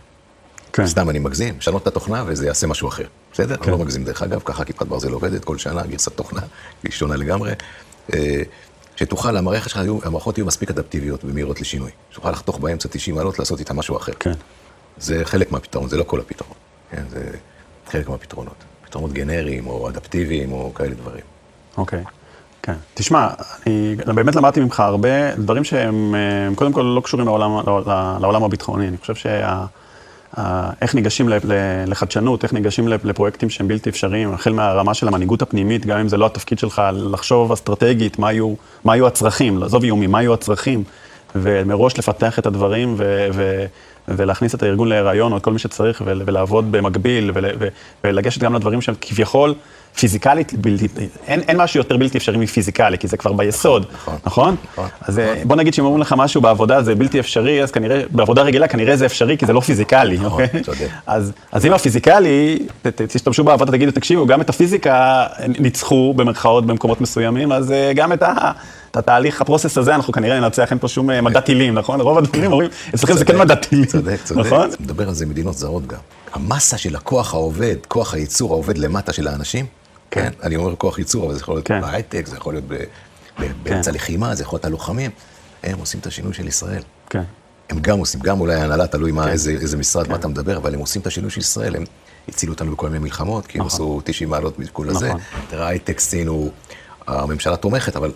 כן. 0.72 0.86
סתם 0.86 1.10
אני 1.10 1.18
מגזים, 1.18 1.54
לשנות 1.58 1.82
את 1.82 1.86
התוכנה 1.86 2.24
וזה 2.26 2.46
יעשה 2.46 2.66
משהו 2.66 2.88
אחר. 2.88 3.04
בסדר? 3.32 3.56
כן. 3.56 3.62
אני 3.62 3.72
לא 3.72 3.78
מגזים 3.78 4.04
דרך 4.04 4.22
אגב, 4.22 4.40
ככה 4.44 4.64
כיפת 4.64 4.86
ברזל 4.86 5.12
עובדת 5.12 5.44
כל 5.44 5.58
שנה, 5.58 5.82
גרסת 5.86 6.16
תוכנה, 6.16 6.40
היא 6.82 6.92
שונה 6.92 7.16
לגמרי. 7.16 7.52
אה, 8.14 8.42
שתוכל, 8.96 9.36
המערכת 9.36 9.70
שלך, 9.70 9.80
המערכות 10.02 10.38
יהיו 10.38 10.46
מספיק 10.46 10.70
אדפטיביות 10.70 11.24
ומהירות 11.24 11.60
לשינוי. 11.60 11.90
שתוכל 12.10 12.30
לחתוך 12.30 12.58
באמצע 12.58 12.88
90 12.88 13.16
מעלות, 13.16 13.38
לעשות 13.38 13.60
איתה 13.60 13.74
משהו 13.74 13.96
אחר. 13.96 14.12
כן. 14.20 14.32
זה 14.98 15.20
חלק 15.24 15.52
מהפתרון, 15.52 15.88
זה 15.88 15.96
לא 15.96 16.04
כל 16.04 16.20
הפתרון. 16.20 16.54
כן, 16.90 17.02
זה 17.10 17.30
חלק 17.90 18.08
מהפתרונות. 18.08 18.54
פתרונות 18.84 19.12
גנריים 19.12 19.66
או 19.66 19.88
אדפטיביים 19.88 20.52
או 20.52 20.74
כאלה 20.74 20.94
דברים. 20.94 21.24
אוקיי, 21.76 22.04
כן. 22.62 22.74
תשמע, 22.94 23.28
אני 23.66 23.96
באמת 24.06 24.36
למדתי 24.36 24.60
ממך 24.60 24.80
הרבה 24.80 25.34
דברים 25.34 25.64
שהם 25.64 26.14
אה, 26.14 26.54
קודם 26.54 26.72
כל 26.72 26.80
לא 26.96 27.00
קשורים 27.00 27.26
לעולם, 27.26 27.50
לעולם 28.20 28.44
הביטחוני. 28.44 28.88
אני 28.88 28.96
חושב 28.96 29.14
שה... 29.14 29.66
איך 30.80 30.94
ניגשים 30.94 31.28
לחדשנות, 31.86 32.44
איך 32.44 32.52
ניגשים 32.52 32.88
לפרויקטים 32.88 33.50
שהם 33.50 33.68
בלתי 33.68 33.90
אפשריים, 33.90 34.34
החל 34.34 34.52
מהרמה 34.52 34.94
של 34.94 35.08
המנהיגות 35.08 35.42
הפנימית, 35.42 35.86
גם 35.86 35.98
אם 35.98 36.08
זה 36.08 36.16
לא 36.16 36.26
התפקיד 36.26 36.58
שלך, 36.58 36.82
לחשוב 36.92 37.52
אסטרטגית 37.52 38.18
מה 38.18 38.32
יהיו, 38.32 38.54
מה 38.84 38.96
יהיו 38.96 39.06
הצרכים, 39.06 39.58
לעזוב 39.58 39.82
איומים, 39.82 40.10
מה 40.10 40.22
יהיו 40.22 40.34
הצרכים, 40.34 40.84
ומראש 41.34 41.98
לפתח 41.98 42.38
את 42.38 42.46
הדברים 42.46 42.94
ו- 42.98 43.28
ו- 43.32 43.64
ולהכניס 44.16 44.54
את 44.54 44.62
הארגון 44.62 44.88
להיריון 44.88 45.32
או 45.32 45.36
את 45.36 45.42
כל 45.42 45.52
מי 45.52 45.58
שצריך 45.58 46.02
ול- 46.06 46.22
ולעבוד 46.26 46.72
במקביל 46.72 47.30
ולגשת 48.04 48.40
גם 48.40 48.54
לדברים 48.54 48.80
שהם 48.80 48.94
כביכול 49.00 49.54
פיזיקלית 49.98 50.52
בלתי, 50.54 50.88
אין, 51.26 51.40
אין 51.40 51.56
משהו 51.56 51.78
יותר 51.80 51.96
בלתי 51.96 52.18
אפשרי 52.18 52.36
מפיזיקלי, 52.36 52.98
כי 52.98 53.08
זה 53.08 53.16
כבר 53.16 53.32
ביסוד, 53.32 53.86
נכון, 53.94 54.16
נכון? 54.24 54.56
נכון, 54.72 54.88
אז 55.00 55.18
אה, 55.18 55.42
בוא 55.44 55.56
נגיד 55.56 55.74
שאם 55.74 55.84
אומרים 55.84 56.00
לך 56.02 56.14
משהו 56.18 56.40
בעבודה 56.40 56.82
זה 56.82 56.94
בלתי 56.94 57.20
אפשרי, 57.20 57.62
אז 57.62 57.70
כנראה, 57.70 58.02
בעבודה 58.10 58.42
רגילה 58.42 58.68
כנראה 58.68 58.96
זה 58.96 59.06
אפשרי, 59.06 59.38
כי 59.38 59.46
זה 59.46 59.52
לא 59.52 59.60
פיזיקלי, 59.60 60.18
נכון, 60.18 60.42
אוקיי? 60.44 60.62
צודק. 60.62 60.88
אז, 61.06 61.32
אז 61.52 61.66
אם 61.66 61.72
הפיזיקלי, 61.72 62.58
ת- 62.82 62.86
ת- 62.86 63.02
תשתמשו 63.02 63.44
בעבודה, 63.44 63.72
תגידו, 63.72 63.90
תקשיבו, 63.92 64.26
גם 64.26 64.40
את 64.40 64.48
הפיזיקה 64.50 65.26
ניצחו 65.58 66.14
במרכאות 66.16 66.66
במקומות 66.66 67.00
מסוימים, 67.00 67.52
אז 67.52 67.72
אה, 67.72 67.92
גם 67.94 68.12
את, 68.12 68.22
ה, 68.22 68.50
את 68.90 68.96
התהליך, 68.96 69.40
הפרוסס 69.40 69.78
הזה, 69.78 69.94
אנחנו 69.94 70.12
כנראה 70.12 70.40
ננצח, 70.40 70.70
אין 70.70 70.78
פה 70.78 70.88
שום 70.88 71.10
אה, 71.10 71.20
מדע 71.20 71.40
טילים, 71.40 71.74
נכון? 71.74 72.00
רוב 72.00 72.18
הדברים 72.18 72.52
אומרים, 72.52 72.70
אצלכם 72.94 73.16
זה 73.16 73.24
כן 73.24 73.38
מדע 73.38 73.54
טילים, 73.54 73.84
צודק, 73.84 74.18
צודק. 74.24 74.40
נכון? 74.46 74.70
מדבר 74.80 75.08
על 75.08 75.14
זה 75.14 75.26
מדינות 75.26 75.54
זרות 75.54 75.86
גם. 75.86 75.98
המסה 76.32 76.78
של 76.78 76.96
הכוח 76.96 77.34
העובד, 77.34 77.76
כוח 77.88 78.14
הייצור 78.14 78.52
העובד 78.52 78.78
למטה 78.78 79.12
של 79.12 79.28
האנשים, 79.28 79.66
כן? 80.10 80.30
אני 80.42 80.56
אומר 80.56 80.76
כוח 80.76 80.98
ייצור, 80.98 81.26
אבל 81.26 81.34
זה 81.34 81.40
יכול 81.40 81.54
להיות 81.54 81.66
כן. 81.66 81.80
בהייטק, 81.80 82.26
זה 82.26 82.36
יכול 82.36 82.54
להיות 82.54 82.64
ב- 82.68 82.84
באמצע 83.62 83.92
לחימה, 83.92 84.34
זה 84.34 84.42
יכול 84.42 84.56
להיות 84.56 84.64
הלוחמים. 84.64 85.10
הם 85.62 85.78
עושים 85.78 86.00
את 86.00 86.06
השינוי 86.06 86.34
של 86.34 86.48
ישראל. 86.48 86.82
כן, 87.10 87.22
הם 87.70 87.78
גם 87.80 87.98
עושים, 87.98 88.20
גם 88.20 88.40
אולי 88.40 88.54
ההנהלה, 88.54 88.86
תלוי 88.86 89.12
מה, 89.12 89.24
כן. 89.24 89.28
איזה, 89.28 89.50
איזה 89.50 89.76
משרד, 89.76 90.04
כן. 90.04 90.10
מה 90.10 90.16
אתה 90.18 90.28
מדבר, 90.28 90.56
אבל 90.56 90.74
הם 90.74 90.80
עושים 90.80 91.02
את 91.02 91.06
השינוי 91.06 91.30
של 91.30 91.40
ישראל, 91.40 91.76
הם 91.76 91.84
הצילו 92.28 92.52
אותנו 92.52 92.72
בכל 92.72 92.88
מיני 92.88 92.98
מלחמות, 93.04 93.46
כי 93.46 93.58
הם 93.58 93.66
נכון. 93.66 93.76
עשו 93.76 94.00
90 94.04 94.30
מעלות 94.30 94.58
מכל 94.58 94.88
הזה. 94.88 95.08
נכון. 95.08 95.20
תראה, 95.48 95.66
הייטק 95.66 96.00
סין 96.00 96.28
הוא, 96.28 96.50
הממשלה 97.06 97.56
תומכת, 97.56 97.96
אבל 97.96 98.12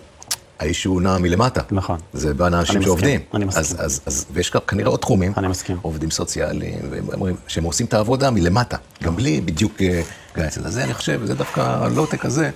האישו 0.59 0.99
נע 0.99 1.17
מלמטה. 1.17 1.61
נכון. 1.71 1.99
זה 2.13 2.33
באנשים 2.33 2.75
אני 2.75 2.85
שעובדים. 2.85 3.19
אני 3.33 3.45
מסכים. 3.45 3.63
אז, 3.63 3.75
אז, 3.79 4.01
אז, 4.05 4.25
ויש 4.31 4.51
כנראה 4.67 4.89
עוד 4.89 4.99
תחומים. 4.99 5.33
אני 5.37 5.47
מסכים. 5.47 5.77
עובדים 5.81 6.11
סוציאליים, 6.11 6.79
והם 6.91 7.05
אומרים 7.13 7.35
שהם 7.47 7.63
עושים 7.63 7.85
את 7.85 7.93
העבודה 7.93 8.31
מלמטה, 8.31 8.77
גם 9.03 9.15
בלי 9.15 9.41
בדיוק 9.41 9.81
אה, 9.81 10.01
גייס. 10.35 10.57
אז 10.57 10.73
זה 10.73 10.83
אני 10.83 10.93
חושב, 10.93 11.25
זה 11.25 11.35
דווקא 11.35 11.61
הלואו-טק 11.61 12.25
הזה, 12.25 12.49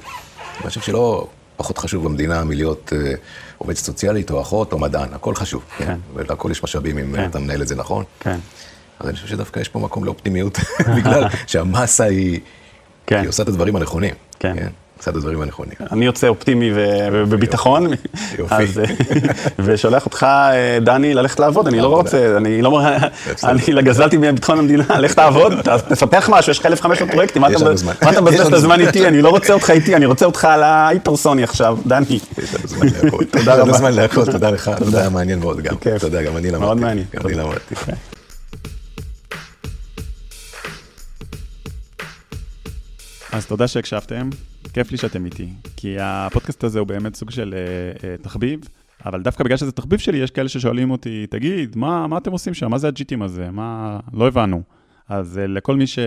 אני 0.60 0.68
חושב 0.68 0.82
שלא 0.82 1.28
פחות 1.58 1.78
חשוב 1.78 2.06
במדינה 2.06 2.43
מלהיות 2.43 2.93
אה, 2.95 3.14
עובד 3.58 3.74
סוציאלית 3.74 4.32
או 4.32 4.41
אחות 4.41 4.74
או 4.74 4.80
מדען, 4.80 5.14
הכל 5.14 5.36
חשוב. 5.36 5.64
כן. 5.78 5.97
ולהכל 6.14 6.52
יש 6.52 6.64
משאבים 6.64 6.97
אם 6.97 7.16
כן. 7.16 7.30
אתה 7.30 7.39
מנהל 7.39 7.62
את 7.62 7.68
זה 7.68 7.76
נכון. 7.76 8.04
כן. 8.20 8.38
אז 9.00 9.08
אני 9.08 9.16
חושב 9.16 9.28
שדווקא 9.28 9.60
יש 9.60 9.70
פה 9.70 9.80
מקום 9.80 10.04
לאופטימיות, 10.04 10.58
בגלל 10.97 11.24
שהמסה 11.47 12.04
היא, 12.04 12.39
כן. 13.08 13.20
היא 13.20 13.30
עושה 13.30 13.43
את 13.43 13.47
הדברים 13.47 13.76
הנכונים. 13.76 14.14
כן. 14.39 14.52
עושה 14.52 14.64
את 15.02 15.16
הדברים 15.16 15.41
הנכונים. 15.41 15.74
אני 15.91 16.06
יוצא 16.06 16.28
אופטימי 16.28 16.72
ובביטחון, 17.12 17.88
יופי. 18.38 18.56
אז, 18.56 18.80
אה, 18.80 18.86
ושולח 19.60 20.06
אותך, 20.06 20.24
אה, 20.24 20.78
דני, 20.82 21.14
ללכת 21.14 21.39
לעבוד, 21.39 21.68
אני 21.68 21.80
לא. 21.80 21.88
רוצה, 21.88 22.38
אני 22.38 22.62
לא, 22.62 22.82
בסדר. 23.34 23.52
אני 23.52 23.62
לא 23.72 23.82
גזלתי 23.82 24.18
מביטחון 24.18 24.60
המדינה, 24.60 25.00
לך 25.00 25.14
תעבוד, 25.14 25.54
תפתח 25.89 26.30
משהו, 26.32 26.52
יש 26.52 26.60
לך 26.60 26.66
1,500 26.66 27.12
פרויקטים, 27.12 27.41
מה 27.41 27.47
אתה 27.47 28.22
מבזבז 28.22 28.47
את 28.47 28.54
הזמן 28.54 28.76
זמן. 28.76 28.88
איתי, 28.88 29.08
אני 29.08 29.22
לא 29.22 29.30
רוצה 29.30 29.54
אותך 29.54 29.70
איתי, 29.70 29.95
אני 29.95 30.06
רוצה 30.06 30.26
אותך 30.26 30.45
על 30.45 30.64
ההיפרסוני 30.64 31.43
עכשיו, 31.43 31.78
דני. 31.86 32.06
יש 32.10 32.56
לנו 32.56 32.68
זמן 32.68 32.88
להכל. 32.88 33.24
תודה 33.32 33.39
יש 33.41 33.47
לנו 33.47 33.64
רבה. 33.64 33.78
זמן 33.78 33.91
להכל, 33.91 34.26
תודה 34.26 34.50
לך, 34.50 34.72
זה 34.80 35.00
היה 35.00 35.10
מעניין 35.10 35.39
מאוד 35.39 35.62
גם. 35.62 35.76
כיף. 35.78 36.02
תודה, 36.02 36.24
גם 36.24 36.38
אני 36.38 36.47
למדתי. 36.47 36.66
מאוד 36.66 36.78
מעניין. 36.78 37.06
גם 37.16 37.28
אני. 37.28 37.34
למדתי. 37.36 37.76
אז 43.32 43.45
תודה 43.45 43.68
שהקשבתם, 43.68 44.30
כיף 44.74 44.92
לי 44.92 44.98
שאתם 44.98 45.26
איתי, 45.26 45.50
כי 45.76 45.96
הפודקאסט 46.00 46.64
הזה 46.64 46.80
הוא 46.80 46.88
באמת 46.88 47.16
סוג 47.16 47.32
של 47.32 47.56
אה, 47.58 48.10
אה, 48.10 48.18
תחביב, 48.18 48.60
אבל 49.06 49.22
דווקא 49.22 49.44
בגלל 49.44 49.58
שזה 49.58 49.72
תחביב 49.72 50.00
שלי, 50.00 50.18
יש 50.18 50.32
כאלה 50.32 50.50
ששואלים 50.50 50.92
אותי, 50.92 51.28
תגיד, 51.30 51.78
מה, 51.78 52.08
מה 52.08 52.18
אתם 52.18 52.32
עושים 52.32 52.54
שם? 52.54 52.72
מה 52.72 52.78
זה 52.78 52.88
הג'יטים 52.88 53.22
הזה? 53.22 53.52
מה... 53.52 54.00
לא 54.14 54.28
הבנו. 54.28 54.62
אז 55.10 55.38
אה, 55.38 55.48
לכל 55.48 55.76
מי 55.76 55.88
ש... 55.88 56.00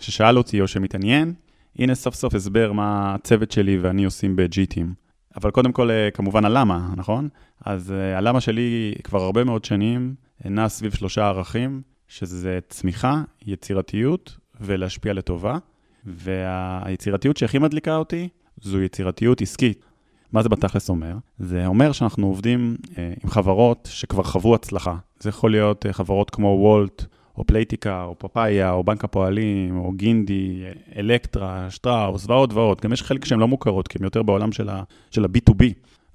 ששאל 0.00 0.38
אותי 0.38 0.60
או 0.60 0.68
שמתעניין, 0.68 1.34
הנה 1.78 1.94
סוף 1.94 2.14
סוף 2.14 2.34
הסבר 2.34 2.72
מה 2.72 3.14
הצוות 3.14 3.50
שלי 3.50 3.78
ואני 3.78 4.04
עושים 4.04 4.36
בג'יטים. 4.36 4.94
אבל 5.36 5.50
קודם 5.50 5.72
כל, 5.72 5.90
אה, 5.90 6.08
כמובן 6.14 6.44
הלמה, 6.44 6.88
נכון? 6.96 7.28
אז 7.64 7.92
אה, 7.92 8.18
הלמה 8.18 8.40
שלי 8.40 8.94
כבר 9.04 9.22
הרבה 9.22 9.44
מאוד 9.44 9.64
שנים 9.64 10.14
נע 10.44 10.68
סביב 10.68 10.94
שלושה 10.94 11.26
ערכים, 11.26 11.82
שזה 12.08 12.58
צמיחה, 12.68 13.22
יצירתיות 13.46 14.36
ולהשפיע 14.60 15.12
לטובה. 15.12 15.58
והיצירתיות 16.06 17.36
שהכי 17.36 17.58
מדליקה 17.58 17.96
אותי, 17.96 18.28
זו 18.62 18.82
יצירתיות 18.82 19.40
עסקית. 19.42 19.84
מה 20.32 20.42
זה 20.42 20.48
בתכלס 20.48 20.88
אומר? 20.88 21.14
זה 21.38 21.66
אומר 21.66 21.92
שאנחנו 21.92 22.26
עובדים 22.26 22.76
אה, 22.98 23.12
עם 23.24 23.30
חברות 23.30 23.88
שכבר 23.92 24.22
חוו 24.22 24.54
הצלחה. 24.54 24.96
זה 25.20 25.28
יכול 25.28 25.50
להיות 25.50 25.86
אה, 25.86 25.92
חברות 25.92 26.30
כמו 26.30 26.56
וולט, 26.60 27.04
או 27.38 27.44
פלייטיקה, 27.46 28.04
או 28.04 28.18
פאפאיה, 28.18 28.72
או 28.72 28.84
בנק 28.84 29.04
הפועלים, 29.04 29.78
או 29.78 29.92
גינדי, 29.92 30.62
אה, 30.64 31.00
אלקטרה, 31.00 31.66
שטראוס, 31.70 32.26
ועוד 32.28 32.52
ועוד. 32.52 32.80
גם 32.80 32.92
יש 32.92 33.02
חלק 33.02 33.24
שהן 33.24 33.38
לא 33.38 33.48
מוכרות, 33.48 33.88
כי 33.88 33.98
הן 33.98 34.04
יותר 34.04 34.22
בעולם 34.22 34.52
של 34.52 34.68
ה- 34.68 34.82
של 35.10 35.24
ה-B2B. 35.24 35.64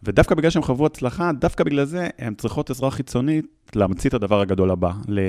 ודווקא 0.06 0.36
בגלל 0.36 0.50
שהן 0.50 0.64
חוו 0.64 0.86
הצלחה, 0.86 1.32
דווקא 1.40 1.64
בגלל 1.64 1.86
זה 1.86 2.08
הן 2.20 2.34
צריכות 2.36 2.70
עזרה 2.70 2.92
חיצונית 2.92 3.46
להמציא 3.76 4.10
את 4.10 4.14
הדבר 4.14 4.42
הגדול 4.42 4.72
הבא. 4.72 4.92
ל... 5.08 5.20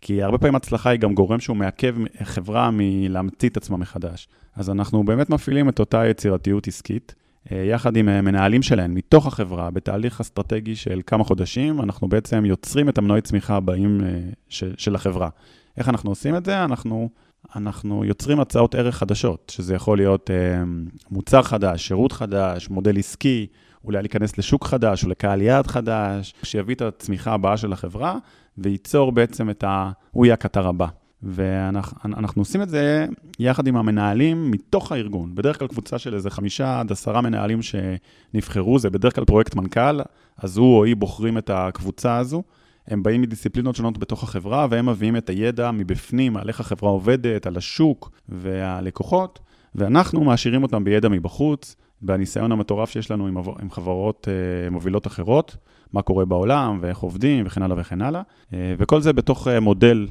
כי 0.00 0.22
הרבה 0.22 0.38
פעמים 0.38 0.54
הצלחה 0.54 0.90
היא 0.90 1.00
גם 1.00 1.14
גורם 1.14 1.40
שהוא 1.40 1.56
מעכב 1.56 1.94
חברה 2.22 2.70
מלהמציא 2.72 3.48
את 3.48 3.56
עצמה 3.56 3.76
מחדש. 3.76 4.28
אז 4.56 4.70
אנחנו 4.70 5.04
באמת 5.04 5.30
מפעילים 5.30 5.68
את 5.68 5.78
אותה 5.78 6.06
יצירתיות 6.06 6.68
עסקית, 6.68 7.14
אה, 7.52 7.56
יחד 7.56 7.96
עם 7.96 8.08
אה, 8.08 8.22
מנהלים 8.22 8.62
שלהן, 8.62 8.94
מתוך 8.94 9.26
החברה, 9.26 9.70
בתהליך 9.70 10.20
אסטרטגי 10.20 10.76
של 10.76 11.00
כמה 11.06 11.24
חודשים, 11.24 11.80
אנחנו 11.80 12.08
בעצם 12.08 12.44
יוצרים 12.44 12.88
את 12.88 12.98
המנועי 12.98 13.20
צמיחה 13.20 13.56
הבאים 13.56 14.00
אה, 14.04 14.20
ש... 14.48 14.64
של 14.76 14.94
החברה. 14.94 15.28
איך 15.76 15.88
אנחנו 15.88 16.10
עושים 16.10 16.36
את 16.36 16.44
זה? 16.44 16.64
אנחנו, 16.64 17.08
אנחנו 17.56 18.04
יוצרים 18.04 18.40
הצעות 18.40 18.74
ערך 18.74 18.96
חדשות, 18.96 19.52
שזה 19.54 19.74
יכול 19.74 19.98
להיות 19.98 20.30
אה, 20.30 20.62
מוצר 21.10 21.42
חדש, 21.42 21.88
שירות 21.88 22.12
חדש, 22.12 22.70
מודל 22.70 22.98
עסקי, 22.98 23.46
אולי 23.84 24.02
להיכנס 24.02 24.38
לשוק 24.38 24.64
חדש 24.64 25.04
או 25.04 25.08
לקהל 25.08 25.42
יעד 25.42 25.66
חדש, 25.66 26.34
שיביא 26.42 26.74
את 26.74 26.82
הצמיחה 26.82 27.32
הבאה 27.32 27.56
של 27.56 27.72
החברה 27.72 28.16
וייצור 28.58 29.12
בעצם 29.12 29.50
את 29.50 29.64
ה... 29.64 29.90
הוא 30.10 30.26
יהיה 30.26 30.34
הקטר 30.34 30.68
הבא. 30.68 30.86
ואנחנו 31.22 32.42
עושים 32.42 32.62
את 32.62 32.68
זה 32.68 33.06
יחד 33.38 33.66
עם 33.66 33.76
המנהלים 33.76 34.50
מתוך 34.50 34.92
הארגון. 34.92 35.34
בדרך 35.34 35.58
כלל 35.58 35.68
קבוצה 35.68 35.98
של 35.98 36.14
איזה 36.14 36.30
חמישה 36.30 36.80
עד 36.80 36.92
עשרה 36.92 37.20
מנהלים 37.20 37.60
שנבחרו, 37.62 38.78
זה 38.78 38.90
בדרך 38.90 39.14
כלל 39.14 39.24
פרויקט 39.24 39.54
מנכ"ל, 39.54 40.00
אז 40.38 40.56
הוא 40.56 40.78
או 40.78 40.84
היא 40.84 40.96
בוחרים 40.96 41.38
את 41.38 41.50
הקבוצה 41.50 42.16
הזו. 42.16 42.42
הם 42.88 43.02
באים 43.02 43.22
מדיסציפלינות 43.22 43.76
שונות 43.76 43.98
בתוך 43.98 44.22
החברה, 44.22 44.66
והם 44.70 44.88
מביאים 44.88 45.16
את 45.16 45.30
הידע 45.30 45.70
מבפנים, 45.70 46.36
על 46.36 46.48
איך 46.48 46.60
החברה 46.60 46.90
עובדת, 46.90 47.46
על 47.46 47.56
השוק 47.56 48.10
והלקוחות, 48.28 49.38
ואנחנו 49.74 50.24
מעשירים 50.24 50.62
אותם 50.62 50.84
בידע 50.84 51.08
מבחוץ, 51.08 51.76
בניסיון 52.02 52.52
המטורף 52.52 52.90
שיש 52.90 53.10
לנו 53.10 53.26
עם, 53.26 53.36
עם 53.38 53.70
חברות 53.70 54.28
uh, 54.28 54.70
מובילות 54.70 55.06
אחרות, 55.06 55.56
מה 55.92 56.02
קורה 56.02 56.24
בעולם 56.24 56.78
ואיך 56.80 56.98
עובדים 56.98 57.46
וכן 57.46 57.62
הלאה 57.62 57.76
וכן 57.80 58.02
הלאה. 58.02 58.22
Uh, 58.22 58.54
וכל 58.78 59.00
זה 59.00 59.12
בתוך 59.12 59.46
uh, 59.46 59.60
מודל, 59.60 60.06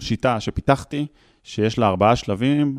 שיטה 0.00 0.40
שפיתחתי, 0.40 1.06
שיש 1.42 1.78
לה 1.78 1.88
ארבעה 1.88 2.16
שלבים. 2.16 2.78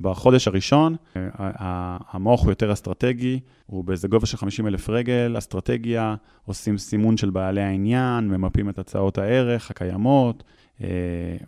בחודש 0.00 0.48
הראשון, 0.48 0.96
המוח 1.14 2.42
הוא 2.42 2.50
יותר 2.50 2.72
אסטרטגי, 2.72 3.40
הוא 3.66 3.84
באיזה 3.84 4.08
גובה 4.08 4.26
של 4.26 4.36
50 4.36 4.66
אלף 4.66 4.90
רגל, 4.90 5.34
אסטרטגיה, 5.38 6.14
עושים 6.44 6.78
סימון 6.78 7.16
של 7.16 7.30
בעלי 7.30 7.62
העניין, 7.62 8.28
ממפים 8.28 8.68
את 8.68 8.78
הצעות 8.78 9.18
הערך 9.18 9.70
הקיימות, 9.70 10.44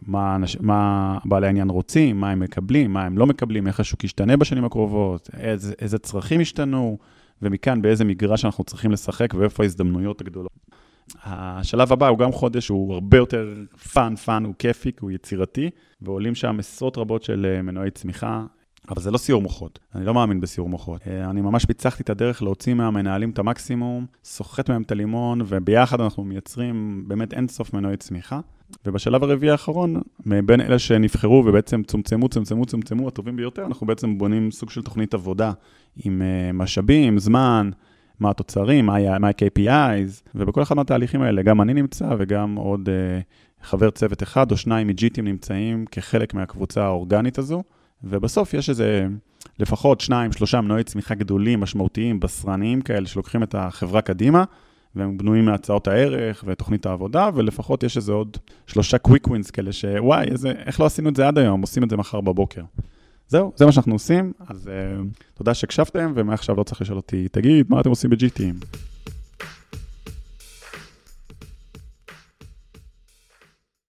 מה, 0.06 0.36
מה 0.60 1.18
בעלי 1.24 1.46
העניין 1.46 1.70
רוצים, 1.70 2.20
מה 2.20 2.30
הם 2.30 2.40
מקבלים, 2.40 2.92
מה 2.92 3.04
הם 3.04 3.18
לא 3.18 3.26
מקבלים, 3.26 3.66
איך 3.66 3.80
השוק 3.80 4.04
ישתנה 4.04 4.36
בשנים 4.36 4.64
הקרובות, 4.64 5.30
איזה, 5.36 5.74
איזה 5.78 5.98
צרכים 5.98 6.40
ישתנו, 6.40 6.98
ומכאן 7.42 7.82
באיזה 7.82 8.04
מגרש 8.04 8.44
אנחנו 8.44 8.64
צריכים 8.64 8.92
לשחק 8.92 9.34
ואיפה 9.34 9.62
ההזדמנויות 9.62 10.20
הגדולות. 10.20 10.52
השלב 11.24 11.92
הבא 11.92 12.08
הוא 12.08 12.18
גם 12.18 12.32
חודש, 12.32 12.68
הוא 12.68 12.94
הרבה 12.94 13.16
יותר 13.16 13.54
fun, 13.92 14.16
fun, 14.16 14.44
הוא 14.44 14.54
כיפי, 14.58 14.92
הוא 15.00 15.10
יצירתי, 15.10 15.70
ועולים 16.02 16.34
שם 16.34 16.56
עשרות 16.58 16.98
רבות 16.98 17.22
של 17.22 17.60
מנועי 17.62 17.90
צמיחה. 17.90 18.44
אבל 18.90 19.02
זה 19.02 19.10
לא 19.10 19.18
סיעור 19.18 19.42
מוחות, 19.42 19.78
אני 19.94 20.04
לא 20.04 20.14
מאמין 20.14 20.40
בסיעור 20.40 20.68
מוחות. 20.68 21.00
אני 21.08 21.40
ממש 21.40 21.64
פיצחתי 21.64 22.02
את 22.02 22.10
הדרך 22.10 22.42
להוציא 22.42 22.74
מהמנהלים 22.74 23.30
את 23.30 23.38
המקסימום, 23.38 24.06
סוחט 24.24 24.70
מהם 24.70 24.82
את 24.82 24.92
הלימון, 24.92 25.40
וביחד 25.46 26.00
אנחנו 26.00 26.24
מייצרים 26.24 27.04
באמת 27.06 27.32
אינסוף 27.32 27.74
מנועי 27.74 27.96
צמיחה. 27.96 28.40
ובשלב 28.86 29.22
הרביעי 29.22 29.50
האחרון, 29.52 30.00
מבין 30.26 30.60
אלה 30.60 30.78
שנבחרו 30.78 31.42
ובעצם 31.46 31.82
צומצמו, 31.82 32.28
צומצמו, 32.28 32.66
צומצמו, 32.66 33.08
הטובים 33.08 33.36
ביותר, 33.36 33.66
אנחנו 33.66 33.86
בעצם 33.86 34.18
בונים 34.18 34.50
סוג 34.50 34.70
של 34.70 34.82
תוכנית 34.82 35.14
עבודה 35.14 35.52
עם 36.04 36.22
משאבים, 36.54 37.18
זמן, 37.18 37.70
מה 38.20 38.30
התוצרים, 38.30 38.86
מה 38.86 38.96
ה-KPIs, 38.96 40.30
ובכל 40.34 40.62
אחד 40.62 40.76
מהתהליכים 40.76 41.22
האלה, 41.22 41.42
גם 41.42 41.60
אני 41.60 41.74
נמצא 41.74 42.08
וגם 42.18 42.54
עוד 42.54 42.88
uh, 42.88 43.66
חבר 43.66 43.90
צוות 43.90 44.22
אחד 44.22 44.52
או 44.52 44.56
שניים 44.56 44.86
מג'יטים 44.86 45.24
נמצאים 45.24 45.84
כחלק 45.90 46.34
מהקבוצה 46.34 46.84
האורגנית 46.84 47.38
הזו, 47.38 47.62
ובסוף 48.04 48.54
יש 48.54 48.70
איזה 48.70 49.06
לפחות 49.58 50.00
שניים, 50.00 50.32
שלושה 50.32 50.60
מנועי 50.60 50.84
צמיחה 50.84 51.14
גדולים, 51.14 51.60
משמעותיים, 51.60 52.20
בשרניים 52.20 52.80
כאלה, 52.80 53.06
שלוקחים 53.06 53.42
את 53.42 53.54
החברה 53.58 54.00
קדימה, 54.00 54.44
והם 54.96 55.18
בנויים 55.18 55.44
מהצעות 55.44 55.88
הערך 55.88 56.44
ותוכנית 56.46 56.86
העבודה, 56.86 57.30
ולפחות 57.34 57.82
יש 57.82 57.96
איזה 57.96 58.12
עוד 58.12 58.36
שלושה 58.66 58.98
קוויק 58.98 59.26
ווינס 59.26 59.50
כאלה 59.50 59.72
שוואי, 59.72 60.28
איזה, 60.28 60.50
איך 60.50 60.80
לא 60.80 60.86
עשינו 60.86 61.08
את 61.08 61.16
זה 61.16 61.28
עד 61.28 61.38
היום, 61.38 61.60
עושים 61.60 61.84
את 61.84 61.90
זה 61.90 61.96
מחר 61.96 62.20
בבוקר. 62.20 62.62
זהו, 63.28 63.52
זה 63.56 63.66
מה 63.66 63.72
שאנחנו 63.72 63.92
עושים, 63.92 64.32
אז 64.48 64.66
uh, 64.66 65.04
תודה 65.34 65.54
שהקשבתם, 65.54 66.12
ומעכשיו 66.14 66.56
לא 66.56 66.62
צריך 66.62 66.80
לשאול 66.80 66.96
אותי, 66.96 67.28
תגיד, 67.28 67.66
מה 67.68 67.80
אתם 67.80 67.90
עושים 67.90 68.10
ב-GTים? 68.10 68.64